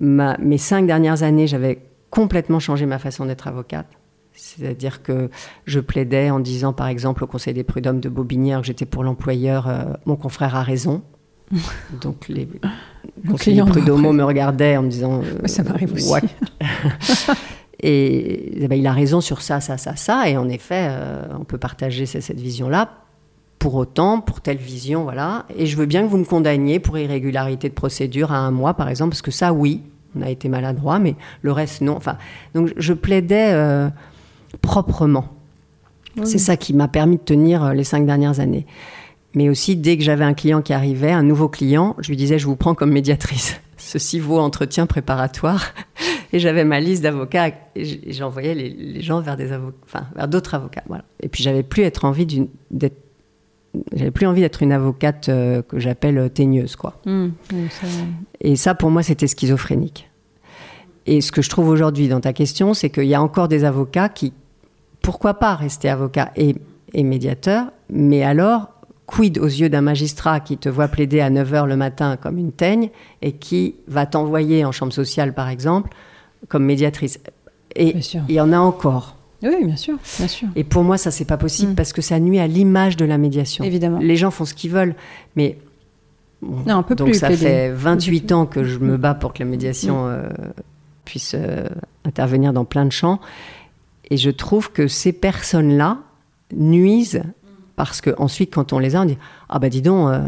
Ma, 0.00 0.36
mes 0.38 0.58
cinq 0.58 0.86
dernières 0.86 1.24
années, 1.24 1.46
j'avais 1.46 1.80
complètement 2.10 2.60
changé 2.60 2.86
ma 2.86 2.98
façon 2.98 3.26
d'être 3.26 3.48
avocate. 3.48 3.88
C'est-à-dire 4.34 5.02
que 5.02 5.30
je 5.64 5.80
plaidais 5.80 6.30
en 6.30 6.38
disant, 6.38 6.72
par 6.72 6.86
exemple, 6.86 7.24
au 7.24 7.26
Conseil 7.26 7.54
des 7.54 7.64
prud'hommes 7.64 7.98
de 7.98 8.08
Bobignières 8.08 8.60
que 8.60 8.66
j'étais 8.68 8.86
pour 8.86 9.02
l'employeur, 9.02 9.68
euh, 9.68 9.84
mon 10.06 10.14
confrère 10.14 10.54
a 10.54 10.62
raison. 10.62 11.02
Donc 12.00 12.28
les 12.28 12.46
conseillers 13.28 13.64
prud'hommes 13.64 14.14
me 14.14 14.22
regardaient 14.22 14.76
en 14.76 14.82
me 14.84 14.88
disant, 14.88 15.22
ça 15.46 15.64
m'arrive 15.64 15.92
aussi. 15.94 16.12
Et 17.80 18.62
eh 18.62 18.68
ben, 18.68 18.76
il 18.76 18.86
a 18.86 18.92
raison 18.92 19.20
sur 19.20 19.40
ça, 19.40 19.60
ça, 19.60 19.78
ça, 19.78 19.94
ça. 19.94 20.28
Et 20.28 20.36
en 20.36 20.48
effet, 20.48 20.88
euh, 20.90 21.22
on 21.38 21.44
peut 21.44 21.58
partager 21.58 22.06
cette 22.06 22.40
vision-là. 22.40 22.90
Pour 23.58 23.74
autant, 23.74 24.20
pour 24.20 24.40
telle 24.40 24.56
vision, 24.56 25.02
voilà. 25.02 25.44
Et 25.56 25.66
je 25.66 25.76
veux 25.76 25.86
bien 25.86 26.02
que 26.02 26.08
vous 26.08 26.18
me 26.18 26.24
condamniez 26.24 26.78
pour 26.78 26.96
irrégularité 26.98 27.68
de 27.68 27.74
procédure 27.74 28.32
à 28.32 28.38
un 28.38 28.50
mois, 28.50 28.74
par 28.74 28.88
exemple, 28.88 29.10
parce 29.10 29.22
que 29.22 29.32
ça, 29.32 29.52
oui, 29.52 29.82
on 30.16 30.22
a 30.22 30.30
été 30.30 30.48
maladroit, 30.48 30.98
mais 30.98 31.16
le 31.42 31.52
reste, 31.52 31.80
non. 31.80 31.96
Enfin, 31.96 32.18
donc 32.54 32.72
je 32.76 32.92
plaidais 32.92 33.52
euh, 33.52 33.88
proprement. 34.62 35.26
C'est 36.24 36.38
ça 36.38 36.56
qui 36.56 36.74
m'a 36.74 36.88
permis 36.88 37.16
de 37.16 37.22
tenir 37.22 37.62
euh, 37.62 37.72
les 37.74 37.84
cinq 37.84 38.04
dernières 38.04 38.40
années. 38.40 38.66
Mais 39.34 39.48
aussi, 39.48 39.76
dès 39.76 39.96
que 39.96 40.02
j'avais 40.02 40.24
un 40.24 40.34
client 40.34 40.62
qui 40.62 40.72
arrivait, 40.72 41.12
un 41.12 41.22
nouveau 41.22 41.48
client, 41.48 41.94
je 41.98 42.08
lui 42.08 42.16
disais, 42.16 42.38
je 42.38 42.46
vous 42.46 42.56
prends 42.56 42.74
comme 42.74 42.90
médiatrice. 42.90 43.60
Ceci 43.76 44.18
vaut 44.18 44.38
entretien 44.38 44.86
préparatoire. 44.86 45.72
Et 46.32 46.38
j'avais 46.38 46.64
ma 46.64 46.80
liste 46.80 47.02
d'avocats 47.02 47.48
et 47.74 48.12
j'envoyais 48.12 48.54
les, 48.54 49.00
gens 49.00 49.20
vers 49.20 49.36
des 49.36 49.52
avocats, 49.52 49.78
enfin, 49.84 50.06
vers 50.14 50.28
d'autres 50.28 50.54
avocats. 50.54 50.82
Voilà. 50.86 51.04
Et 51.20 51.28
puis 51.28 51.42
j'avais 51.42 51.62
plus 51.62 51.82
être 51.82 52.04
envie 52.04 52.48
d'être 52.70 52.96
j'avais 53.94 54.10
plus 54.10 54.26
envie 54.26 54.40
d'être 54.40 54.62
une 54.62 54.72
avocate 54.72 55.28
euh, 55.28 55.62
que 55.62 55.78
j'appelle 55.78 56.18
euh, 56.18 56.28
teigneuse, 56.28 56.74
quoi. 56.74 56.94
Mmh, 57.04 57.28
et 58.40 58.56
ça, 58.56 58.74
pour 58.74 58.90
moi, 58.90 59.02
c'était 59.02 59.26
schizophrénique. 59.26 60.08
Et 61.06 61.20
ce 61.20 61.30
que 61.32 61.42
je 61.42 61.50
trouve 61.50 61.68
aujourd'hui 61.68 62.08
dans 62.08 62.20
ta 62.20 62.32
question, 62.32 62.74
c'est 62.74 62.90
qu'il 62.90 63.04
y 63.04 63.14
a 63.14 63.22
encore 63.22 63.46
des 63.46 63.64
avocats 63.64 64.08
qui, 64.08 64.32
pourquoi 65.02 65.34
pas 65.34 65.54
rester 65.54 65.88
avocat 65.88 66.32
et, 66.36 66.56
et 66.92 67.02
médiateur, 67.02 67.66
mais 67.90 68.22
alors, 68.22 68.68
quid 69.06 69.38
aux 69.38 69.46
yeux 69.46 69.68
d'un 69.70 69.80
magistrat 69.80 70.40
qui 70.40 70.58
te 70.58 70.68
voit 70.68 70.88
plaider 70.88 71.20
à 71.20 71.30
9h 71.30 71.66
le 71.66 71.76
matin 71.76 72.16
comme 72.16 72.36
une 72.36 72.52
teigne 72.52 72.90
et 73.22 73.32
qui 73.32 73.76
va 73.86 74.06
t'envoyer 74.06 74.64
en 74.64 74.72
chambre 74.72 74.92
sociale, 74.92 75.34
par 75.34 75.48
exemple, 75.48 75.90
comme 76.48 76.64
médiatrice. 76.64 77.18
Et 77.74 77.96
il 78.28 78.34
y 78.34 78.40
en 78.40 78.52
a 78.52 78.58
encore. 78.58 79.16
Oui, 79.42 79.64
bien 79.64 79.76
sûr, 79.76 79.96
bien 80.18 80.28
sûr. 80.28 80.48
Et 80.56 80.64
pour 80.64 80.82
moi, 80.82 80.98
ça, 80.98 81.10
c'est 81.10 81.24
pas 81.24 81.36
possible 81.36 81.72
mm. 81.72 81.76
parce 81.76 81.92
que 81.92 82.02
ça 82.02 82.18
nuit 82.18 82.38
à 82.38 82.46
l'image 82.46 82.96
de 82.96 83.04
la 83.04 83.18
médiation. 83.18 83.64
Évidemment. 83.64 83.98
Les 83.98 84.16
gens 84.16 84.30
font 84.30 84.44
ce 84.44 84.54
qu'ils 84.54 84.70
veulent, 84.70 84.94
mais. 85.36 85.58
non, 86.42 86.76
un 86.76 86.82
peu 86.82 86.94
donc 86.94 87.10
plus. 87.10 87.18
ça 87.18 87.30
fait 87.30 87.70
28 87.70 88.32
ans 88.32 88.46
que 88.46 88.64
je 88.64 88.78
me 88.78 88.96
bats 88.96 89.14
pour 89.14 89.32
que 89.32 89.40
la 89.40 89.48
médiation 89.48 90.06
mm. 90.06 90.10
euh, 90.10 90.28
puisse 91.04 91.34
euh, 91.34 91.68
intervenir 92.04 92.52
dans 92.52 92.64
plein 92.64 92.84
de 92.84 92.92
champs. 92.92 93.20
Et 94.10 94.16
je 94.16 94.30
trouve 94.30 94.72
que 94.72 94.88
ces 94.88 95.12
personnes-là 95.12 95.98
nuisent 96.52 97.22
parce 97.76 98.00
que 98.00 98.10
ensuite, 98.18 98.52
quand 98.52 98.72
on 98.72 98.80
les 98.80 98.96
a, 98.96 99.02
on 99.02 99.04
dit 99.04 99.18
ah 99.48 99.60
bah 99.60 99.68
dis 99.68 99.82
donc, 99.82 100.08
euh, 100.08 100.26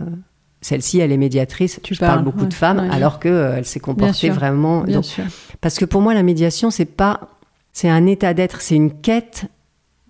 celle-ci 0.60 0.98
elle 1.00 1.12
est 1.12 1.16
médiatrice. 1.16 1.80
Tu 1.82 1.94
je 1.94 2.00
parles, 2.00 2.22
beaucoup 2.22 2.46
de 2.46 2.54
femmes 2.54 2.78
alors 2.90 3.18
que 3.18 3.28
euh, 3.28 3.56
elle 3.56 3.64
s'est 3.64 3.80
comportée 3.80 4.30
vraiment. 4.30 4.82
Bien 4.82 5.02
sûr. 5.02 5.24
Parce 5.60 5.78
que 5.78 5.84
pour 5.84 6.00
moi, 6.00 6.14
la 6.14 6.22
médiation, 6.22 6.70
c'est 6.70 6.84
pas, 6.84 7.28
c'est 7.72 7.88
un 7.88 8.06
état 8.06 8.34
d'être, 8.34 8.60
c'est 8.60 8.76
une 8.76 8.92
quête 8.92 9.46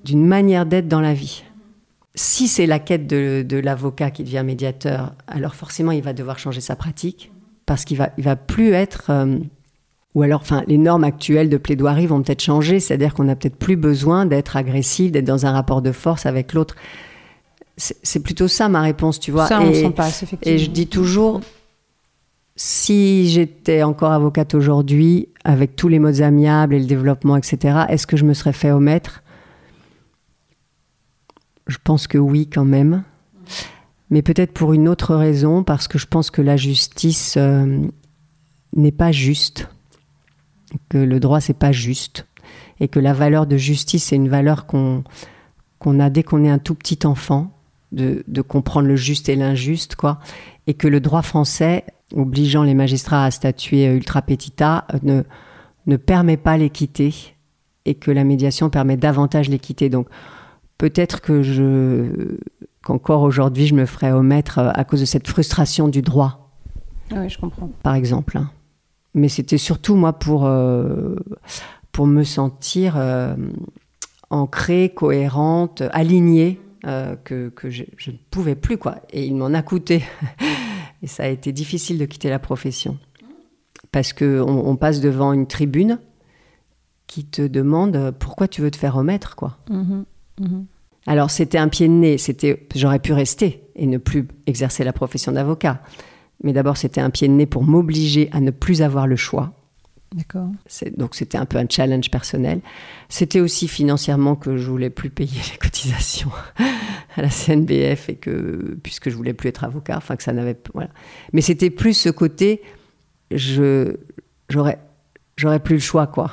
d'une 0.04 0.26
manière 0.26 0.66
d'être 0.66 0.88
dans 0.88 1.00
la 1.00 1.14
vie. 1.14 1.44
Si 2.14 2.48
c'est 2.48 2.66
la 2.66 2.78
quête 2.78 3.06
de, 3.06 3.58
l'avocat 3.58 4.10
qui 4.10 4.24
devient 4.24 4.42
médiateur, 4.44 5.12
alors 5.26 5.54
forcément, 5.54 5.92
il 5.92 6.02
va 6.02 6.12
devoir 6.12 6.38
changer 6.38 6.60
sa 6.60 6.76
pratique 6.76 7.30
parce 7.66 7.84
qu'il 7.84 7.96
va, 7.96 8.10
il 8.18 8.24
va 8.24 8.36
plus 8.36 8.72
être. 8.72 9.10
Euh, 9.10 9.38
ou 10.16 10.22
alors, 10.22 10.40
enfin, 10.40 10.64
les 10.66 10.78
normes 10.78 11.04
actuelles 11.04 11.48
de 11.48 11.56
plaidoirie 11.56 12.06
vont 12.06 12.20
peut-être 12.20 12.42
changer, 12.42 12.80
c'est-à-dire 12.80 13.14
qu'on 13.14 13.24
n'a 13.24 13.36
peut-être 13.36 13.56
plus 13.56 13.76
besoin 13.76 14.26
d'être 14.26 14.56
agressif, 14.56 15.12
d'être 15.12 15.24
dans 15.24 15.46
un 15.46 15.52
rapport 15.52 15.82
de 15.82 15.92
force 15.92 16.26
avec 16.26 16.52
l'autre. 16.52 16.74
C'est 17.80 18.20
plutôt 18.20 18.48
ça 18.48 18.68
ma 18.68 18.82
réponse, 18.82 19.18
tu 19.18 19.30
vois. 19.30 19.46
Ça, 19.46 19.64
et, 19.64 19.84
on 19.84 19.92
passe, 19.92 20.22
effectivement. 20.22 20.54
Et 20.54 20.58
je 20.58 20.70
dis 20.70 20.86
toujours, 20.86 21.40
si 22.56 23.28
j'étais 23.30 23.82
encore 23.82 24.12
avocate 24.12 24.54
aujourd'hui, 24.54 25.28
avec 25.44 25.76
tous 25.76 25.88
les 25.88 25.98
modes 25.98 26.20
amiables 26.20 26.74
et 26.74 26.78
le 26.78 26.84
développement, 26.84 27.36
etc., 27.36 27.84
est-ce 27.88 28.06
que 28.06 28.16
je 28.16 28.24
me 28.24 28.34
serais 28.34 28.52
fait 28.52 28.70
omettre? 28.70 29.22
Je 31.66 31.78
pense 31.82 32.06
que 32.06 32.18
oui, 32.18 32.48
quand 32.48 32.66
même. 32.66 33.02
Mais 34.10 34.22
peut-être 34.22 34.52
pour 34.52 34.74
une 34.74 34.88
autre 34.88 35.14
raison, 35.14 35.62
parce 35.62 35.88
que 35.88 35.96
je 35.96 36.06
pense 36.06 36.30
que 36.30 36.42
la 36.42 36.56
justice 36.56 37.36
euh, 37.38 37.78
n'est 38.76 38.92
pas 38.92 39.12
juste, 39.12 39.68
que 40.90 40.98
le 40.98 41.18
droit, 41.18 41.40
c'est 41.40 41.54
pas 41.54 41.72
juste, 41.72 42.26
et 42.78 42.88
que 42.88 43.00
la 43.00 43.14
valeur 43.14 43.46
de 43.46 43.56
justice, 43.56 44.04
c'est 44.04 44.16
une 44.16 44.28
valeur 44.28 44.66
qu'on 44.66 45.02
qu'on 45.78 45.98
a 45.98 46.10
dès 46.10 46.22
qu'on 46.22 46.44
est 46.44 46.50
un 46.50 46.58
tout 46.58 46.74
petit 46.74 47.06
enfant 47.06 47.50
de, 47.92 48.42
comprendre 48.42 48.88
le 48.88 48.96
juste 48.96 49.28
et 49.28 49.36
l'injuste, 49.36 49.96
quoi. 49.96 50.18
Et 50.66 50.74
que 50.74 50.88
le 50.88 51.00
droit 51.00 51.22
français, 51.22 51.84
obligeant 52.14 52.62
les 52.62 52.74
magistrats 52.74 53.24
à 53.24 53.30
statuer 53.30 53.86
ultra 53.86 54.22
petita, 54.22 54.86
ne, 55.02 55.22
ne 55.86 55.96
permet 55.96 56.36
pas 56.36 56.56
l'équité 56.56 57.14
et 57.84 57.94
que 57.94 58.10
la 58.10 58.24
médiation 58.24 58.70
permet 58.70 58.96
davantage 58.96 59.48
l'équité. 59.48 59.88
Donc 59.88 60.08
peut-être 60.78 61.20
que 61.20 61.42
je 61.42 62.38
qu'encore 62.82 63.22
aujourd'hui 63.22 63.66
je 63.66 63.74
me 63.74 63.84
ferais 63.84 64.10
omettre 64.10 64.58
à 64.58 64.84
cause 64.84 65.00
de 65.00 65.04
cette 65.04 65.28
frustration 65.28 65.88
du 65.88 66.02
droit. 66.02 66.50
Oui, 67.12 67.28
je 67.28 67.38
comprends. 67.38 67.70
Par 67.82 67.94
exemple. 67.94 68.38
Hein. 68.38 68.50
Mais 69.14 69.28
c'était 69.28 69.58
surtout 69.58 69.96
moi 69.96 70.12
pour, 70.12 70.46
euh, 70.46 71.16
pour 71.92 72.06
me 72.06 72.22
sentir 72.22 72.94
euh, 72.96 73.34
ancrée, 74.30 74.92
cohérente, 74.94 75.82
alignée 75.92 76.60
euh, 76.86 77.16
que, 77.16 77.52
je, 77.68 77.82
ne 77.82 78.16
pouvais 78.30 78.54
plus, 78.54 78.78
quoi. 78.78 78.96
Et 79.12 79.26
il 79.26 79.36
m'en 79.36 79.52
a 79.54 79.62
coûté. 79.62 80.02
et 81.02 81.06
ça 81.06 81.24
a 81.24 81.28
été 81.28 81.52
difficile 81.52 81.98
de 81.98 82.04
quitter 82.04 82.30
la 82.30 82.38
profession. 82.38 82.98
Parce 83.92 84.12
qu'on 84.12 84.48
on 84.48 84.76
passe 84.76 85.00
devant 85.00 85.32
une 85.32 85.46
tribune 85.46 85.98
qui 87.06 87.24
te 87.24 87.42
demande 87.42 88.14
pourquoi 88.18 88.46
tu 88.48 88.62
veux 88.62 88.70
te 88.70 88.76
faire 88.76 88.94
remettre, 88.94 89.36
quoi. 89.36 89.58
Mm-hmm. 89.68 90.04
Mm-hmm. 90.40 90.64
Alors 91.06 91.30
c'était 91.30 91.58
un 91.58 91.68
pied 91.68 91.88
de 91.88 91.92
nez, 91.92 92.18
c'était, 92.18 92.68
j'aurais 92.74 92.98
pu 92.98 93.12
rester 93.12 93.64
et 93.74 93.86
ne 93.86 93.98
plus 93.98 94.28
exercer 94.46 94.84
la 94.84 94.92
profession 94.92 95.32
d'avocat. 95.32 95.82
Mais 96.44 96.52
d'abord 96.52 96.76
c'était 96.76 97.00
un 97.00 97.10
pied 97.10 97.26
de 97.26 97.32
nez 97.32 97.46
pour 97.46 97.64
m'obliger 97.64 98.28
à 98.32 98.40
ne 98.40 98.50
plus 98.50 98.82
avoir 98.82 99.06
le 99.06 99.16
choix 99.16 99.59
D'accord. 100.14 100.48
Donc 100.96 101.14
c'était 101.14 101.38
un 101.38 101.46
peu 101.46 101.58
un 101.58 101.66
challenge 101.68 102.10
personnel. 102.10 102.60
C'était 103.08 103.40
aussi 103.40 103.68
financièrement 103.68 104.34
que 104.34 104.56
je 104.56 104.68
voulais 104.68 104.90
plus 104.90 105.10
payer 105.10 105.40
les 105.52 105.58
cotisations 105.58 106.30
à 107.16 107.22
la 107.22 107.30
CNBF 107.30 108.08
et 108.08 108.16
que 108.16 108.76
puisque 108.82 109.08
je 109.08 109.16
voulais 109.16 109.34
plus 109.34 109.48
être 109.48 109.62
avocat, 109.64 109.96
enfin 109.96 110.16
que 110.16 110.22
ça 110.22 110.32
n'avait 110.32 110.58
voilà. 110.74 110.90
Mais 111.32 111.40
c'était 111.40 111.70
plus 111.70 111.94
ce 111.94 112.08
côté, 112.08 112.62
je 113.30 113.96
j'aurais 114.48 114.78
j'aurais 115.36 115.60
plus 115.60 115.76
le 115.76 115.80
choix 115.80 116.08
quoi. 116.08 116.32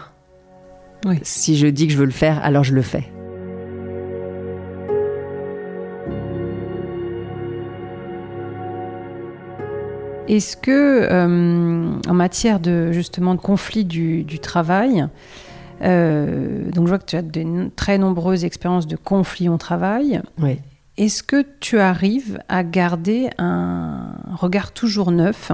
Oui. 1.05 1.19
Si 1.21 1.57
je 1.57 1.67
dis 1.67 1.85
que 1.85 1.93
je 1.93 1.97
veux 1.99 2.05
le 2.05 2.11
faire, 2.11 2.43
alors 2.43 2.63
je 2.63 2.73
le 2.73 2.81
fais. 2.81 3.11
Est-ce 10.27 10.57
que, 10.57 11.07
euh, 11.09 11.99
en 12.07 12.13
matière 12.13 12.59
de 12.59 12.91
justement 12.91 13.35
de 13.35 13.39
conflit 13.39 13.85
du, 13.85 14.39
travail, 14.39 15.07
euh, 15.81 16.69
donc 16.71 16.85
je 16.85 16.89
vois 16.89 16.99
que 16.99 17.05
tu 17.05 17.15
as 17.15 17.21
de 17.21 17.69
très 17.75 17.97
nombreuses 17.97 18.45
expériences 18.45 18.87
de 18.87 18.95
conflit 18.95 19.49
au 19.49 19.57
travail. 19.57 20.21
Oui. 20.39 20.59
Est-ce 20.97 21.21
que 21.21 21.45
tu 21.59 21.79
arrives 21.79 22.39
à 22.49 22.63
garder 22.63 23.29
un 23.37 24.15
regard 24.35 24.71
toujours 24.71 25.11
neuf, 25.11 25.51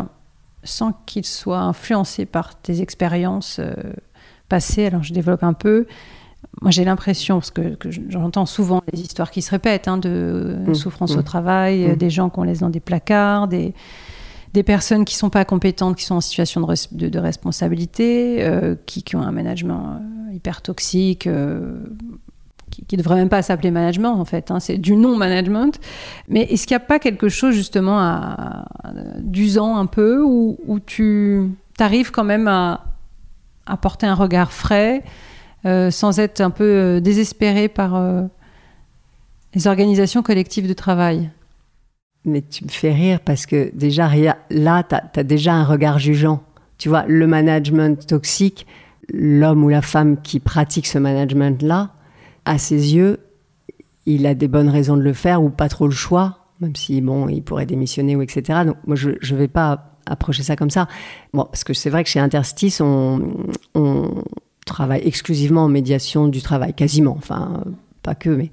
sans 0.64 0.94
qu'il 1.06 1.26
soit 1.26 1.60
influencé 1.60 2.26
par 2.26 2.60
tes 2.60 2.82
expériences 2.82 3.60
euh, 3.60 3.74
passées? 4.48 4.88
Alors 4.88 5.04
je 5.04 5.14
développe 5.14 5.44
un 5.44 5.54
peu. 5.54 5.86
Moi, 6.62 6.72
j'ai 6.72 6.86
l'impression, 6.86 7.40
parce 7.40 7.52
que, 7.52 7.78
j'entends 8.10 8.46
souvent 8.46 8.84
des 8.92 9.02
histoires 9.02 9.32
qui 9.32 9.42
se 9.42 9.50
répètent, 9.52 9.88
hein, 9.88 9.98
de 9.98 10.58
mmh. 10.68 10.76
souffrance 10.76 11.16
au 11.16 11.20
mmh. 11.20 11.24
travail, 11.24 11.88
mmh. 11.88 11.96
des 11.96 12.10
gens 12.10 12.30
qu'on 12.30 12.44
laisse 12.44 12.60
dans 12.60 12.70
des 12.70 12.80
placards, 12.80 13.48
des, 13.48 13.74
des 14.54 14.64
personnes 14.64 15.04
qui 15.04 15.16
sont 15.16 15.30
pas 15.30 15.46
compétentes, 15.46 15.98
qui 15.98 16.04
sont 16.04 16.16
en 16.16 16.22
situation 16.22 16.62
de, 16.62 17.20
responsabilité, 17.20 18.38
euh, 18.44 18.76
qui, 18.86 19.16
ont 19.16 19.22
un 19.22 19.32
management 19.32 19.98
euh, 20.00 20.34
hyper 20.34 20.62
toxique, 20.62 21.26
euh, 21.26 21.84
qui, 22.70 22.86
ne 22.96 22.98
devrait 22.98 23.16
même 23.16 23.30
pas 23.30 23.42
s'appeler 23.42 23.72
management 23.72 24.14
en 24.14 24.26
fait, 24.26 24.52
hein, 24.52 24.60
c'est 24.60 24.78
du 24.78 24.96
non-management. 24.96 25.80
Mais 26.28 26.42
est-ce 26.44 26.68
qu'il 26.68 26.76
n'y 26.78 26.84
a 26.84 26.86
pas 26.86 27.00
quelque 27.00 27.30
chose 27.30 27.56
justement 27.56 28.00
à, 28.00 28.66
d'usant 29.20 29.78
un 29.78 29.88
peu, 29.88 30.22
où, 30.24 30.80
tu 30.86 31.50
arrives 31.80 32.12
quand 32.12 32.24
même 32.24 32.48
à, 32.48 32.86
porter 33.82 34.06
un 34.06 34.16
regard 34.16 34.52
frais, 34.52 35.04
sans 35.64 36.20
être 36.20 36.42
un 36.42 36.50
peu 36.50 37.00
désespéré 37.02 37.68
par 37.70 38.02
les 39.54 39.68
organisations 39.68 40.22
collectives 40.24 40.68
de 40.68 40.74
travail? 40.74 41.30
Mais 42.26 42.42
tu 42.42 42.64
me 42.64 42.70
fais 42.70 42.94
rire 42.94 43.20
parce 43.20 43.46
que 43.46 43.72
déjà, 43.74 44.10
là, 44.50 44.84
tu 44.84 45.20
as, 45.20 45.24
déjà 45.24 45.54
un 45.54 45.64
regard 45.64 46.00
jugeant. 46.00 46.44
Tu 46.78 46.90
vois, 46.90 47.06
le 47.08 47.28
management 47.28 48.06
toxique, 48.08 48.66
l'homme 49.10 49.64
ou 49.64 49.70
la 49.70 49.82
femme 49.82 50.22
qui 50.22 50.40
pratique 50.40 50.88
ce 50.88 50.98
management-là, 50.98 51.92
à 52.46 52.58
ses 52.58 52.96
yeux, 52.96 53.20
il 54.06 54.26
a 54.26 54.36
des 54.36 54.48
bonnes 54.48 54.70
raisons 54.70 54.98
de 54.98 55.02
le 55.02 55.14
faire 55.14 55.44
ou 55.44 55.50
pas 55.50 55.70
trop 55.70 55.86
le 55.86 55.94
choix, 55.94 56.40
même 56.60 56.76
si, 56.76 57.00
bon, 57.02 57.30
il 57.30 57.42
pourrait 57.42 57.66
démissionner 57.66 58.16
ou 58.16 58.22
etc. 58.22 58.62
Donc, 58.66 58.78
moi, 58.86 58.96
je 58.96 59.10
ne 59.10 59.38
vais 59.38 59.48
pas 59.48 59.94
approcher 60.06 60.44
ça 60.44 60.56
comme 60.56 60.70
ça. 60.70 60.88
Bon, 61.34 61.46
parce 61.46 61.64
que 61.64 61.74
c'est 61.74 61.90
vrai 61.90 62.04
que 62.04 62.10
chez 62.10 62.20
Interstice, 62.20 62.82
on, 62.82 63.36
travaille 64.66 65.02
exclusivement 65.06 65.66
en 65.66 65.70
médiation 65.70 66.30
du 66.30 66.42
travail, 66.42 66.74
quasiment. 66.74 67.16
Enfin, 67.18 67.64
pas 68.02 68.16
que, 68.16 68.30
mais 68.30 68.50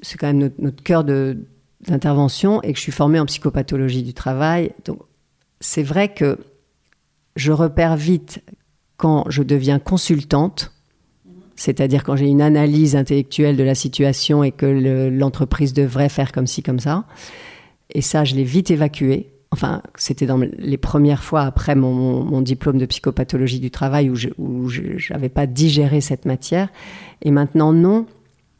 c'est 0.00 0.16
quand 0.16 0.26
même 0.32 0.50
notre 0.58 0.82
cœur 0.82 1.04
de, 1.04 1.38
d'intervention 1.86 2.62
et 2.62 2.72
que 2.72 2.78
je 2.78 2.82
suis 2.82 2.92
formée 2.92 3.18
en 3.18 3.26
psychopathologie 3.26 4.02
du 4.02 4.14
travail. 4.14 4.72
Donc, 4.84 4.98
c'est 5.60 5.82
vrai 5.82 6.12
que 6.12 6.38
je 7.36 7.52
repère 7.52 7.96
vite 7.96 8.42
quand 8.96 9.24
je 9.28 9.42
deviens 9.42 9.78
consultante, 9.78 10.72
c'est-à-dire 11.56 12.04
quand 12.04 12.16
j'ai 12.16 12.26
une 12.26 12.42
analyse 12.42 12.96
intellectuelle 12.96 13.56
de 13.56 13.64
la 13.64 13.74
situation 13.74 14.44
et 14.44 14.52
que 14.52 15.10
l'entreprise 15.10 15.72
devrait 15.72 16.08
faire 16.08 16.32
comme 16.32 16.46
ci, 16.46 16.62
comme 16.62 16.80
ça. 16.80 17.04
Et 17.90 18.00
ça, 18.00 18.24
je 18.24 18.34
l'ai 18.34 18.44
vite 18.44 18.70
évacué. 18.70 19.28
Enfin, 19.50 19.82
c'était 19.96 20.24
dans 20.24 20.38
les 20.38 20.78
premières 20.78 21.22
fois 21.22 21.42
après 21.42 21.74
mon, 21.74 22.40
diplôme 22.40 22.78
de 22.78 22.86
psychopathologie 22.86 23.60
du 23.60 23.70
travail 23.70 24.08
où 24.08 24.68
je 24.68 25.12
n'avais 25.12 25.28
pas 25.28 25.46
digéré 25.46 26.00
cette 26.00 26.24
matière. 26.24 26.68
Et 27.22 27.30
maintenant, 27.30 27.72
non. 27.72 28.06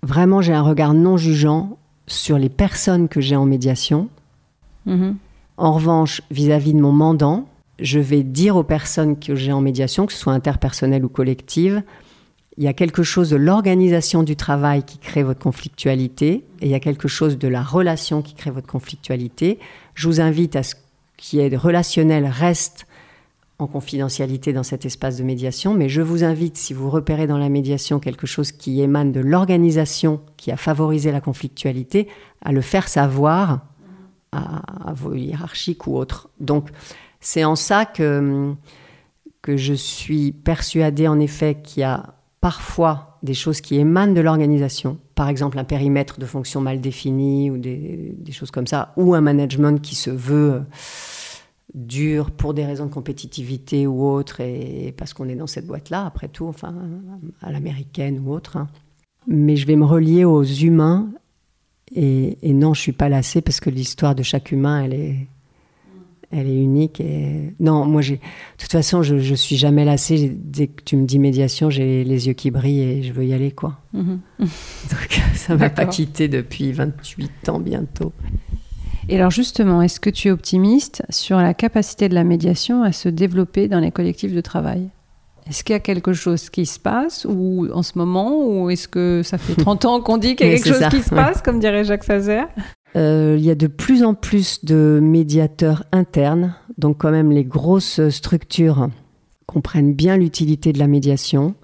Vraiment, 0.02 0.42
j'ai 0.42 0.52
un 0.52 0.62
regard 0.62 0.92
non 0.92 1.16
jugeant 1.16 1.78
sur 2.06 2.38
les 2.38 2.48
personnes 2.48 3.08
que 3.08 3.20
j'ai 3.20 3.36
en 3.36 3.44
médiation. 3.44 4.08
Mhm. 4.86 5.16
En 5.56 5.72
revanche, 5.72 6.22
vis-à-vis 6.30 6.74
de 6.74 6.80
mon 6.80 6.92
mandant, 6.92 7.48
je 7.78 7.98
vais 7.98 8.22
dire 8.22 8.56
aux 8.56 8.62
personnes 8.62 9.18
que 9.18 9.34
j'ai 9.34 9.52
en 9.52 9.60
médiation, 9.60 10.06
que 10.06 10.12
ce 10.12 10.18
soit 10.18 10.32
interpersonnelle 10.32 11.04
ou 11.04 11.08
collective, 11.08 11.82
il 12.58 12.64
y 12.64 12.68
a 12.68 12.72
quelque 12.72 13.02
chose 13.02 13.30
de 13.30 13.36
l'organisation 13.36 14.22
du 14.22 14.36
travail 14.36 14.82
qui 14.82 14.98
crée 14.98 15.22
votre 15.22 15.40
conflictualité 15.40 16.44
et 16.60 16.66
il 16.66 16.68
y 16.68 16.74
a 16.74 16.80
quelque 16.80 17.08
chose 17.08 17.38
de 17.38 17.48
la 17.48 17.62
relation 17.62 18.20
qui 18.20 18.34
crée 18.34 18.50
votre 18.50 18.66
conflictualité. 18.66 19.58
Je 19.94 20.06
vous 20.06 20.20
invite 20.20 20.54
à 20.56 20.62
ce 20.62 20.74
qui 21.16 21.38
est 21.38 21.56
relationnel 21.56 22.26
reste 22.26 22.86
en 23.62 23.66
confidentialité 23.66 24.52
dans 24.52 24.62
cet 24.62 24.84
espace 24.84 25.16
de 25.16 25.22
médiation, 25.22 25.74
mais 25.74 25.88
je 25.88 26.02
vous 26.02 26.24
invite, 26.24 26.56
si 26.56 26.74
vous 26.74 26.90
repérez 26.90 27.26
dans 27.26 27.38
la 27.38 27.48
médiation 27.48 28.00
quelque 28.00 28.26
chose 28.26 28.52
qui 28.52 28.80
émane 28.80 29.12
de 29.12 29.20
l'organisation 29.20 30.20
qui 30.36 30.50
a 30.50 30.56
favorisé 30.56 31.12
la 31.12 31.20
conflictualité, 31.20 32.08
à 32.44 32.52
le 32.52 32.60
faire 32.60 32.88
savoir 32.88 33.60
à, 34.32 34.92
vos 34.94 35.14
hiérarchiques 35.14 35.86
ou 35.86 35.96
autres. 35.96 36.28
Donc, 36.40 36.70
c'est 37.20 37.44
en 37.44 37.56
ça 37.56 37.84
que, 37.84 38.52
que 39.42 39.56
je 39.56 39.74
suis 39.74 40.32
persuadée 40.32 41.06
en 41.06 41.20
effet 41.20 41.58
qu'il 41.62 41.82
y 41.82 41.84
a 41.84 42.14
parfois 42.40 43.18
des 43.22 43.34
choses 43.34 43.60
qui 43.60 43.76
émanent 43.76 44.12
de 44.12 44.20
l'organisation, 44.20 44.98
par 45.14 45.28
exemple 45.28 45.58
un 45.58 45.64
périmètre 45.64 46.18
de 46.18 46.26
fonction 46.26 46.60
mal 46.60 46.80
défini 46.80 47.50
ou 47.50 47.56
des, 47.56 48.14
choses 48.32 48.50
comme 48.50 48.66
ça, 48.66 48.92
ou 48.96 49.14
un 49.14 49.20
management 49.20 49.80
qui 49.80 49.94
se 49.94 50.10
veut 50.10 50.62
dur 51.74 52.30
pour 52.30 52.54
des 52.54 52.64
raisons 52.64 52.86
de 52.86 52.92
compétitivité 52.92 53.86
ou 53.86 54.04
autre, 54.04 54.40
et 54.40 54.94
parce 54.96 55.14
qu'on 55.14 55.28
est 55.28 55.36
dans 55.36 55.46
cette 55.46 55.66
boîte-là, 55.66 56.06
après 56.06 56.28
tout, 56.28 56.46
enfin, 56.46 56.74
à 57.40 57.50
l'américaine 57.50 58.22
ou 58.24 58.32
autre. 58.32 58.56
Hein. 58.56 58.68
Mais 59.26 59.56
je 59.56 59.66
vais 59.66 59.76
me 59.76 59.84
relier 59.84 60.24
aux 60.24 60.42
humains, 60.42 61.10
et, 61.94 62.38
et 62.42 62.52
non, 62.52 62.74
je 62.74 62.80
suis 62.80 62.92
pas 62.92 63.08
lassée 63.08 63.40
parce 63.40 63.60
que 63.60 63.70
l'histoire 63.70 64.14
de 64.14 64.22
chaque 64.22 64.52
humain, 64.52 64.84
elle 64.84 64.94
est, 64.94 65.28
elle 66.30 66.48
est 66.48 66.56
unique. 66.56 67.00
Et... 67.00 67.54
Non, 67.60 67.84
moi, 67.84 68.00
j'ai... 68.00 68.16
de 68.16 68.20
toute 68.58 68.72
façon, 68.72 69.02
je, 69.02 69.18
je 69.18 69.34
suis 69.34 69.56
jamais 69.56 69.84
lassée. 69.84 70.32
Dès 70.34 70.68
que 70.68 70.82
tu 70.82 70.96
me 70.96 71.04
dis 71.04 71.18
médiation, 71.18 71.70
j'ai 71.70 72.04
les 72.04 72.26
yeux 72.26 72.32
qui 72.32 72.50
brillent 72.50 72.82
et 72.82 73.02
je 73.02 73.12
veux 73.12 73.26
y 73.26 73.34
aller, 73.34 73.52
quoi. 73.52 73.78
Mhm. 73.92 74.20
Donc, 74.38 75.20
ça 75.34 75.56
m'a 75.56 75.70
pas 75.70 75.86
quitté 75.86 76.28
depuis 76.28 76.72
28 76.72 77.48
ans 77.50 77.60
bientôt. 77.60 78.12
Et 79.08 79.16
alors, 79.16 79.30
justement, 79.30 79.82
est-ce 79.82 80.00
que 80.00 80.10
tu 80.10 80.28
es 80.28 80.30
optimiste 80.30 81.02
sur 81.10 81.38
la 81.38 81.54
capacité 81.54 82.08
de 82.08 82.14
la 82.14 82.24
médiation 82.24 82.82
à 82.82 82.92
se 82.92 83.08
développer 83.08 83.68
dans 83.68 83.80
les 83.80 83.90
collectifs 83.90 84.32
de 84.32 84.40
travail? 84.40 84.88
Est-ce 85.48 85.64
qu'il 85.64 85.72
y 85.72 85.76
a 85.76 85.80
quelque 85.80 86.12
chose 86.12 86.50
qui 86.50 86.66
se 86.66 86.78
passe 86.78 87.26
ou 87.28 87.68
en 87.72 87.82
ce 87.82 87.98
moment 87.98 88.46
ou 88.46 88.70
est-ce 88.70 88.86
que 88.86 89.22
ça 89.24 89.38
fait 89.38 89.54
30 89.60 89.84
ans 89.86 90.00
qu'on 90.00 90.18
dit 90.18 90.36
qu'il 90.36 90.46
y 90.46 90.50
a 90.50 90.54
quelque 90.54 90.68
chose 90.68 90.88
qui 90.88 91.02
se 91.02 91.10
passe, 91.10 91.42
comme 91.42 91.58
dirait 91.58 91.84
Jacques 91.84 92.04
Sazer? 92.04 92.44
Euh, 92.94 93.36
il 93.38 93.44
y 93.44 93.50
a 93.50 93.54
de 93.54 93.66
plus 93.66 94.04
en 94.04 94.14
plus 94.14 94.64
de 94.64 95.00
médiateurs 95.02 95.84
internes, 95.92 96.54
donc 96.78 96.98
quand 96.98 97.10
même 97.10 97.32
les 97.32 97.44
grosses 97.44 98.08
structures 98.10 98.88
comprennent 99.46 99.94
bien 99.94 100.16
l'utilité 100.16 100.72
de 100.72 100.78
la 100.78 100.86
médiation. 100.86 101.54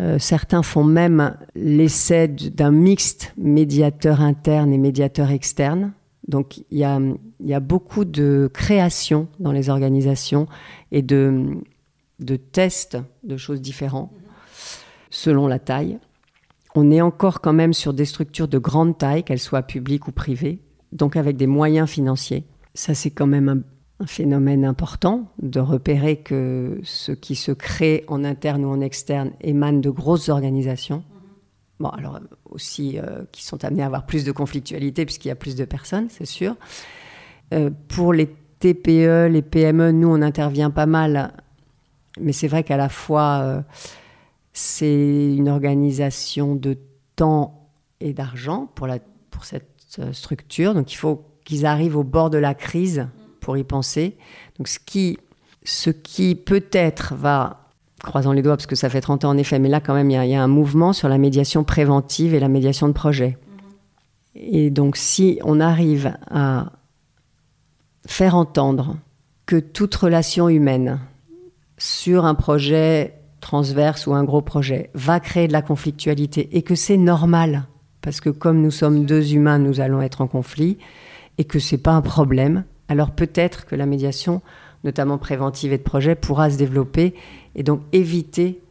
Euh, 0.00 0.18
certains 0.18 0.62
font 0.62 0.84
même 0.84 1.36
l'essai 1.54 2.28
d'un 2.28 2.70
mixte 2.70 3.32
médiateur 3.36 4.20
interne 4.20 4.72
et 4.72 4.78
médiateur 4.78 5.30
externe. 5.30 5.92
Donc 6.28 6.58
il 6.70 6.78
y 6.78 6.84
a, 6.84 7.60
beaucoup 7.60 8.04
de 8.04 8.50
création 8.52 9.28
dans 9.40 9.52
les 9.52 9.70
organisations 9.70 10.46
et 10.92 11.02
de 11.02 11.56
tests 12.52 12.98
de 13.24 13.36
choses 13.36 13.60
différentes 13.60 14.12
selon 15.10 15.46
la 15.46 15.58
taille 15.58 15.98
on 16.74 16.90
est 16.90 17.00
encore 17.00 17.40
quand 17.40 17.52
même 17.52 17.72
sur 17.72 17.92
des 17.92 18.04
structures 18.04 18.48
de 18.48 18.58
grande 18.58 18.96
taille, 18.98 19.24
qu'elles 19.24 19.40
soient 19.40 19.62
publiques 19.62 20.06
ou 20.06 20.12
privées, 20.12 20.60
donc 20.92 21.16
avec 21.16 21.36
des 21.36 21.46
moyens 21.46 21.88
financiers. 21.88 22.44
Ça, 22.74 22.94
c'est 22.94 23.10
quand 23.10 23.26
même 23.26 23.48
un, 23.48 24.06
phénomène 24.06 24.64
important 24.64 25.32
de 25.42 25.58
repérer 25.58 26.18
que 26.18 26.78
ce 26.84 27.10
qui 27.10 27.34
se 27.34 27.50
crée 27.50 28.04
en 28.06 28.22
interne 28.22 28.64
ou 28.64 28.68
en 28.68 28.80
externe 28.80 29.32
émane 29.40 29.80
de 29.80 29.90
grosses 29.90 30.28
organisations. 30.28 31.02
Bon, 31.80 31.88
alors 31.90 32.20
aussi 32.50 32.98
euh, 32.98 33.22
qui 33.30 33.44
sont 33.44 33.64
amenés 33.64 33.82
à 33.82 33.86
avoir 33.86 34.04
plus 34.04 34.24
de 34.24 34.32
conflictualité 34.32 35.04
puisqu'il 35.04 35.28
y 35.28 35.30
a 35.30 35.36
plus 35.36 35.54
de 35.54 35.64
personnes, 35.64 36.08
c'est 36.10 36.26
sûr. 36.26 36.56
Euh, 37.54 37.70
pour 37.88 38.12
les 38.12 38.28
TPE, 38.58 39.28
les 39.30 39.42
PME, 39.42 39.92
nous, 39.92 40.08
on 40.08 40.20
intervient 40.20 40.70
pas 40.70 40.86
mal, 40.86 41.32
mais 42.20 42.32
c'est 42.32 42.48
vrai 42.48 42.64
qu'à 42.64 42.76
la 42.76 42.88
fois... 42.88 43.40
Euh, 43.42 43.62
c'est 44.58 45.34
une 45.36 45.48
organisation 45.48 46.56
de 46.56 46.76
temps 47.14 47.70
et 48.00 48.12
d'argent 48.12 48.68
pour, 48.74 48.88
pour 49.30 49.44
cette 49.44 49.70
euh, 50.00 50.12
structure. 50.12 50.74
Donc 50.74 50.92
il 50.92 50.96
faut 50.96 51.24
qu'ils 51.44 51.64
arrivent 51.64 51.96
au 51.96 52.02
bord 52.02 52.28
de 52.28 52.38
la 52.38 52.54
crise 52.54 53.06
pour 53.40 53.56
y 53.56 53.62
penser. 53.62 54.16
Donc 54.58 54.66
ce 54.66 54.80
qui, 54.80 55.18
ce 55.62 55.90
qui 55.90 56.34
peut-être 56.34 57.14
va, 57.14 57.67
croisons 58.02 58.32
les 58.32 58.42
doigts 58.42 58.56
parce 58.56 58.66
que 58.66 58.76
ça 58.76 58.88
fait 58.88 59.00
30 59.00 59.24
ans 59.24 59.30
en 59.30 59.36
effet, 59.36 59.58
mais 59.58 59.68
là 59.68 59.80
quand 59.80 59.94
même 59.94 60.10
il 60.10 60.28
y, 60.28 60.34
a 60.34 60.42
un 60.42 60.48
mouvement 60.48 60.92
sur 60.92 61.08
la 61.08 61.18
médiation 61.18 61.64
préventive 61.64 62.34
et 62.34 62.40
la 62.40 62.48
médiation 62.48 62.88
de 62.88 62.92
projet. 62.92 63.38
Et 64.34 64.70
donc 64.70 64.96
si 64.96 65.40
on 65.44 65.60
arrive 65.60 66.16
à 66.30 66.72
faire 68.06 68.36
entendre 68.36 68.96
que 69.46 69.56
toute 69.56 69.94
relation 69.94 70.48
humaine 70.48 71.00
sur 71.76 72.24
un 72.24 72.34
projet 72.34 73.14
transverse 73.40 74.06
ou 74.06 74.14
un 74.14 74.24
gros 74.24 74.42
projet 74.42 74.90
va 74.94 75.20
créer 75.20 75.48
de 75.48 75.52
la 75.52 75.62
conflictualité 75.62 76.56
et 76.56 76.62
que 76.62 76.74
c'est 76.74 76.96
normal 76.96 77.64
parce 78.00 78.20
que 78.20 78.30
comme 78.30 78.62
nous 78.62 78.70
sommes 78.70 79.04
deux 79.04 79.34
humains, 79.34 79.58
nous 79.58 79.80
allons 79.80 80.00
être 80.00 80.20
en 80.20 80.28
conflit 80.28 80.78
et 81.36 81.44
que 81.44 81.58
c'est 81.58 81.78
pas 81.78 81.92
un 81.92 82.00
problème, 82.00 82.64
alors 82.88 83.10
peut-être 83.10 83.66
que 83.66 83.76
la 83.76 83.86
médiation, 83.86 84.40
notamment 84.84 85.18
préventive 85.18 85.72
et 85.72 85.78
de 85.78 85.82
projet, 85.82 86.14
pourra 86.14 86.50
se 86.50 86.56
développer 86.56 87.14
et 87.58 87.62
donc 87.62 87.80
éviter 87.92 88.62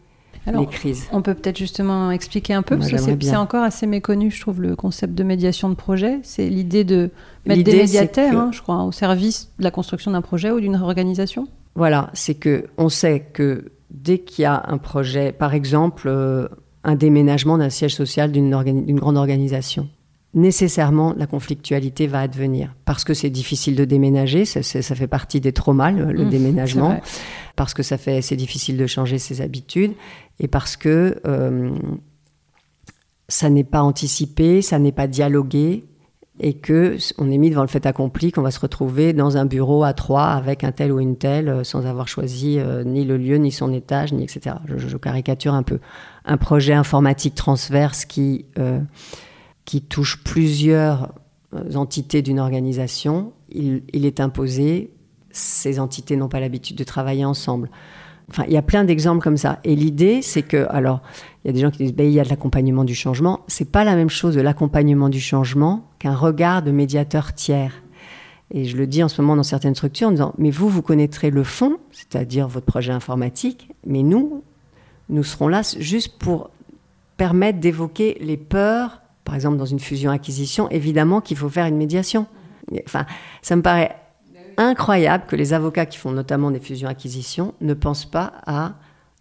les 0.47 0.65
crises. 0.65 1.08
On 1.12 1.21
peut 1.21 1.34
peut-être 1.34 1.58
justement 1.58 2.10
expliquer 2.10 2.54
un 2.54 2.62
peu, 2.62 2.78
parce 2.78 2.89
que 2.89 2.97
c'est 2.97 3.36
encore 3.36 3.63
assez 3.63 3.86
méconnu, 3.86 4.32
je 4.32 4.39
trouve, 4.39 4.62
le 4.62 4.76
concept 4.76 5.13
de 5.13 5.23
médiation 5.23 5.69
de 5.69 5.76
projet. 5.76 6.19
C'est 6.23 6.47
l'idée 6.47 6.86
de 6.86 7.12
mettre 7.45 7.63
des 7.63 7.76
médiateurs, 7.76 8.34
hein, 8.34 8.50
je 8.54 8.62
crois, 8.62 8.84
au 8.84 8.91
service 8.91 9.52
de 9.60 9.63
la 9.65 9.71
construction 9.71 10.12
d'un 10.12 10.21
projet 10.21 10.50
ou 10.52 10.60
d'une 10.60 10.76
organisation. 10.76 11.47
Voilà, 11.76 12.10
c'est 12.13 12.36
que 12.36 12.65
on 12.78 12.89
sait 12.89 13.19
que 13.34 13.71
dès 13.91 14.19
qu'il 14.19 14.43
y 14.43 14.45
a 14.45 14.63
un 14.67 14.78
projet, 14.78 15.32
par 15.32 15.54
exemple 15.54 16.08
euh, 16.08 16.47
un 16.84 16.95
déménagement 16.95 17.58
d'un 17.58 17.69
siège 17.69 17.93
social 17.93 18.32
d'une 18.32 18.50
grande 18.95 19.17
organisation, 19.17 19.89
nécessairement 20.38 21.13
la 21.17 21.28
conflictualité 21.28 22.08
va 22.08 22.21
advenir. 22.21 22.76
Parce 22.86 23.04
que 23.04 23.13
c'est 23.13 23.30
difficile 23.30 23.76
de 23.76 23.84
déménager, 23.84 24.45
ça, 24.45 24.62
fait 24.63 25.08
partie 25.08 25.41
des 25.41 25.52
traumas 25.52 25.91
le, 25.91 26.26
mmh, 26.26 26.30
déménagement, 26.30 27.02
parce 27.56 27.73
que 27.73 27.84
ça 27.84 27.97
fait 27.97 28.21
c'est 28.21 28.36
difficile 28.36 28.78
de 28.78 28.88
changer 28.88 29.17
ses 29.17 29.41
habitudes. 29.41 29.93
Et 30.39 30.47
parce 30.47 30.78
que 30.78 31.19
euh, 31.26 31.71
ça 33.28 33.50
n'est 33.50 33.63
pas 33.63 33.82
anticipé, 33.82 34.62
ça 34.62 34.80
n'est 34.80 34.91
pas 34.91 35.08
dialogué. 35.08 35.86
Et 36.39 36.54
que 36.54 36.97
on 37.17 37.32
est 37.32 37.38
mis 37.39 37.50
devant 37.50 37.63
le 37.63 37.67
fait 37.67 37.88
accompli 37.88 38.32
qu'on 38.32 38.43
va 38.43 38.52
se 38.52 38.60
retrouver 38.60 39.12
dans 39.12 39.38
un 39.38 39.45
bureau 39.45 39.84
à 39.84 39.93
trois 39.93 40.28
avec 40.28 40.63
un 40.63 40.71
tel 40.71 40.91
ou 40.91 41.00
une 41.00 41.17
telle 41.17 41.50
euh, 41.50 41.63
sans 41.63 41.88
avoir 41.88 42.08
choisi 42.08 42.60
euh, 42.60 42.84
ni 42.84 43.06
le 43.06 43.17
lieu 43.17 43.38
ni 43.38 43.52
son 43.52 43.73
étage 43.73 44.13
ni 44.13 44.23
etc. 44.23 44.58
Je, 44.67 44.97
caricature 44.97 45.56
un 45.56 45.63
peu. 45.63 45.80
Un 46.26 46.38
projet 46.38 46.73
informatique 46.73 47.34
transverse 47.34 48.06
qui 48.06 48.45
euh, 48.60 48.80
qui 49.67 49.82
touche 49.82 50.23
plusieurs 50.23 51.13
entités 51.75 52.21
d'une 52.21 52.39
organisation. 52.39 53.34
Il, 53.49 53.84
il, 53.91 54.06
est 54.06 54.21
imposé. 54.21 54.93
Ces 55.30 55.80
entités 55.80 56.15
n'ont 56.15 56.30
pas 56.30 56.39
l'habitude 56.39 56.77
de 56.77 56.86
travailler 56.86 57.25
ensemble. 57.25 57.69
Enfin, 58.30 58.45
il 58.47 58.53
y 58.53 58.58
a 58.58 58.62
plein 58.62 58.86
d'exemples 58.86 59.21
comme 59.21 59.36
ça. 59.36 59.60
Et 59.65 59.75
l'idée, 59.75 60.21
c'est 60.21 60.41
que, 60.41 60.65
alors, 60.69 61.01
il 61.43 61.47
y 61.47 61.49
a 61.49 61.53
des 61.53 61.60
gens 61.60 61.69
qui 61.69 61.80
disent, 61.80 61.93
ben, 61.93 62.08
il 62.08 62.13
y 62.13 62.19
a 62.19 62.23
de 62.23 62.30
l'accompagnement 62.30 62.86
du 62.86 62.95
changement. 62.95 63.41
C'est 63.47 63.69
pas 63.69 63.84
la 63.84 63.97
même 63.97 64.10
chose 64.10 64.36
de 64.36 64.41
l'accompagnement 64.41 65.10
du 65.10 65.19
changement 65.19 65.86
qu'un 65.99 66.15
regard 66.15 66.62
de 66.62 66.71
médiateur 66.71 67.34
tiers. 67.34 67.73
Et 68.51 68.63
je 68.63 68.77
le 68.77 68.88
dis 68.88 69.03
en 69.03 69.10
ce 69.10 69.21
moment 69.21 69.36
dans 69.36 69.43
certaines 69.43 69.75
structures 69.75 70.08
en 70.08 70.12
disant, 70.12 70.34
mais 70.38 70.49
vous, 70.49 70.69
vous 70.69 70.82
connaîtrez 70.82 71.30
le 71.30 71.43
fond, 71.43 71.77
c'est-à-dire 71.91 72.47
votre 72.47 72.65
projet 72.65 72.93
informatique, 72.93 73.69
mais 73.86 74.01
nous, 74.01 74.43
nous 75.10 75.23
serons 75.23 75.49
là 75.49 75.62
juste 75.77 76.17
pour 76.17 76.51
permettre 77.17 77.60
d'évoquer 77.60 78.17
les 78.21 78.38
peurs, 78.38 79.01
par 79.28 79.36
exemple 79.36 79.58
dans 79.58 79.66
une 79.66 79.80
fusion-acquisition, 79.80 80.70
évidemment 80.70 81.20
qu'il 81.20 81.36
faut 81.36 81.50
faire 81.50 81.66
une 81.66 81.76
médiation. 81.76 82.28
Enfin, 82.86 83.06
ça 83.42 83.58
me 83.58 83.62
paraît 83.62 83.94
incroyable 84.56 85.26
que 85.28 85.36
les 85.36 85.52
avocats 85.52 85.86
qui 85.86 85.98
font 85.98 86.12
notamment 86.12 86.50
des 86.50 86.62
fusions-acquisitions 86.62 87.54
ne 87.60 87.74
pensent 87.74 88.10
pas 88.10 88.32
à 88.46 88.76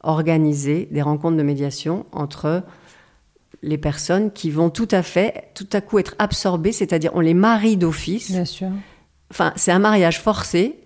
organiser 0.05 0.89
des 0.93 1.03
rencontres 1.03 1.37
de 1.37 1.43
médiation 1.43 2.07
entre 2.13 2.63
les 3.63 3.79
personnes 3.79 4.31
qui 4.31 4.53
vont 4.53 4.71
tout 4.71 4.87
à 4.93 5.03
fait, 5.03 5.51
tout 5.57 5.67
à 5.73 5.81
coup 5.81 5.99
être 5.99 6.15
absorbées, 6.21 6.71
c'est-à-dire 6.71 7.11
on 7.15 7.21
les 7.21 7.35
marie 7.35 7.77
d'office. 7.77 8.31
Bien 8.31 8.45
sûr. 8.45 8.69
Enfin, 9.33 9.53
c'est 9.57 9.73
un 9.73 9.81
mariage 9.81 10.21
forcé 10.21 10.79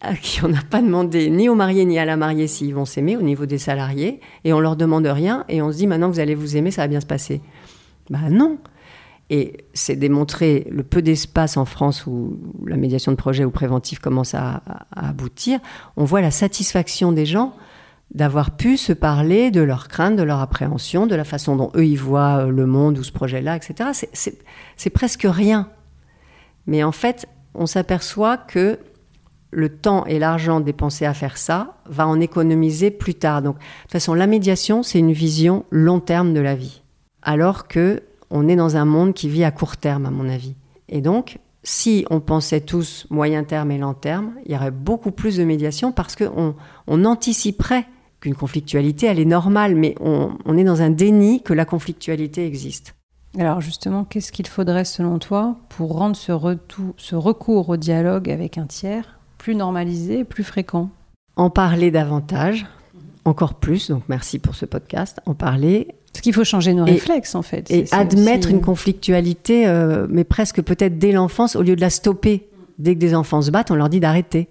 à 0.00 0.14
qui 0.14 0.44
on 0.44 0.48
n'a 0.48 0.62
pas 0.62 0.82
demandé 0.82 1.30
ni 1.30 1.48
au 1.48 1.56
marié 1.56 1.84
ni 1.84 1.98
à 1.98 2.04
la 2.04 2.16
mariée 2.16 2.46
s'ils 2.46 2.74
vont 2.74 2.84
s'aimer 2.84 3.16
au 3.16 3.22
niveau 3.22 3.44
des 3.44 3.58
salariés, 3.58 4.20
et 4.44 4.52
on 4.52 4.60
leur 4.60 4.76
demande 4.76 5.06
rien, 5.06 5.44
et 5.48 5.62
on 5.62 5.72
se 5.72 5.78
dit 5.78 5.88
maintenant 5.88 6.10
vous 6.10 6.20
allez 6.20 6.36
vous 6.36 6.56
aimer, 6.56 6.70
ça 6.70 6.82
va 6.82 6.88
bien 6.88 7.00
se 7.00 7.06
passer. 7.06 7.40
Ben 8.10 8.30
non. 8.30 8.58
Et 9.28 9.64
c'est 9.74 9.96
démontrer 9.96 10.66
le 10.70 10.84
peu 10.84 11.02
d'espace 11.02 11.56
en 11.56 11.64
France 11.64 12.06
où 12.06 12.38
la 12.64 12.76
médiation 12.76 13.10
de 13.10 13.16
projet 13.16 13.44
ou 13.44 13.50
préventif 13.50 13.98
commence 13.98 14.34
à, 14.34 14.62
aboutir. 14.94 15.58
On 15.96 16.04
voit 16.04 16.20
la 16.20 16.30
satisfaction 16.30 17.10
des 17.10 17.26
gens 17.26 17.54
d'avoir 18.14 18.52
pu 18.52 18.76
se 18.76 18.92
parler 18.92 19.50
de 19.50 19.60
leurs 19.60 19.88
craintes, 19.88 20.14
de 20.14 20.22
leur 20.22 20.40
appréhension, 20.40 21.08
de 21.08 21.16
la 21.16 21.24
façon 21.24 21.56
dont 21.56 21.72
eux 21.74 21.84
ils 21.84 21.98
voient 21.98 22.44
euh, 22.44 22.50
le 22.50 22.64
monde 22.64 22.98
ou 22.98 23.02
ce 23.02 23.10
projet-là, 23.10 23.56
etc. 23.56 23.90
C'est 24.76 24.90
presque 24.90 25.26
rien. 25.28 25.68
Mais 26.68 26.84
en 26.84 26.92
fait, 26.92 27.26
on 27.54 27.66
s'aperçoit 27.66 28.36
que 28.36 28.78
le 29.50 29.68
temps 29.70 30.04
et 30.06 30.20
l'argent 30.20 30.60
dépensés 30.60 31.06
à 31.06 31.14
faire 31.14 31.36
ça 31.36 31.78
va 31.86 32.06
en 32.06 32.20
économiser 32.20 32.92
plus 32.92 33.14
tard. 33.14 33.42
Donc, 33.42 33.58
de 33.58 33.62
toute 33.82 33.92
façon, 33.92 34.14
la 34.14 34.28
médiation, 34.28 34.84
c'est 34.84 34.98
une 34.98 35.12
vision 35.12 35.64
long 35.70 35.98
terme 35.98 36.32
de 36.32 36.40
la 36.40 36.54
vie. 36.54 36.82
Alors 37.26 37.66
que 37.66 38.04
on 38.30 38.48
est 38.48 38.56
dans 38.56 38.76
un 38.76 38.84
monde 38.84 39.12
qui 39.12 39.28
vit 39.28 39.44
à 39.44 39.50
court 39.50 39.76
terme, 39.76 40.06
à 40.06 40.10
mon 40.10 40.28
avis. 40.28 40.54
Et 40.88 41.00
donc, 41.00 41.38
si 41.64 42.06
on 42.08 42.20
pensait 42.20 42.60
tous 42.60 43.06
moyen 43.10 43.42
terme 43.42 43.72
et 43.72 43.78
long 43.78 43.94
terme, 43.94 44.32
il 44.46 44.52
y 44.52 44.56
aurait 44.56 44.70
beaucoup 44.70 45.10
plus 45.10 45.36
de 45.36 45.44
médiation 45.44 45.90
parce 45.90 46.14
qu'on 46.14 46.54
on 46.86 47.04
anticiperait 47.04 47.86
qu'une 48.20 48.36
conflictualité, 48.36 49.06
elle 49.06 49.18
est 49.18 49.24
normale, 49.24 49.74
mais 49.74 49.96
on, 50.00 50.56
est 50.56 50.64
dans 50.64 50.80
un 50.82 50.90
déni 50.90 51.42
que 51.42 51.52
la 51.52 51.64
conflictualité 51.64 52.46
existe. 52.46 52.94
Alors 53.36 53.60
justement, 53.60 54.04
qu'est-ce 54.04 54.30
qu'il 54.30 54.46
faudrait 54.46 54.84
selon 54.84 55.18
toi 55.18 55.56
pour 55.68 55.98
rendre 55.98 56.16
ce, 56.16 56.32
ce 56.96 57.16
recours 57.16 57.68
au 57.68 57.76
dialogue 57.76 58.30
avec 58.30 58.56
un 58.56 58.66
tiers 58.66 59.18
plus 59.36 59.56
normalisé, 59.56 60.22
plus 60.22 60.44
fréquent? 60.44 60.90
En 61.34 61.50
parler 61.50 61.90
davantage, 61.90 62.66
encore 63.24 63.54
plus, 63.54 63.90
donc 63.90 64.04
merci 64.08 64.38
pour 64.38 64.54
ce 64.54 64.64
podcast, 64.64 65.20
en 65.26 65.34
parler. 65.34 65.88
Parce 66.12 66.22
qu'il 66.22 66.32
faut 66.32 66.44
changer 66.44 66.72
nos 66.72 66.84
réflexes 66.84 67.34
en 67.34 67.42
fait. 67.42 67.70
Et 67.70 67.84
admettre 67.92 68.48
une 68.48 68.60
conflictualité, 68.60 69.66
euh, 69.66 70.06
mais 70.08 70.24
presque 70.24 70.62
peut-être 70.62 70.98
dès 70.98 71.12
l'enfance, 71.12 71.56
au 71.56 71.62
lieu 71.62 71.76
de 71.76 71.80
la 71.80 71.90
stopper. 71.90 72.48
Dès 72.78 72.94
que 72.94 73.00
des 73.00 73.14
enfants 73.14 73.42
se 73.42 73.50
battent, 73.50 73.70
on 73.70 73.74
leur 73.74 73.88
dit 73.88 74.00
d'arrêter. 74.00 74.48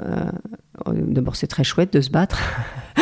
Euh, 0.00 0.30
d'abord, 0.86 1.36
c'est 1.36 1.46
très 1.46 1.64
chouette 1.64 1.92
de 1.92 2.00
se 2.00 2.10
battre. 2.10 2.38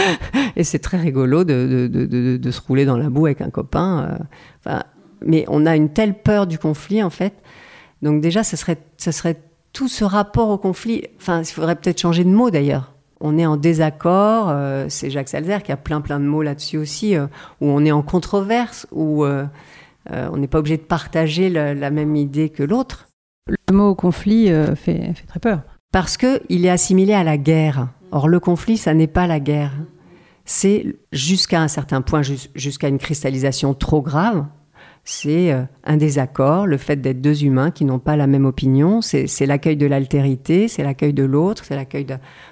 et 0.57 0.65
c'est 0.65 0.79
très 0.79 0.99
rigolo 0.99 1.45
de, 1.45 1.89
de, 1.91 2.37
de, 2.37 2.51
se 2.51 2.61
rouler 2.61 2.85
dans 2.85 2.97
la 2.97 3.11
boue 3.11 3.27
avec 3.27 3.41
un 3.41 3.51
copain. 3.51 4.09
Euh, 4.09 4.25
enfin, 4.65 4.83
mais 5.25 5.45
on 5.49 5.67
a 5.67 5.77
une 5.77 5.91
telle 5.91 6.15
peur 6.15 6.47
du 6.47 6.59
conflit, 6.59 7.03
en 7.03 7.11
fait. 7.11 7.35
Donc 8.03 8.21
déjà, 8.21 8.45
ce 8.45 8.57
serait, 8.57 8.79
ce 8.97 9.11
serait 9.11 9.37
tout 9.73 9.89
ce 9.89 10.05
rapport 10.05 10.49
au 10.51 10.59
conflit. 10.59 11.05
Enfin, 11.19 11.43
il 11.43 11.47
faudrait 11.47 11.77
peut-être 11.77 12.01
changer 12.01 12.25
de 12.25 12.31
mot, 12.31 12.51
d'ailleurs 12.51 12.94
on 13.25 13.39
est 13.39 13.47
en 13.47 13.57
désaccord. 13.57 14.49
Euh, 14.51 14.87
c'est 14.89 15.11
Jacques 15.11 15.29
Salzer 15.29 15.63
qui 15.63 15.73
a 15.73 15.77
plein 15.77 16.01
plein 16.01 16.21
de 16.21 16.25
mots 16.25 16.43
là-dessus 16.43 16.77
aussi, 16.79 17.17
où 17.19 17.27
on 17.61 17.85
est 17.85 17.93
en 17.93 18.03
controverse, 18.03 18.87
où 18.93 19.25
on 19.25 20.37
n'est 20.37 20.47
pas 20.47 20.59
obligé 20.59 20.77
de 20.77 20.83
partager 20.83 21.51
la, 21.51 21.91
même 21.91 22.15
idée 22.15 22.51
que 22.51 22.63
l'autre. 22.63 23.09
Le 23.49 23.75
mot 23.75 23.95
conflit 23.95 24.47
fait, 24.77 25.13
fait, 25.15 25.27
très 25.27 25.41
peur 25.41 25.61
parce 25.95 26.17
qu'il 26.17 26.67
est 26.67 26.71
assimilé 26.71 27.15
à 27.15 27.23
la 27.23 27.39
guerre. 27.39 27.87
Or, 28.11 28.27
le 28.27 28.41
conflit, 28.41 28.77
ça 28.77 28.95
n'est 28.95 29.07
pas 29.07 29.29
la 29.29 29.39
guerre. 29.39 29.71
C'est 30.45 30.97
jusqu'à 31.13 31.63
un 31.63 31.69
certain 31.69 32.03
point, 32.03 32.23
jusqu'à 32.57 32.89
une 32.89 32.99
cristallisation 32.99 33.75
trop 33.75 34.03
grave, 34.03 34.45
c'est 35.05 35.53
euh, 35.53 35.63
un 35.85 35.97
désaccord, 35.99 36.67
le 36.67 36.79
fait 36.79 36.97
d'être 36.97 37.21
deux 37.21 37.45
humains 37.45 37.71
qui 37.71 37.85
n'ont 37.85 37.99
pas 37.99 38.17
la 38.17 38.27
même 38.27 38.47
opinion, 38.47 39.03
c'est 39.03 39.47
l'accueil 39.47 39.77
de 39.77 39.87
l'altérité, 39.87 40.67
c'est 40.67 40.83
l'accueil 40.83 41.13
de 41.13 41.25
l'autre, 41.25 41.65
c'est 41.65 41.77
l'accueil 41.77 42.07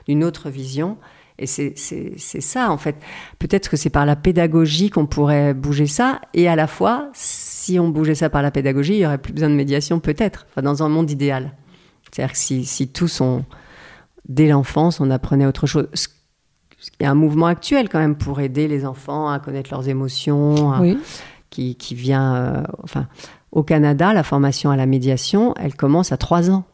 d'une 0.07 0.23
autre 0.23 0.51
vision. 0.51 0.99
Et 1.39 1.47
c'est 1.47 1.75
ça, 2.41 2.71
en 2.71 2.77
fait. 2.77 2.97
Peut-être 3.39 3.71
que 3.71 3.77
c'est 3.77 3.91
par 3.91 4.05
la 4.05 4.17
pédagogie 4.17 4.91
qu'on 4.91 5.07
pourrait 5.07 5.55
bouger 5.55 5.87
ça, 5.87 6.21
et 6.35 6.47
à 6.47 6.55
la 6.55 6.67
fois, 6.67 7.09
si 7.15 7.81
on 7.81 7.89
bougeait 7.89 8.15
ça 8.15 8.29
par 8.29 8.43
la 8.43 8.51
pédagogie, 8.51 8.95
il 8.95 8.99
n'y 8.99 9.07
aurait 9.07 9.19
plus 9.19 9.33
besoin 9.33 9.49
de 9.49 9.55
médiation, 9.55 9.99
peut-être, 9.99 10.47
dans 10.63 10.83
un 10.83 10.89
monde 10.91 11.11
idéal. 11.11 11.53
C'est-à-dire 12.11 12.33
que 12.33 12.39
si, 12.39 12.89
tous, 12.89 13.23
dès 14.29 14.47
l'enfance, 14.47 15.01
on 15.01 15.11
apprenait 15.11 15.47
autre 15.47 15.67
chose. 15.67 15.89
Il 17.01 17.05
y 17.05 17.07
a 17.07 17.11
un 17.11 17.15
mouvement 17.15 17.47
actuel 17.47 17.89
quand 17.89 17.99
même 17.99 18.17
pour 18.17 18.41
aider 18.41 18.69
les 18.69 18.85
enfants 18.85 19.31
à 19.31 19.39
connaître 19.39 19.71
leurs 19.71 19.89
émotions, 19.89 20.75
qui, 21.53 21.95
vient, 21.95 22.35
euh, 22.35 22.63
enfin, 22.83 23.07
au 23.53 23.63
Canada, 23.63 24.13
la 24.13 24.23
formation 24.23 24.71
à 24.71 24.77
la 24.77 24.87
médiation, 24.87 25.55
elle 25.59 25.75
commence 25.75 26.13
à 26.13 26.17
trois 26.17 26.51
ans 26.51 26.65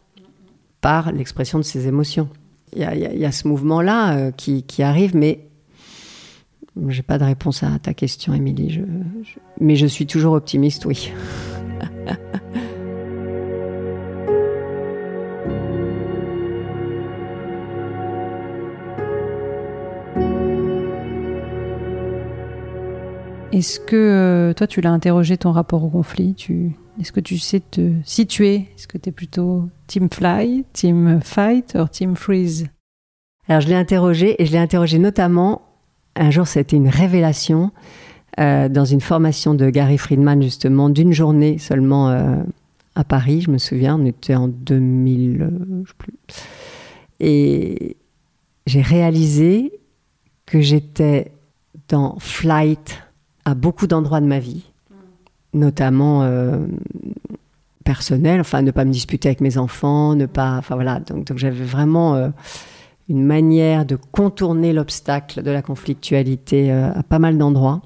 par 0.81 1.13
l'expression 1.13 1.59
de 1.59 1.65
ses 1.65 1.89
émotions. 1.89 2.29
Il 2.75 2.83
y 2.83 3.25
a, 3.25 3.33
ce 3.33 3.49
mouvement-là 3.49 4.17
euh, 4.17 4.31
qui, 4.31 4.83
arrive, 4.83 5.17
mais 5.17 5.47
j'ai 6.89 7.03
pas 7.03 7.19
de 7.19 7.25
réponse 7.25 7.63
à 7.63 7.79
ta 7.79 7.95
question, 7.95 8.35
Émilie. 8.35 8.81
mais 9.61 9.75
je 9.75 9.87
suis 9.87 10.07
toujours 10.07 10.35
optimiste, 10.35 10.85
oui. 10.85 11.13
Est-ce 23.51 23.81
que 23.81 23.97
euh, 23.97 24.53
toi, 24.53 24.67
tu 24.67 24.83
l'as 24.83 24.91
interrogé 24.91 25.39
ton 25.39 25.53
rapport 25.53 25.83
au 25.83 25.89
conflit? 25.89 26.37
Est-ce 27.01 27.13
que 27.13 27.21
tu 27.21 27.39
sais 27.39 27.61
te 27.61 27.93
situer? 28.05 28.69
Est-ce 28.77 28.87
que 28.87 28.99
tu 28.99 29.09
es 29.09 29.13
plutôt 29.13 29.71
team 29.87 30.09
fly, 30.13 30.65
team 30.75 31.21
fight 31.23 31.75
ou 31.75 31.89
team 31.89 32.15
freeze? 32.15 32.69
Alors, 33.49 33.63
je 33.63 33.69
l'ai 33.69 33.75
interrogé 33.75 34.41
et 34.41 34.45
je 34.45 34.53
l'ai 34.53 34.59
interrogé 34.59 34.99
notamment. 34.99 35.63
Un 36.15 36.31
jour, 36.31 36.47
été 36.57 36.77
une 36.77 36.89
révélation 36.89 37.71
euh, 38.39 38.69
dans 38.69 38.85
une 38.85 39.01
formation 39.01 39.55
de 39.55 39.71
Gary 39.71 39.97
Friedman, 39.97 40.43
justement, 40.43 40.91
d'une 40.91 41.13
journée 41.13 41.57
seulement 41.57 42.11
euh, 42.11 42.37
à 42.97 43.05
Paris. 43.05 43.41
Je 43.41 43.51
me 43.51 43.59
souviens, 43.59 43.99
on 43.99 44.05
était 44.05 44.35
en 44.35 44.49
2000. 44.49 45.51
je 45.85 45.89
sais 45.89 45.95
plus. 45.97 46.15
Et 47.19 47.97
j'ai 48.67 48.83
réalisé 48.83 49.73
que 50.45 50.61
j'étais 50.61 51.33
dans 51.89 52.19
flight 52.19 53.08
à 53.49 53.55
beaucoup 53.55 53.87
d'endroits 53.87 54.21
de 54.21 54.27
ma 54.27 54.39
vie, 54.39 54.71
notamment 55.55 56.23
euh, 56.23 56.67
personnel, 57.85 58.41
enfin 58.41 58.61
ne 58.63 58.71
pas 58.71 58.85
me 58.85 58.93
disputer 58.93 59.29
avec 59.29 59.41
mes 59.41 59.57
enfants, 59.57 60.15
ne 60.15 60.27
pas, 60.27 60.57
enfin 60.59 60.75
voilà, 60.75 61.01
donc, 61.01 61.37
j'avais 61.37 61.65
vraiment 61.65 62.15
euh, 62.15 62.29
une 63.09 63.25
manière 63.25 63.87
de 63.87 63.97
contourner 63.97 64.75
l'obstacle 64.75 65.43
de 65.43 65.51
la 65.51 65.63
conflictualité 65.63 66.71
euh, 66.71 66.93
à 66.93 67.03
pas 67.03 67.19
mal 67.19 67.39
d'endroits. 67.39 67.81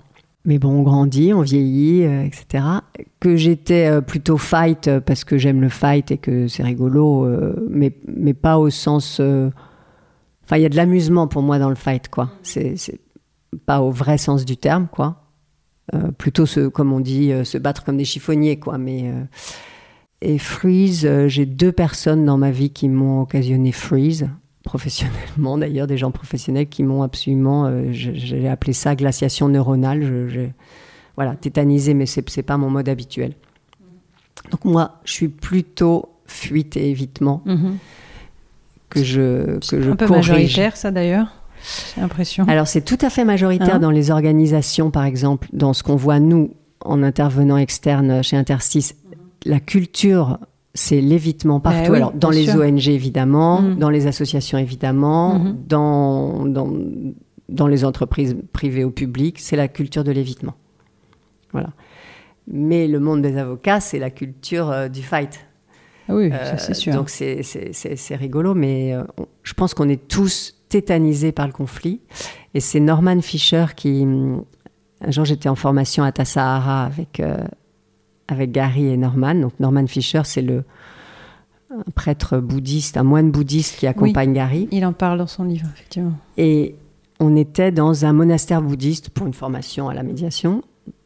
Mais 0.44 0.58
bon, 0.58 0.80
on 0.80 0.82
grandit, 0.82 1.32
on 1.32 1.42
vieillit, 1.42 2.02
etc. 2.02 2.64
Que 3.20 3.36
j'étais 3.36 4.02
plutôt 4.02 4.38
fight 4.38 4.90
parce 4.98 5.22
que 5.22 5.38
j'aime 5.38 5.60
le 5.60 5.68
fight 5.68 6.10
et 6.10 6.18
que 6.18 6.48
c'est 6.48 6.64
rigolo, 6.64 7.28
mais, 7.70 7.92
mais 8.08 8.34
pas 8.34 8.58
au 8.58 8.68
sens. 8.68 9.20
Enfin, 9.20 10.56
il 10.56 10.62
y 10.62 10.66
a 10.66 10.68
de 10.68 10.74
l'amusement 10.74 11.28
pour 11.28 11.42
moi 11.42 11.60
dans 11.60 11.68
le 11.68 11.76
fight, 11.76 12.08
quoi. 12.08 12.30
C'est 12.42 12.74
pas 13.66 13.82
au 13.82 13.92
vrai 13.92 14.18
sens 14.18 14.44
du 14.44 14.56
terme, 14.56 14.88
quoi. 14.90 15.21
Euh, 15.94 16.10
plutôt 16.10 16.46
se, 16.46 16.68
comme 16.68 16.92
on 16.92 17.00
dit, 17.00 17.32
euh, 17.32 17.44
se 17.44 17.58
battre 17.58 17.84
comme 17.84 17.98
des 17.98 18.06
chiffonniers, 18.06 18.58
quoi. 18.58 18.78
Mais 18.78 19.04
euh, 19.04 19.24
et 20.22 20.38
freeze, 20.38 21.08
j'ai 21.26 21.44
deux 21.44 21.72
personnes 21.72 22.24
dans 22.24 22.38
ma 22.38 22.50
vie 22.50 22.70
qui 22.70 22.88
m'ont 22.88 23.22
occasionné 23.22 23.72
freeze 23.72 24.28
professionnellement 24.62 25.58
d'ailleurs, 25.58 25.88
des 25.88 25.98
gens 25.98 26.12
professionnels 26.12 26.68
qui 26.68 26.84
m'ont 26.84 27.02
absolument, 27.02 27.90
j'ai 27.90 28.48
appelé 28.48 28.72
ça 28.72 28.94
glaciation 28.94 29.48
neuronale, 29.48 30.28
je, 30.28 30.46
voilà, 31.16 31.34
tétanisé, 31.34 31.92
mais 31.92 32.06
c'est 32.06 32.36
n'est 32.36 32.42
pas 32.44 32.56
mon 32.56 32.70
mode 32.70 32.88
habituel. 32.88 33.34
Donc 34.52 34.64
moi, 34.64 35.00
je 35.04 35.12
suis 35.12 35.28
plutôt 35.28 36.08
fuite 36.26 36.76
et 36.76 36.88
évitement 36.88 37.42
mm-hmm. 37.44 37.72
que 38.88 39.02
je 39.02 39.58
que 39.58 39.82
je 39.82 39.90
un 39.90 39.96
peu 39.96 40.06
majoritaire 40.06 40.76
ça 40.76 40.92
d'ailleurs? 40.92 41.41
J'ai 41.94 42.00
l'impression. 42.00 42.44
Alors 42.48 42.66
c'est 42.66 42.80
tout 42.80 42.98
à 43.00 43.10
fait 43.10 43.24
majoritaire 43.24 43.76
hein 43.76 43.80
dans 43.80 43.90
les 43.90 44.10
organisations, 44.10 44.90
par 44.90 45.04
exemple, 45.04 45.48
dans 45.52 45.72
ce 45.72 45.82
qu'on 45.82 45.96
voit 45.96 46.20
nous 46.20 46.54
en 46.84 47.02
intervenant 47.02 47.56
externe 47.56 48.22
chez 48.22 48.36
Interstice. 48.36 48.96
La 49.44 49.60
culture, 49.60 50.38
c'est 50.74 51.00
l'évitement 51.00 51.58
eh 51.60 51.62
partout. 51.62 51.94
Alors 51.94 52.12
dans 52.12 52.30
les 52.30 52.54
ONG 52.56 52.88
évidemment, 52.88 53.62
mm. 53.62 53.76
dans 53.76 53.90
les 53.90 54.06
associations 54.06 54.58
évidemment, 54.58 55.38
mm-hmm. 55.38 55.54
dans, 55.68 56.46
dans, 56.46 56.72
dans 57.48 57.66
les 57.66 57.84
entreprises 57.84 58.36
privées 58.52 58.84
ou 58.84 58.90
publiques, 58.90 59.38
c'est 59.38 59.56
la 59.56 59.68
culture 59.68 60.04
de 60.04 60.12
l'évitement. 60.12 60.54
Voilà. 61.52 61.70
Mais 62.48 62.88
le 62.88 62.98
monde 62.98 63.22
des 63.22 63.36
avocats, 63.36 63.80
c'est 63.80 63.98
la 63.98 64.10
culture 64.10 64.70
euh, 64.70 64.88
du 64.88 65.02
fight. 65.02 65.46
Ah 66.08 66.14
oui, 66.16 66.32
c'est 66.58 66.70
euh, 66.70 66.74
sûr. 66.74 66.94
Donc 66.94 67.08
c'est 67.08 68.16
rigolo, 68.16 68.54
mais 68.54 68.92
euh, 68.92 69.04
je 69.42 69.54
pense 69.54 69.74
qu'on 69.74 69.88
est 69.88 70.08
tous 70.08 70.54
tétanisé 70.72 71.32
par 71.32 71.46
le 71.46 71.52
conflit. 71.52 72.00
Et 72.54 72.60
c'est 72.60 72.80
Norman 72.80 73.20
Fischer 73.20 73.66
qui. 73.76 74.06
Un 75.04 75.10
jour, 75.10 75.24
j'étais 75.24 75.48
en 75.48 75.54
formation 75.54 76.02
à 76.04 76.12
Tassahara 76.12 76.84
avec, 76.84 77.20
euh, 77.20 77.36
avec 78.28 78.52
Gary 78.52 78.86
et 78.86 78.96
Norman. 78.96 79.34
Donc, 79.34 79.52
Norman 79.60 79.86
Fischer, 79.86 80.22
c'est 80.24 80.42
le 80.42 80.64
un 81.70 81.90
prêtre 81.94 82.38
bouddhiste, 82.38 82.98
un 82.98 83.02
moine 83.02 83.30
bouddhiste 83.30 83.78
qui 83.78 83.86
accompagne 83.86 84.34
Gary. 84.34 84.68
Il 84.72 84.84
en 84.84 84.92
parle 84.92 85.18
dans 85.18 85.26
son 85.26 85.44
livre, 85.44 85.66
effectivement. 85.72 86.12
Et 86.36 86.74
on 87.18 87.34
était 87.34 87.72
dans 87.72 88.04
un 88.04 88.12
monastère 88.12 88.60
bouddhiste 88.60 89.08
pour 89.08 89.26
une 89.26 89.32
formation 89.32 89.88
à 89.88 89.94
la 89.94 90.02
médiation, 90.02 90.62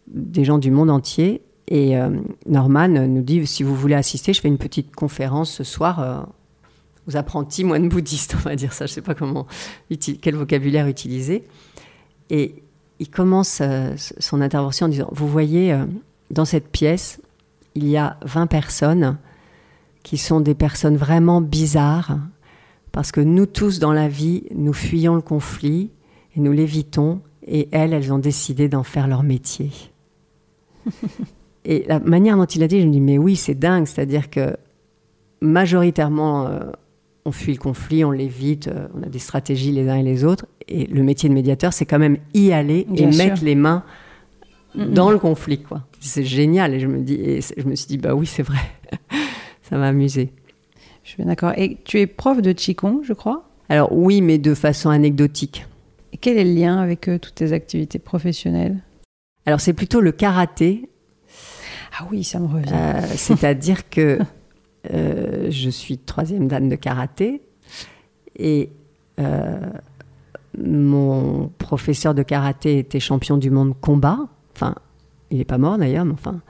des 0.09 0.45
gens 0.45 0.59
du 0.59 0.73
monde 0.73 0.91
entier. 0.91 1.43
Et 1.69 1.97
euh, 1.97 2.11
Norman 2.47 2.89
nous 2.89 3.23
dit 3.23 3.47
si 3.47 3.63
vous 3.63 3.77
voulez 3.77 3.95
assister, 3.95 4.33
je 4.33 4.41
fais 4.41 4.49
une 4.49 4.59
petite 4.59 4.95
conférence 4.95 5.53
ce 5.53 5.63
soir 5.65 6.01
euh, 6.01 6.21
aux 7.09 7.17
apprentis 7.17 7.65
moines 7.65 7.89
bouddhistes, 7.89 8.35
on 8.37 8.49
va 8.49 8.57
dire 8.57 8.73
ça, 8.73 8.87
je 8.87 8.93
ne 8.93 8.95
sais 8.95 9.03
pas 9.03 9.15
comment, 9.15 9.47
quel 10.21 10.35
vocabulaire 10.35 10.87
utiliser. 10.87 11.45
Et 12.31 12.63
il 12.99 13.11
commence 13.11 13.61
euh, 13.61 13.95
son 13.97 14.41
intervention 14.41 14.87
en 14.87 14.89
disant, 14.89 15.09
vous 15.13 15.29
voyez, 15.29 15.73
euh, 15.73 15.85
dans 16.31 16.45
cette 16.45 16.69
pièce, 16.69 17.21
il 17.75 17.89
y 17.89 17.97
a 17.97 18.19
20 18.25 18.47
personnes 18.47 19.19
qui 20.03 20.19
sont 20.19 20.41
des 20.41 20.55
personnes 20.55 20.97
vraiment 20.97 21.41
bizarres, 21.41 22.19
parce 22.93 23.13
que 23.13 23.21
nous 23.21 23.47
tous 23.47 23.79
dans 23.79 23.93
la 23.93 24.09
vie, 24.09 24.45
nous 24.55 24.73
fuyons 24.73 25.15
le 25.15 25.21
conflit 25.21 25.91
et 26.35 26.41
nous 26.41 26.53
l'évitons, 26.53 27.21
et 27.47 27.69
elles, 27.71 27.93
elles 27.93 28.13
ont 28.13 28.19
décidé 28.19 28.69
d'en 28.69 28.83
faire 28.83 29.09
leur 29.09 29.23
métier. 29.23 29.71
et 31.65 31.85
la 31.87 32.01
manière 32.01 32.37
dont 32.37 32.47
il 32.47 32.63
a 32.63 32.69
dit, 32.69 32.81
je 32.81 32.87
me 32.87 32.93
dis, 32.93 33.01
mais 33.01 33.19
oui, 33.19 33.37
c'est 33.37 33.55
dingue, 33.55 33.87
c'est-à-dire 33.87 34.31
que 34.31 34.57
majoritairement, 35.41 36.49
on 37.27 37.33
fuit 37.33 37.53
le 37.53 37.59
conflit, 37.59 38.05
on 38.05 38.13
l'évite, 38.13 38.71
on 38.95 39.03
a 39.03 39.07
des 39.07 39.19
stratégies 39.19 39.73
les 39.73 39.89
uns 39.89 39.97
et 39.97 40.03
les 40.03 40.25
autres. 40.25 40.47
Et 40.69 40.87
le 40.87 41.03
métier 41.03 41.29
de 41.29 41.35
médiateur, 41.35 41.73
c'est 41.73 41.85
quand 41.85 41.99
même 41.99 42.19
y 42.35 42.53
aller 42.53 42.87
et 42.95 43.07
mettre 43.07 43.45
les 43.45 43.57
mains 43.57 43.85
dans 44.75 45.11
le 45.11 45.19
conflit, 45.19 45.63
quoi. 45.63 45.83
C'est 46.01 46.25
génial. 46.25 46.75
Et 46.75 46.81
je 46.81 46.87
me 46.87 47.01
dis, 47.01 47.15
et 47.15 47.41
je 47.41 47.67
me 47.67 47.75
suis 47.75 47.89
dit, 47.89 47.99
bah 47.99 48.15
oui, 48.15 48.27
c'est 48.27 48.43
vrai. 48.43 48.61
Ça 49.63 49.77
m'a 49.77 49.89
amusé. 49.89 50.33
Je 51.03 51.11
suis 51.11 51.25
d'accord. 51.25 51.53
Et 51.57 51.79
tu 51.85 51.99
es 51.99 52.07
prof 52.07 52.41
de 52.41 52.53
Qigong, 52.53 53.01
je 53.03 53.13
crois? 53.13 53.49
Alors 53.69 53.93
oui, 53.93 54.21
mais 54.21 54.39
de 54.39 54.55
façon 54.55 54.91
anecdotique. 54.91 55.67
Et 56.13 56.17
quel 56.19 56.39
est 56.39 56.45
le 56.45 56.53
lien 56.53 56.79
avec 56.79 57.09
euh, 57.09 57.19
toutes 57.19 57.35
tes 57.35 57.53
activités 57.53 57.99
professionnelles? 57.99 58.79
Alors 59.45 59.61
c'est 59.61 59.73
plutôt 59.73 60.01
le 60.01 60.13
karaté. 60.13 60.89
Ah 61.99 62.07
oui, 62.11 62.25
ça 62.25 62.39
me 62.39 62.47
revient. 62.47 62.73
Euh, 62.73 63.01
c'est-à-dire 63.17 63.89
que 63.89 64.19
euh, 64.93 65.51
je 65.51 65.71
suis 65.71 65.99
troisième 65.99 66.49
dame 66.49 66.69
de 66.69 66.77
karaté 66.77 67.43
et 68.39 68.71
mon 70.59 71.51
professeur 71.59 72.15
de 72.15 72.23
karaté 72.23 72.79
était 72.79 73.01
champion 73.01 73.37
du 73.37 73.51
monde 73.51 73.75
combat. 73.81 74.19
Enfin, 74.55 74.75
il 75.31 75.39
n'est 75.39 75.45
pas 75.45 75.59
mort 75.59 75.79
d'ailleurs, 75.79 76.05
mais 76.05 76.13
enfin. 76.13 76.41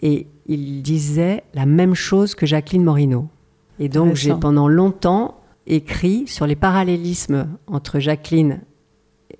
Et 0.00 0.26
il 0.46 0.82
disait 0.82 1.44
la 1.54 1.66
même 1.66 1.94
chose 1.94 2.34
que 2.34 2.46
Jacqueline 2.46 2.84
Morino. 2.84 3.28
Et 3.78 3.88
donc 3.88 4.14
j'ai 4.14 4.34
pendant 4.34 4.68
longtemps 4.68 5.40
écrit 5.66 6.26
sur 6.26 6.46
les 6.46 6.56
parallélismes 6.56 7.48
entre 7.66 7.98
Jacqueline 7.98 8.60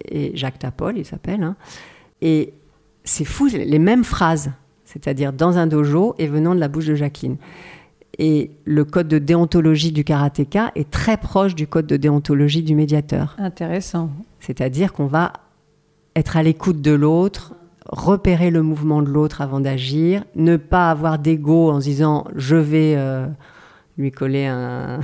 et 0.04 0.34
Jacques 0.36 0.58
Tapol, 0.58 0.96
il 0.96 1.04
s'appelle. 1.04 1.42
Hein. 1.42 1.56
Et 2.22 2.54
c'est 3.04 3.24
fou, 3.24 3.46
les 3.46 3.78
mêmes 3.78 4.04
phrases, 4.04 4.52
c'est-à-dire 4.84 5.32
dans 5.32 5.58
un 5.58 5.66
dojo 5.66 6.14
et 6.18 6.26
venant 6.26 6.54
de 6.54 6.60
la 6.60 6.68
bouche 6.68 6.86
de 6.86 6.94
Jacqueline. 6.94 7.36
Et 8.18 8.50
le 8.64 8.84
code 8.84 9.08
de 9.08 9.18
déontologie 9.18 9.92
du 9.92 10.04
karatéka 10.04 10.72
est 10.74 10.90
très 10.90 11.16
proche 11.16 11.54
du 11.54 11.66
code 11.66 11.86
de 11.86 11.96
déontologie 11.96 12.62
du 12.62 12.74
médiateur. 12.74 13.36
Intéressant. 13.38 14.10
C'est-à-dire 14.40 14.92
qu'on 14.92 15.06
va 15.06 15.32
être 16.16 16.36
à 16.36 16.42
l'écoute 16.42 16.82
de 16.82 16.92
l'autre, 16.92 17.54
repérer 17.86 18.50
le 18.50 18.62
mouvement 18.62 19.02
de 19.02 19.08
l'autre 19.08 19.40
avant 19.40 19.60
d'agir, 19.60 20.24
ne 20.36 20.56
pas 20.56 20.90
avoir 20.90 21.18
d'ego 21.18 21.70
en 21.70 21.80
se 21.80 21.86
disant 21.86 22.24
je 22.36 22.56
vais 22.56 22.94
euh, 22.96 23.26
lui 23.96 24.10
coller 24.10 24.46
un, 24.46 25.00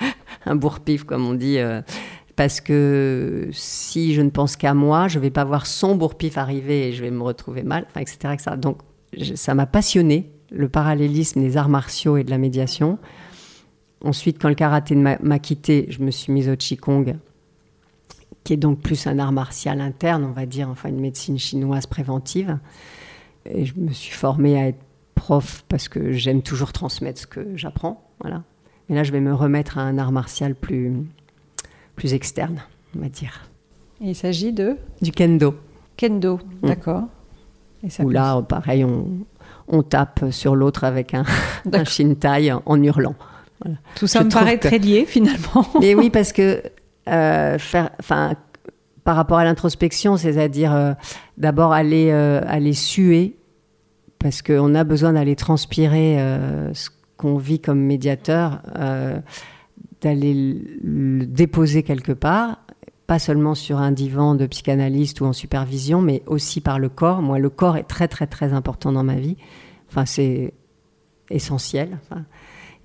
un 0.46 0.54
bourre-pif, 0.56 1.04
comme 1.04 1.26
on 1.26 1.34
dit, 1.34 1.58
euh, 1.58 1.82
parce 2.36 2.60
que 2.60 3.48
si 3.52 4.14
je 4.14 4.22
ne 4.22 4.30
pense 4.30 4.56
qu'à 4.56 4.74
moi, 4.74 5.08
je 5.08 5.18
ne 5.18 5.22
vais 5.22 5.30
pas 5.30 5.44
voir 5.44 5.66
son 5.66 5.96
bourre-pif 5.96 6.38
arriver 6.38 6.88
et 6.88 6.92
je 6.92 7.02
vais 7.02 7.10
me 7.10 7.22
retrouver 7.22 7.62
mal, 7.62 7.86
etc., 7.96 8.32
etc. 8.32 8.50
Donc 8.56 8.78
ça 9.34 9.54
m'a 9.54 9.66
passionné, 9.66 10.32
le 10.50 10.68
parallélisme 10.68 11.40
des 11.40 11.56
arts 11.56 11.68
martiaux 11.68 12.16
et 12.16 12.24
de 12.24 12.30
la 12.30 12.38
médiation. 12.38 12.98
Ensuite, 14.04 14.40
quand 14.40 14.48
le 14.48 14.54
karaté 14.54 14.94
m'a 14.94 15.38
quitté, 15.38 15.86
je 15.90 16.02
me 16.02 16.10
suis 16.10 16.32
mise 16.32 16.48
au 16.48 16.56
Qigong 16.56 17.16
qui 18.44 18.54
est 18.54 18.56
donc 18.56 18.80
plus 18.80 19.06
un 19.06 19.18
art 19.18 19.32
martial 19.32 19.80
interne, 19.80 20.24
on 20.24 20.32
va 20.32 20.46
dire, 20.46 20.68
enfin 20.68 20.88
une 20.88 21.00
médecine 21.00 21.38
chinoise 21.38 21.86
préventive. 21.86 22.58
Et 23.46 23.64
je 23.64 23.74
me 23.76 23.92
suis 23.92 24.12
formée 24.12 24.58
à 24.60 24.68
être 24.68 24.80
prof 25.14 25.64
parce 25.68 25.88
que 25.88 26.12
j'aime 26.12 26.42
toujours 26.42 26.72
transmettre 26.72 27.20
ce 27.20 27.26
que 27.26 27.56
j'apprends. 27.56 28.08
Voilà. 28.20 28.42
Mais 28.88 28.96
là, 28.96 29.04
je 29.04 29.12
vais 29.12 29.20
me 29.20 29.34
remettre 29.34 29.78
à 29.78 29.82
un 29.82 29.98
art 29.98 30.12
martial 30.12 30.54
plus, 30.54 30.92
plus 31.96 32.14
externe, 32.14 32.62
on 32.96 33.00
va 33.00 33.08
dire. 33.08 33.48
il 34.00 34.14
s'agit 34.14 34.52
de 34.52 34.76
Du 35.00 35.12
kendo. 35.12 35.54
Kendo, 35.96 36.36
mm. 36.36 36.66
d'accord. 36.66 37.04
Et 37.82 37.90
ça 37.90 38.04
Où 38.04 38.10
là, 38.10 38.40
pareil, 38.42 38.84
on, 38.84 39.06
on 39.70 39.82
tape 39.82 40.24
sur 40.30 40.56
l'autre 40.56 40.84
avec 40.84 41.14
un, 41.14 41.24
un 41.72 41.84
shintai 41.84 42.52
en, 42.52 42.82
hurlant. 42.82 43.14
Tout 43.94 44.06
ça 44.06 44.24
me 44.24 44.30
paraît 44.30 44.58
très 44.58 44.78
lié 44.78 45.04
finalement. 45.06 45.66
Mais 45.80 45.94
oui, 45.94 46.10
parce 46.12 46.32
que 46.32 46.62
euh, 47.08 47.58
faire, 47.58 47.90
enfin, 47.98 48.34
par 49.04 49.16
rapport 49.16 49.38
à 49.38 49.44
l'introspection, 49.44 50.16
c'est-à-dire 50.16 50.74
euh, 50.74 50.92
d'abord 51.38 51.72
aller, 51.72 52.10
euh, 52.10 52.40
aller 52.46 52.74
suer, 52.74 53.36
parce 54.18 54.42
qu'on 54.42 54.74
a 54.74 54.84
besoin 54.84 55.14
d'aller 55.14 55.34
transpirer 55.34 56.18
ce 56.74 56.90
qu'on 57.16 57.38
vit 57.38 57.58
comme 57.58 57.80
médiateur, 57.80 58.60
d'aller 60.02 60.62
le 60.84 61.24
déposer 61.24 61.82
quelque 61.82 62.12
part, 62.12 62.58
pas 63.10 63.18
seulement 63.18 63.56
sur 63.56 63.78
un 63.78 63.90
divan 63.90 64.36
de 64.36 64.46
psychanalyste 64.46 65.20
ou 65.20 65.24
en 65.24 65.32
supervision, 65.32 66.00
mais 66.00 66.22
aussi 66.26 66.60
par 66.60 66.78
le 66.78 66.88
corps. 66.88 67.22
Moi, 67.22 67.40
le 67.40 67.50
corps 67.50 67.76
est 67.76 67.82
très 67.82 68.06
très 68.06 68.28
très 68.28 68.52
important 68.52 68.92
dans 68.92 69.02
ma 69.02 69.16
vie. 69.16 69.36
Enfin, 69.88 70.06
c'est 70.06 70.54
essentiel. 71.28 71.98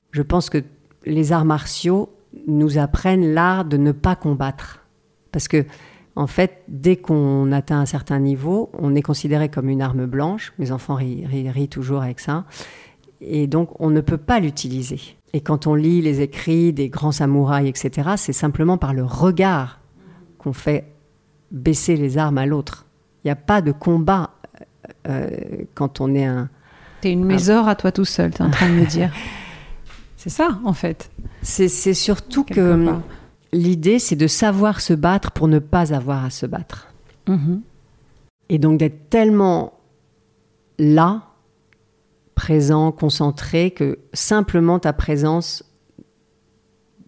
je 0.10 0.24
pense 0.24 0.50
que 0.50 0.64
les 1.06 1.32
arts 1.32 1.46
martiaux 1.46 2.10
nous 2.48 2.80
apprennent 2.80 3.36
l'art 3.36 3.66
de 3.66 3.78
ne 3.78 3.92
pas 3.92 4.16
combattre. 4.16 4.84
Parce 5.32 5.48
que, 5.48 5.64
en 6.16 6.26
fait, 6.26 6.64
dès 6.68 6.96
qu'on 6.96 7.52
atteint 7.52 7.80
un 7.80 7.86
certain 7.86 8.18
niveau, 8.18 8.72
on 8.80 8.96
est 8.96 9.04
considéré 9.04 9.50
comme 9.50 9.70
une 9.70 9.84
arme 9.84 10.08
blanche. 10.08 10.54
Mes 10.58 10.72
enfants 10.72 10.96
rient, 10.96 11.68
toujours 11.70 12.02
avec 12.02 12.20
ça. 12.20 12.46
Et 13.22 13.46
donc, 13.46 13.80
on 13.80 13.92
ne 13.92 14.02
peut 14.02 14.18
pas 14.18 14.40
l'utiliser. 14.40 15.02
Et 15.34 15.42
quand 15.42 15.68
on 15.68 15.76
lit 15.76 16.02
les 16.02 16.22
écrits 16.22 16.74
des 16.74 16.90
grands 16.90 17.12
samouraïs, 17.12 17.70
etc., 17.70 18.14
c'est 18.18 18.34
simplement 18.34 18.80
par 18.80 18.96
le 18.96 19.04
regard 19.04 19.82
qu'on 20.46 20.54
fait 20.54 20.86
baisser 21.52 21.98
les 21.98 22.20
armes 22.20 22.38
à 22.38 22.46
l'autre. 22.46 22.86
Il 23.24 23.28
n'y 23.28 23.32
a 23.32 23.36
pas 23.36 23.62
de 23.62 23.72
combat 23.72 24.36
euh, 25.08 25.28
quand 25.74 26.00
on 26.02 26.14
est 26.14 26.26
un. 26.26 26.50
T'es 27.02 27.12
une 27.12 27.26
mésore 27.26 27.68
à 27.68 27.76
toi 27.76 27.92
tout 27.92 28.06
seul, 28.06 28.32
t'es 28.32 28.44
en 28.44 28.52
train 28.52 28.70
de 28.70 28.76
me 28.76 28.86
dire. 28.86 29.12
C'est 30.18 30.30
ça, 30.30 30.60
en 30.64 30.74
fait. 30.74 31.12
C'est 31.42 31.68
surtout 31.68 32.44
que 32.44 32.96
l'idée, 33.54 34.00
c'est 34.00 34.16
de 34.16 34.26
savoir 34.26 34.82
se 34.82 34.94
battre 34.94 35.32
pour 35.32 35.48
ne 35.48 35.60
pas 35.60 35.94
avoir 35.94 36.26
à 36.26 36.32
se 36.32 36.48
battre. 36.48 36.88
Mm-hmm. 37.28 37.60
Et 38.50 38.58
donc 38.58 38.80
d'être 38.80 39.12
tellement 39.12 39.74
là, 40.80 41.28
présent, 42.34 42.92
concentré, 42.92 43.70
que 43.70 44.00
simplement 44.14 44.80
ta 44.80 44.94
présence 44.94 45.64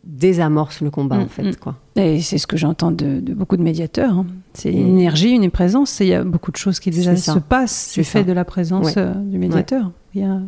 désamorce 0.08 0.82
le 0.82 0.90
combat, 0.90 1.18
en 1.18 1.26
mm, 1.26 1.30
fait. 1.30 1.44
Mm. 1.44 1.56
Quoi. 1.58 1.76
Et 1.98 2.22
c'est 2.22 2.38
ce 2.38 2.48
que 2.48 2.58
j'entends 2.58 2.92
de, 2.92 3.20
beaucoup 3.34 3.58
de 3.58 3.62
médiateurs. 3.62 4.14
Hein. 4.14 4.26
C'est 4.54 4.72
une 4.72 4.88
énergie, 4.88 5.32
une 5.32 5.52
présence. 5.52 6.00
Il 6.00 6.08
y 6.08 6.14
a 6.14 6.24
beaucoup 6.24 6.52
de 6.52 6.58
choses 6.58 6.80
qui 6.80 6.90
déjà 6.90 7.16
se 7.16 7.40
passent 7.40 7.94
du 7.94 8.04
fait 8.04 8.24
de 8.24 8.34
la 8.34 8.46
présence 8.46 8.94
euh, 8.98 9.14
du 9.14 9.38
médiateur. 9.38 9.92
Il 10.16 10.22
y 10.22 10.24
a 10.24 10.40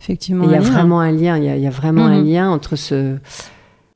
effectivement. 0.00 0.44
Il 0.44 0.50
y 0.50 0.56
a 0.56 0.60
vraiment 0.60 1.00
un 1.00 1.12
lien. 1.12 1.36
Il 1.36 1.44
y 1.44 1.66
a, 1.66 1.70
vraiment 1.70 2.06
un 2.06 2.20
mhm. 2.20 2.26
lien 2.26 2.50
entre 2.50 2.76
ce. 2.76 3.18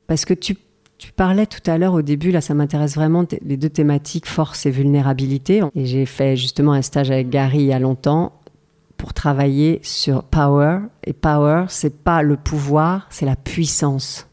Parce 0.06 0.24
que 0.24 0.34
tu, 0.34 0.56
tu 0.98 1.12
parlais 1.12 1.46
tout 1.46 1.68
à 1.68 1.78
l'heure 1.78 1.94
au 1.94 2.02
début, 2.02 2.30
là, 2.30 2.40
ça 2.40 2.54
m'intéresse 2.54 2.94
vraiment 2.94 3.24
les 3.42 3.56
deux 3.56 3.70
thématiques 3.70 4.26
force 4.26 4.66
et 4.66 4.70
vulnérabilité. 4.70 5.62
Et 5.74 5.86
j'ai 5.86 6.06
fait 6.06 6.36
justement 6.36 6.72
un 6.72 6.82
stage 6.82 7.10
avec 7.10 7.30
Gary 7.30 7.58
il 7.58 7.66
y 7.66 7.72
a 7.72 7.78
longtemps 7.78 8.32
pour 8.98 9.14
travailler 9.14 9.80
sur 9.82 10.22
power. 10.22 10.80
Et 11.04 11.12
power, 11.12 11.64
c'est 11.68 12.04
pas 12.04 12.22
le 12.22 12.36
pouvoir, 12.36 13.06
c'est 13.10 13.26
la 13.26 13.36
puissance. 13.36 14.28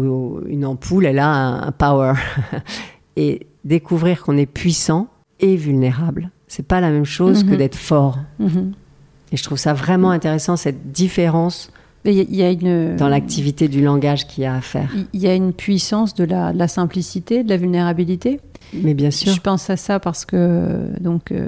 Mhm. 0.00 0.48
une 0.48 0.64
ampoule, 0.64 1.06
elle 1.06 1.18
a 1.18 1.28
un, 1.28 1.72
power. 1.72 2.14
et 3.16 3.46
découvrir 3.64 4.22
qu'on 4.22 4.36
est 4.36 4.46
puissant 4.46 5.08
et 5.40 5.56
vulnérable, 5.56 6.30
c'est 6.48 6.66
pas 6.66 6.80
la 6.80 6.90
même 6.90 7.04
chose 7.04 7.44
que 7.44 7.50
mhm. 7.50 7.56
d'être 7.56 7.76
fort. 7.76 8.18
Et 8.40 9.36
je 9.36 9.42
trouve 9.42 9.58
ça 9.58 9.72
vraiment 9.72 10.10
intéressant, 10.10 10.56
cette 10.56 10.92
différence 10.92 11.70
il 12.04 12.34
y, 12.34 12.42
a 12.42 12.50
une, 12.50 12.96
dans 12.96 13.08
l'activité 13.08 13.68
du 13.68 13.82
langage 13.82 14.26
qu'il 14.26 14.42
y 14.42 14.46
a 14.46 14.56
à 14.56 14.60
faire. 14.60 14.90
Il 15.12 15.20
y 15.20 15.28
a 15.28 15.34
une 15.34 15.52
puissance 15.52 16.14
de 16.14 16.24
la, 16.24 16.52
la, 16.52 16.66
simplicité, 16.66 17.44
de 17.44 17.48
la 17.48 17.56
vulnérabilité. 17.56 18.40
Mais 18.74 18.94
bien 18.94 19.10
sûr. 19.10 19.32
Je 19.32 19.40
pense 19.40 19.70
à 19.70 19.76
ça 19.76 20.00
parce 20.00 20.24
que 20.24 20.88
donc 21.00 21.30
euh, 21.30 21.46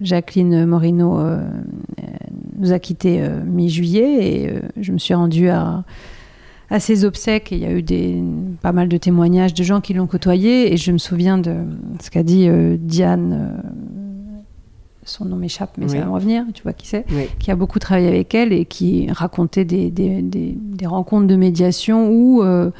Jacqueline 0.00 0.64
Morino 0.66 1.18
euh, 1.18 1.40
nous 2.58 2.72
a 2.72 2.78
quittés 2.78 3.20
euh, 3.20 3.42
mi-juillet 3.44 4.26
et 4.26 4.54
je 4.80 4.92
me 4.92 4.98
suis 4.98 5.14
rendue 5.14 5.48
à, 5.48 5.84
à 6.70 6.80
ses 6.80 7.04
obsèques. 7.04 7.52
Et 7.52 7.56
il 7.56 7.62
y 7.62 7.66
a 7.66 7.72
eu 7.72 7.82
des, 7.82 8.22
pas 8.62 8.72
mal 8.72 8.88
de 8.88 8.96
témoignages 8.96 9.54
de 9.54 9.62
gens 9.62 9.80
qui 9.80 9.94
l'ont 9.94 10.06
côtoyée 10.06 10.72
et 10.72 10.76
je 10.76 10.92
me 10.92 10.98
souviens 10.98 11.38
de 11.38 11.56
ce 12.00 12.10
qu'a 12.10 12.22
dit 12.22 12.48
Diane 12.78 13.62
son 15.06 15.24
nom 15.24 15.36
m'échappe, 15.36 15.70
mais 15.78 15.88
ça 15.88 15.98
va 16.00 16.06
me 16.06 16.10
revenir, 16.10 16.44
tu 16.52 16.62
vois 16.62 16.72
qui 16.72 16.86
c'est, 16.86 17.06
qui 17.38 17.50
a 17.50 17.56
beaucoup 17.56 17.78
travaillé 17.78 18.08
avec 18.08 18.34
elle 18.34 18.52
et 18.52 18.64
qui 18.64 19.10
racontait 19.10 19.64
des, 19.64 19.90
des, 19.90 20.20
des, 20.20 20.86
rencontres 20.86 21.26
de 21.26 21.36
médiation 21.36 22.10
où 22.10 22.42
euh, 22.42 22.70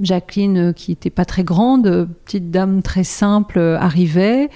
Jacqueline, 0.00 0.58
euh, 0.58 0.72
qui 0.72 0.90
n'était 0.90 1.10
pas 1.10 1.24
très 1.24 1.44
grande, 1.44 1.86
euh, 1.86 2.06
petite 2.24 2.50
dame 2.50 2.82
très 2.82 3.04
simple, 3.04 3.58
arrivait 3.58 4.50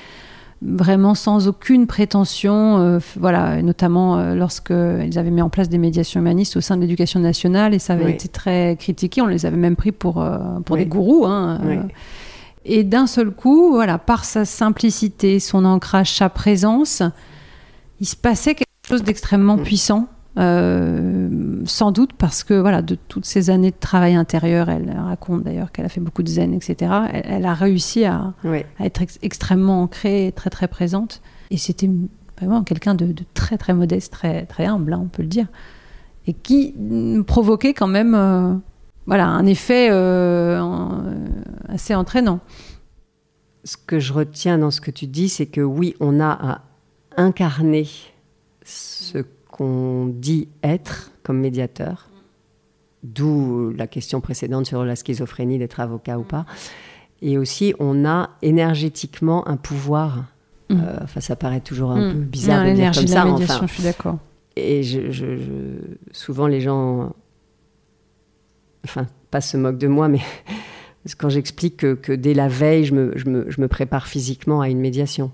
vraiment 0.62 1.14
sans 1.14 1.48
aucune 1.48 1.86
prétention, 1.86 2.98
voilà, 3.18 3.60
notamment 3.62 4.34
lorsqu'ils 4.34 5.18
avaient 5.18 5.30
mis 5.30 5.42
en 5.42 5.50
place 5.50 5.68
des 5.68 5.78
médiations 5.78 6.20
humanistes 6.20 6.56
au 6.56 6.60
sein 6.60 6.76
de 6.76 6.80
l'éducation 6.80 7.20
nationale 7.20 7.74
et 7.74 7.78
ça 7.78 7.92
avait 7.92 8.12
été 8.12 8.28
très 8.28 8.76
critiqué, 8.78 9.20
on 9.20 9.26
les 9.26 9.44
avait 9.44 9.56
même 9.56 9.76
pris 9.76 9.92
pour, 9.92 10.26
pour 10.64 10.76
des 10.76 10.86
gourous. 10.86 11.26
Hein, 11.26 11.60
et 12.68 12.82
d'un 12.82 13.06
seul 13.06 13.30
coup, 13.30 13.70
voilà, 13.70 13.96
par 13.96 14.24
sa 14.24 14.44
simplicité, 14.44 15.38
son 15.38 15.64
ancrage, 15.64 16.12
sa 16.12 16.28
présence, 16.28 17.02
il 18.00 18.06
se 18.06 18.16
passait 18.16 18.54
quelque 18.54 18.66
chose 18.88 19.02
d'extrêmement 19.04 19.56
mm. 19.56 19.62
puissant. 19.62 20.08
Euh, 21.66 21.68
sans 21.68 21.92
doute 21.92 22.12
parce 22.14 22.44
que 22.44 22.54
voilà, 22.54 22.82
de 22.82 22.94
toutes 22.94 23.24
ces 23.24 23.50
années 23.50 23.70
de 23.70 23.76
travail 23.78 24.14
intérieur, 24.14 24.68
elle 24.68 24.90
raconte 24.96 25.42
d'ailleurs 25.42 25.72
qu'elle 25.72 25.84
a 25.84 25.88
fait 25.88 26.00
beaucoup 26.00 26.22
de 26.22 26.28
zen, 26.28 26.54
etc. 26.54 26.92
Elle, 27.12 27.44
a 27.44 27.54
réussi 27.54 28.04
à, 28.04 28.34
être 28.80 29.02
extrêmement 29.22 29.82
ancrée, 29.82 30.28
et 30.28 30.32
très 30.32 30.50
très 30.50 30.68
présente. 30.68 31.20
Et 31.50 31.56
c'était 31.56 31.90
vraiment 32.38 32.62
quelqu'un 32.64 32.94
de, 32.94 33.14
très 33.34 33.58
très 33.58 33.74
modeste, 33.74 34.12
très 34.12 34.46
très 34.46 34.66
humble, 34.66 34.92
hein, 34.92 35.00
on 35.04 35.08
peut 35.08 35.22
le 35.22 35.28
dire, 35.28 35.46
et 36.26 36.32
qui 36.32 36.74
provoquait 37.26 37.74
quand 37.74 37.86
même, 37.86 38.14
euh, 38.14 38.54
voilà, 39.06 39.26
un 39.26 39.46
effet 39.46 39.88
euh, 39.90 40.60
assez 41.68 41.94
entraînant. 41.94 42.40
Ce 43.64 43.76
que 43.76 43.98
je 43.98 44.12
retiens 44.12 44.58
dans 44.58 44.70
ce 44.70 44.80
que 44.80 44.90
tu 44.90 45.06
dis, 45.06 45.28
c'est 45.28 45.46
que 45.46 45.60
oui, 45.60 45.94
on 46.00 46.20
a 46.20 46.30
à 46.30 46.62
incarner 47.16 47.88
ce 48.64 49.24
qu'on 49.56 50.06
dit 50.06 50.48
être 50.62 51.10
comme 51.22 51.40
médiateur, 51.40 52.08
d'où 53.02 53.72
la 53.76 53.86
question 53.86 54.20
précédente 54.20 54.66
sur 54.66 54.84
la 54.84 54.96
schizophrénie 54.96 55.58
d'être 55.58 55.80
avocat 55.80 56.18
ou 56.18 56.24
pas. 56.24 56.44
Et 57.22 57.38
aussi, 57.38 57.74
on 57.78 58.04
a 58.04 58.30
énergétiquement 58.42 59.48
un 59.48 59.56
pouvoir. 59.56 60.24
Mm. 60.68 60.74
Euh, 60.74 60.98
enfin, 61.02 61.20
ça 61.20 61.36
paraît 61.36 61.60
toujours 61.60 61.92
un 61.92 62.08
mm. 62.08 62.12
peu 62.12 62.18
bizarre 62.18 62.66
de 62.66 62.72
dire 62.72 62.92
comme 62.92 63.06
ça. 63.06 63.26
enfin, 63.26 63.66
je 63.66 63.72
suis 63.72 63.82
d'accord. 63.82 64.18
Et 64.56 64.82
je, 64.82 65.78
souvent, 66.12 66.46
les 66.46 66.60
gens, 66.60 67.14
enfin, 68.84 69.06
pas 69.30 69.40
se 69.40 69.56
moquent 69.56 69.78
de 69.78 69.88
moi, 69.88 70.08
mais 70.08 70.20
quand 71.18 71.30
j'explique 71.30 71.76
que, 71.78 72.12
dès 72.12 72.34
la 72.34 72.48
veille, 72.48 72.84
je 72.84 72.94
me, 72.94 73.14
je 73.16 73.60
me 73.60 73.68
prépare 73.68 74.06
physiquement 74.06 74.60
à 74.60 74.68
une 74.68 74.80
médiation. 74.80 75.30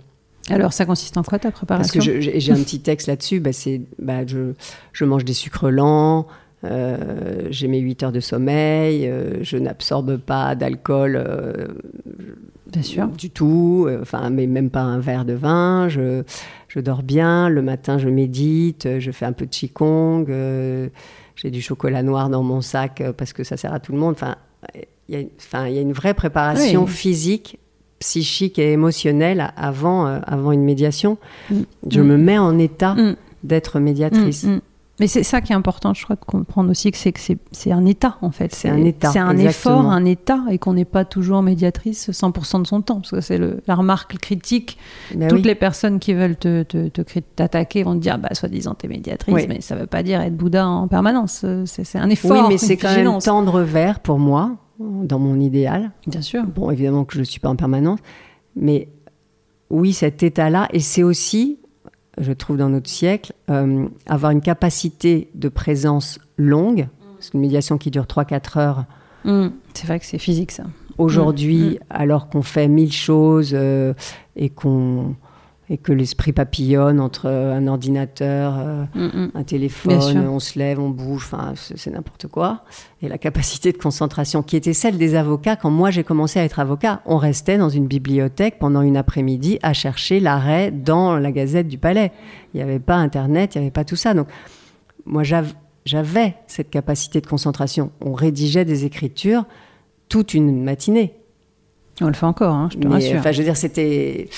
Alors, 0.51 0.73
ça 0.73 0.85
consiste 0.85 1.17
en 1.17 1.23
quoi 1.23 1.39
ta 1.39 1.51
préparation 1.51 1.99
Parce 1.99 2.07
que 2.07 2.21
j'ai 2.21 2.53
un 2.53 2.63
petit 2.63 2.81
texte 2.81 3.07
là-dessus. 3.07 3.41
Bah, 3.41 3.53
c'est, 3.53 3.83
bah, 3.99 4.27
je, 4.27 4.55
je, 4.93 5.05
mange 5.05 5.25
des 5.25 5.35
sucres 5.35 5.71
lents, 5.71 6.27
euh, 6.65 7.47
j'ai 7.51 7.69
mes 7.69 7.79
8 7.79 8.03
heures 8.05 8.13
de 8.13 8.21
sommeil, 8.21 9.09
euh, 9.09 9.43
je 9.43 9.57
n'absorbe 9.57 10.17
pas 10.17 10.55
d'alcool 10.55 11.17
euh, 11.17 11.69
bien 12.67 12.83
sûr. 12.83 13.09
du 13.09 13.31
tout, 13.31 13.89
enfin, 14.01 14.31
mais 14.31 14.47
même 14.47 14.71
pas 14.71 14.83
un 14.83 14.99
verre 14.99 15.25
de 15.25 15.33
vin. 15.33 15.89
Je, 15.89 16.23
je, 16.69 16.81
dors 16.81 17.03
bien. 17.03 17.49
Le 17.49 17.63
matin, 17.63 17.99
je 17.99 18.09
médite, 18.09 18.99
je 18.99 19.11
fais 19.11 19.27
un 19.27 19.33
peu 19.33 19.47
de 19.47 19.51
qigong. 19.51 20.27
j'ai 21.37 21.51
du 21.51 21.63
chocolat 21.63 22.03
noir 22.03 22.31
dans 22.31 22.43
mon 22.43 22.61
sac 22.61 23.03
parce 23.17 23.33
que 23.33 23.45
ça 23.45 23.57
sert 23.57 23.73
à 23.73 23.81
tout 23.81 23.93
le 23.93 23.99
monde. 23.99 24.15
Enfin, 24.15 24.37
il 25.09 25.19
y 25.19 25.79
a 25.79 25.81
une 25.81 25.93
vraie 25.93 26.15
préparation 26.15 26.87
physique 26.87 27.59
psychique 28.03 28.59
et 28.59 28.73
émotionnelle 28.73 29.53
avant, 29.57 30.07
euh, 30.07 30.19
avant 30.27 30.51
une 30.51 30.65
médiation. 30.65 31.19
Mm. 31.51 31.61
Je 31.89 32.01
me 32.01 32.17
mets 32.17 32.39
en 32.39 32.59
état 32.59 32.95
mm. 32.95 33.17
d'être 33.45 33.79
médiatrice. 33.79 34.43
Mm, 34.43 34.61
Mais 34.99 35.07
c'est 35.07 35.23
ça 35.23 35.41
qui 35.41 35.53
est 35.53 35.55
important, 35.55 35.95
je 35.95 36.03
crois, 36.03 36.17
de 36.17 36.25
comprendre 36.25 36.69
aussi 36.69 36.91
que 36.91 36.99
c'est 36.99 37.13
que 37.13 37.21
c'est 37.21 37.73
un 37.73 37.87
état, 37.87 38.17
en 38.21 38.33
fait. 38.33 38.53
C'est 38.55 38.69
un 38.69 38.85
état. 38.85 39.11
C'est 39.13 39.21
un 39.21 39.39
effort, 39.39 39.87
un 39.87 40.05
état, 40.05 40.41
et 40.51 40.59
qu'on 40.59 40.75
n'est 40.75 40.85
pas 40.85 41.05
toujours 41.05 41.43
médiatrice 41.43 42.11
100% 42.11 42.63
de 42.63 42.67
son 42.67 42.83
temps. 42.83 42.97
Parce 42.97 43.13
que 43.13 43.21
c'est 43.21 43.39
la 43.39 43.75
remarque 43.77 44.19
critique. 44.19 44.79
Ben 45.15 45.29
Toutes 45.29 45.47
les 45.47 45.55
personnes 45.55 46.01
qui 46.01 46.13
veulent 46.13 46.37
te, 46.37 46.65
t'attaquer 47.37 47.85
vont 47.85 47.95
te 47.95 48.01
dire, 48.01 48.19
bah, 48.19 48.31
soi-disant, 48.33 48.75
t'es 48.75 48.89
médiatrice, 48.89 49.47
mais 49.49 49.61
ça 49.61 49.77
veut 49.77 49.87
pas 49.87 50.03
dire 50.03 50.21
être 50.21 50.37
Bouddha 50.37 50.67
en 50.67 50.89
permanence. 50.89 51.47
C'est 51.67 51.99
un 51.99 52.11
effort. 52.11 52.33
Oui, 52.33 52.41
mais 52.49 52.59
c'est 52.59 52.77
quand 52.77 52.95
même 52.95 53.19
tendre 53.21 53.61
vers 53.61 54.01
pour 54.01 54.19
moi 54.19 54.57
dans 55.03 55.19
mon 55.19 55.41
idéal. 55.41 55.93
Bien 56.07 56.23
sûr. 56.23 56.45
Bon, 56.45 56.71
évidemment 56.71 57.05
que 57.05 57.15
je 57.15 57.21
ne 57.21 57.25
suis 57.25 57.41
pas 57.41 57.49
en 57.49 57.57
permanence, 57.57 57.99
mais 58.57 58.89
oui, 59.71 59.93
cet 59.93 60.23
état-là, 60.23 60.69
et 60.73 60.81
c'est 60.81 61.03
aussi, 61.03 61.59
je 62.19 62.33
trouve 62.33 62.59
dans 62.59 62.69
notre 62.69 62.91
siècle, 62.91 63.33
euh, 63.51 63.89
avoir 64.07 64.33
une 64.33 64.43
capacité 64.43 65.31
de 65.35 65.49
présence 65.49 66.19
longue, 66.37 66.89
parce 67.17 67.31
qu'une 67.31 67.41
médiation 67.41 67.79
qui 67.79 67.91
dure 67.91 68.05
3-4 68.05 68.59
heures. 68.59 68.85
Mmh. 69.25 69.51
c'est 69.73 69.87
vrai 69.87 70.01
que 70.01 70.05
c'est 70.05 70.19
physique 70.19 70.51
ça. 70.51 70.65
Aujourd'hui, 70.99 71.71
mmh. 71.71 71.79
alors 71.91 72.29
qu'on 72.29 72.43
fait 72.43 72.67
mille 72.67 72.93
choses 72.93 73.53
euh, 73.55 73.95
et 74.35 74.51
qu'on 74.51 75.15
et 75.71 75.79
que 75.79 75.93
l'esprit 75.93 76.33
papillonne 76.33 77.01
entre 77.01 77.29
un 77.29 77.67
ordinateur, 77.67 78.59
euh, 78.59 78.85
mm, 78.95 79.05
mm. 79.05 79.31
un 79.35 79.43
téléphone, 79.45 80.29
on 80.29 80.41
se 80.41 80.59
lève, 80.59 80.81
on 80.81 80.91
bouge, 80.91 81.29
enfin 81.33 81.55
c'est 81.55 81.91
n'importe 81.91 82.27
quoi. 82.27 82.65
Et 83.01 83.09
la 83.09 83.17
capacité 83.17 83.73
de 83.73 83.79
concentration 83.79 84.43
qui 84.43 84.57
était 84.57 84.73
celle 84.73 84.99
des 84.99 85.15
avocats 85.15 85.57
quand 85.57 85.71
moi 85.71 85.91
j'ai 85.91 86.05
commencé 86.05 86.41
à 86.41 86.45
être 86.45 86.59
avocat, 86.59 87.01
on 87.07 87.17
restait 87.17 87.59
dans 87.59 87.69
une 87.69 87.87
bibliothèque 87.87 88.59
pendant 88.59 88.83
une 88.83 88.97
après-midi 88.97 89.59
à 89.63 89.73
chercher 89.73 90.21
l'arrêt 90.21 90.71
dans 90.71 91.17
la 91.17 91.31
Gazette 91.31 91.69
du 91.69 91.79
Palais. 91.79 92.13
Il 92.53 92.59
n'y 92.59 92.63
avait 92.63 92.81
pas 92.81 92.97
Internet, 92.97 93.55
il 93.55 93.59
n'y 93.59 93.65
avait 93.65 93.73
pas 93.73 93.85
tout 93.85 93.97
ça. 93.97 94.15
Donc 94.15 94.27
moi 95.07 95.23
j'avais 95.23 96.35
cette 96.49 96.71
capacité 96.71 97.21
de 97.21 97.27
concentration. 97.27 97.93
On 98.01 98.15
rédigeait 98.15 98.65
des 98.65 98.85
écritures 98.85 99.45
toute 100.09 100.35
une 100.35 100.63
matinée. 100.63 101.15
On 102.01 102.07
le 102.07 102.15
fait 102.15 102.27
encore, 102.27 102.55
hein, 102.55 102.69
je 102.73 102.79
te 102.79 102.89
rassure. 102.89 103.19
Enfin, 103.19 103.33
je 103.33 103.39
veux 103.39 103.45
dire, 103.45 103.57
c'était. 103.57 104.29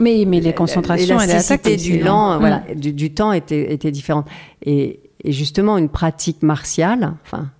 Mais, 0.00 0.24
mais 0.26 0.40
les 0.40 0.52
concentrations 0.52 1.18
et 1.20 1.26
les 1.26 1.76
du, 1.76 1.98
lent, 2.00 2.38
voilà, 2.38 2.62
mm. 2.74 2.74
du, 2.74 3.14
temps 3.14 3.32
était, 3.32 3.72
était 3.72 3.90
différente. 3.90 4.26
Et, 4.62 5.00
et, 5.24 5.32
justement, 5.32 5.78
une 5.78 5.88
pratique 5.88 6.42
martiale, 6.42 7.14
enfin, 7.24 7.50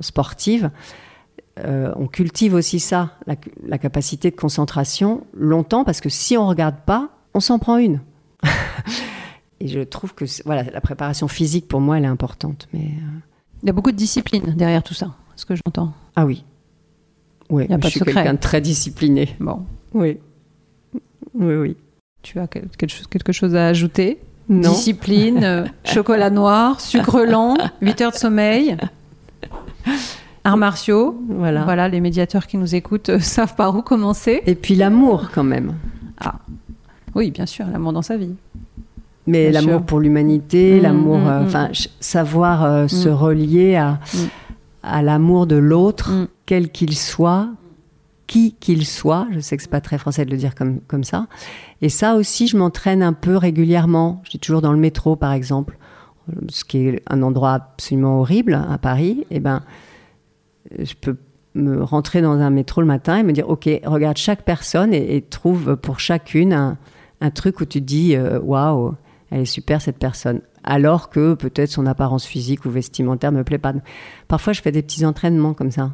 sportive, 0.00 0.70
euh, 1.58 1.92
on 1.96 2.06
cultive 2.06 2.54
aussi 2.54 2.80
ça, 2.80 3.10
la, 3.26 3.34
la, 3.66 3.78
capacité 3.78 4.30
de 4.30 4.36
concentration, 4.36 5.26
longtemps, 5.34 5.84
parce 5.84 6.00
que 6.00 6.08
si 6.08 6.36
on 6.36 6.46
regarde 6.46 6.76
pas, 6.86 7.10
on 7.34 7.40
s'en 7.40 7.58
prend 7.58 7.76
une. 7.76 8.00
et 9.60 9.68
je 9.68 9.80
trouve 9.80 10.14
que 10.14 10.24
voilà, 10.44 10.62
la 10.62 10.80
préparation 10.80 11.28
physique, 11.28 11.68
pour 11.68 11.80
moi, 11.80 11.98
elle 11.98 12.04
est 12.04 12.08
importante. 12.08 12.68
Mais, 12.72 12.84
euh, 12.84 13.18
Il 13.62 13.66
y 13.66 13.70
a 13.70 13.72
beaucoup 13.72 13.92
de 13.92 13.96
discipline 13.96 14.54
derrière 14.56 14.82
tout 14.82 14.94
ça, 14.94 15.14
ce 15.36 15.44
que 15.44 15.54
j'entends. 15.56 15.92
Ah 16.16 16.24
oui. 16.24 16.44
Oui, 17.52 17.66
je 17.82 17.88
suis 17.88 18.00
quelqu'un 18.00 18.32
de 18.32 18.38
très 18.38 18.62
discipliné. 18.62 19.36
Bon. 19.38 19.60
Oui. 19.92 20.18
Oui, 21.34 21.54
oui. 21.54 21.76
Tu 22.22 22.38
as 22.38 22.46
quelque 22.46 23.32
chose 23.32 23.54
à 23.54 23.66
ajouter? 23.66 24.18
Discipline, 24.48 25.44
euh, 25.44 25.64
chocolat 25.84 26.30
noir, 26.30 26.80
sucre 26.80 27.20
lent, 27.22 27.56
8 27.82 28.00
heures 28.00 28.12
de 28.12 28.16
sommeil, 28.16 28.76
arts 30.44 30.56
martiaux. 30.56 31.22
Voilà. 31.28 31.64
Voilà, 31.64 31.88
les 31.88 32.00
médiateurs 32.00 32.46
qui 32.46 32.56
nous 32.56 32.74
écoutent 32.74 33.10
euh, 33.10 33.20
savent 33.20 33.54
par 33.54 33.76
où 33.76 33.82
commencer. 33.82 34.42
Et 34.46 34.54
puis 34.54 34.74
l'amour 34.74 35.30
quand 35.34 35.44
même. 35.44 35.74
Ah, 36.20 36.36
oui, 37.14 37.30
bien 37.30 37.46
sûr, 37.46 37.66
l'amour 37.70 37.92
dans 37.92 38.02
sa 38.02 38.16
vie. 38.16 38.34
Mais 39.26 39.52
l'amour 39.52 39.82
pour 39.82 40.00
l'humanité, 40.00 40.78
mmh, 40.78 40.82
l'amour, 40.82 41.18
mmh, 41.18 41.28
euh, 41.28 41.40
mmh. 41.40 41.44
enfin, 41.44 41.68
savoir 42.00 42.90
se 42.90 43.08
relier 43.10 43.76
à, 43.76 44.00
à 44.82 45.02
l'amour 45.02 45.46
de 45.46 45.56
l'autre, 45.56 46.10
mm. 46.10 46.28
quel 46.46 46.70
qu'il 46.70 46.96
soit, 46.96 47.50
qui 48.26 48.54
qu'il 48.54 48.86
soit. 48.86 49.26
Je 49.32 49.40
sais 49.40 49.56
que 49.56 49.62
c'est 49.62 49.70
pas 49.70 49.80
très 49.80 49.98
français 49.98 50.24
de 50.24 50.30
le 50.30 50.36
dire 50.36 50.54
comme, 50.54 50.80
comme 50.80 51.04
ça. 51.04 51.26
Et 51.80 51.88
ça 51.88 52.14
aussi, 52.14 52.46
je 52.46 52.56
m'entraîne 52.56 53.02
un 53.02 53.12
peu 53.12 53.36
régulièrement. 53.36 54.20
Je 54.24 54.30
suis 54.30 54.38
toujours 54.38 54.62
dans 54.62 54.72
le 54.72 54.78
métro, 54.78 55.16
par 55.16 55.32
exemple, 55.32 55.78
ce 56.48 56.64
qui 56.64 56.88
est 56.88 57.02
un 57.08 57.22
endroit 57.22 57.52
absolument 57.52 58.20
horrible 58.20 58.54
à 58.54 58.78
Paris. 58.78 59.26
Et 59.30 59.36
eh 59.36 59.40
ben, 59.40 59.62
je 60.78 60.94
peux 61.00 61.16
me 61.54 61.82
rentrer 61.82 62.22
dans 62.22 62.38
un 62.38 62.50
métro 62.50 62.80
le 62.80 62.86
matin 62.86 63.18
et 63.18 63.22
me 63.22 63.32
dire, 63.32 63.48
OK, 63.48 63.68
regarde 63.84 64.16
chaque 64.16 64.42
personne 64.42 64.94
et, 64.94 65.20
trouve 65.20 65.76
pour 65.76 66.00
chacune 66.00 66.52
un, 66.52 66.78
un, 67.20 67.30
truc 67.30 67.60
où 67.60 67.66
tu 67.66 67.80
te 67.80 67.84
dis, 67.84 68.16
euh, 68.16 68.40
waouh, 68.40 68.94
elle 69.30 69.42
est 69.42 69.44
super 69.44 69.82
cette 69.82 69.98
personne 69.98 70.40
alors 70.64 71.10
que 71.10 71.34
peut-être 71.34 71.70
son 71.70 71.86
apparence 71.86 72.24
physique 72.24 72.64
ou 72.64 72.70
vestimentaire 72.70 73.32
me 73.32 73.44
plaît 73.44 73.58
pas. 73.58 73.72
Parfois, 74.28 74.52
je 74.52 74.60
fais 74.60 74.72
des 74.72 74.82
petits 74.82 75.04
entraînements 75.04 75.54
comme 75.54 75.70
ça. 75.70 75.92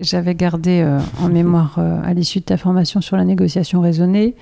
J'avais 0.00 0.34
gardé 0.34 0.80
euh, 0.80 1.00
en 1.20 1.28
mémoire, 1.28 1.76
euh, 1.78 2.00
à 2.04 2.14
l'issue 2.14 2.38
de 2.38 2.44
ta 2.44 2.56
formation 2.56 3.00
sur 3.00 3.16
la 3.16 3.24
négociation 3.24 3.80
raisonnée, 3.80 4.36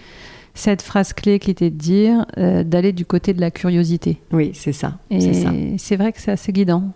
cette 0.53 0.82
phrase 0.82 1.14
clé 1.14 1.39
qui 1.39 1.51
était 1.51 1.70
de 1.70 1.76
dire 1.76 2.26
euh, 2.37 2.62
d'aller 2.62 2.93
du 2.93 3.07
côté 3.07 3.32
de 3.32 3.41
la 3.41 3.51
curiosité. 3.51 4.20
Oui, 4.32 4.51
c'est 4.55 4.72
ça. 4.72 4.99
Et 5.11 5.78
c'est 5.78 5.97
vrai 5.97 6.12
que 6.12 6.20
c'est 6.20 6.32
assez 6.32 6.53
guidant. 6.53 6.93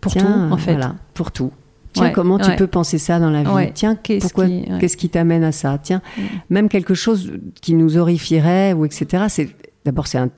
Pour 0.00 0.14
tout, 0.14 0.24
en 0.24 0.56
fait. 0.56 0.72
Voilà, 0.72 0.94
pour 1.14 1.32
tout. 1.32 1.50
Tiens, 1.92 2.10
comment 2.10 2.38
tu 2.38 2.54
peux 2.56 2.66
penser 2.66 2.98
ça 2.98 3.18
dans 3.18 3.30
la 3.30 3.42
vie? 3.42 3.72
Tiens, 3.74 3.96
qu'est-ce 3.96 4.96
qui, 4.96 5.08
t'amène 5.08 5.44
à 5.44 5.52
ça? 5.52 5.78
Tiens, 5.82 6.02
mm. 6.16 6.22
même 6.50 6.68
quelque 6.68 6.94
chose 6.94 7.32
qui 7.60 7.74
nous 7.74 7.96
horrifierait 7.96 8.72
ou 8.72 8.84
etc. 8.84 9.24
C'est 9.28 9.48
d'abord 9.84 10.06
c'est 10.06 10.18
un, 10.18 10.30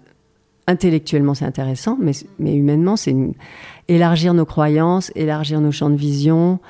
intellectuellement, 0.68 1.34
c'est 1.34 1.46
intéressant, 1.46 1.96
mais, 2.00 2.12
mais 2.38 2.54
humainement, 2.54 2.96
c'est 2.96 3.16
élargir 3.88 4.34
nos 4.34 4.44
croyances, 4.44 5.10
élargir 5.16 5.60
nos 5.60 5.72
champs 5.72 5.90
de 5.90 5.96
vision, 5.96 6.60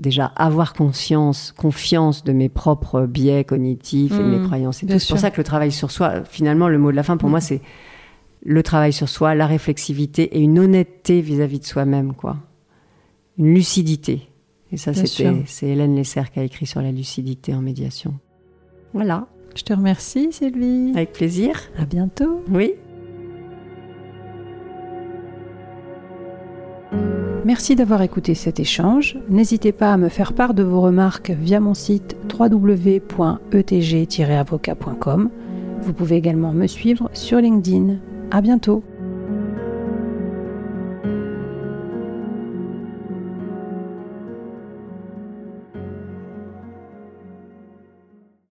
déjà 0.00 0.26
avoir 0.26 0.74
conscience, 0.74 1.54
confiance 1.56 2.24
de 2.24 2.32
mes 2.32 2.48
propres 2.48 3.06
biais 3.06 3.44
cognitifs 3.44 4.12
et 4.12 4.18
de 4.18 4.24
mes 4.24 4.38
mmh, 4.38 4.46
croyances. 4.46 4.84
C'est 4.86 5.08
pour 5.08 5.18
ça 5.18 5.30
que 5.30 5.38
le 5.38 5.44
travail 5.44 5.70
sur 5.70 5.92
soi, 5.92 6.24
finalement, 6.24 6.68
le 6.68 6.78
mot 6.78 6.90
de 6.90 6.96
la 6.96 7.04
fin 7.04 7.16
pour 7.16 7.28
moi, 7.28 7.40
c'est 7.40 7.60
le 8.42 8.62
travail 8.62 8.92
sur 8.92 9.08
soi, 9.08 9.34
la 9.34 9.46
réflexivité 9.46 10.36
et 10.36 10.40
une 10.40 10.58
honnêteté 10.58 11.20
vis-à-vis 11.20 11.60
de 11.60 11.66
soi-même, 11.66 12.14
quoi. 12.14 12.36
Une 13.38 13.54
lucidité. 13.54 14.28
Et 14.72 14.76
ça, 14.76 14.92
c'est 14.92 15.66
Hélène 15.66 15.94
Lesser 15.94 16.22
qui 16.32 16.40
a 16.40 16.42
écrit 16.42 16.66
sur 16.66 16.82
la 16.82 16.90
lucidité 16.90 17.54
en 17.54 17.60
médiation. 17.60 18.14
Voilà. 18.92 19.28
Je 19.54 19.62
te 19.62 19.72
remercie, 19.72 20.32
Sylvie. 20.32 20.92
Avec 20.94 21.12
plaisir. 21.12 21.60
À 21.78 21.84
bientôt. 21.84 22.42
Oui. 22.48 22.74
Merci 27.44 27.74
d'avoir 27.74 28.02
écouté 28.02 28.34
cet 28.34 28.60
échange. 28.60 29.18
N'hésitez 29.30 29.72
pas 29.72 29.94
à 29.94 29.96
me 29.96 30.10
faire 30.10 30.34
part 30.34 30.52
de 30.52 30.62
vos 30.62 30.82
remarques 30.82 31.30
via 31.30 31.58
mon 31.58 31.72
site 31.74 32.14
www.etg-avocat.com. 32.38 35.30
Vous 35.80 35.92
pouvez 35.94 36.16
également 36.16 36.52
me 36.52 36.66
suivre 36.66 37.08
sur 37.14 37.38
LinkedIn. 37.38 37.96
À 38.30 38.42
bientôt! 38.42 38.84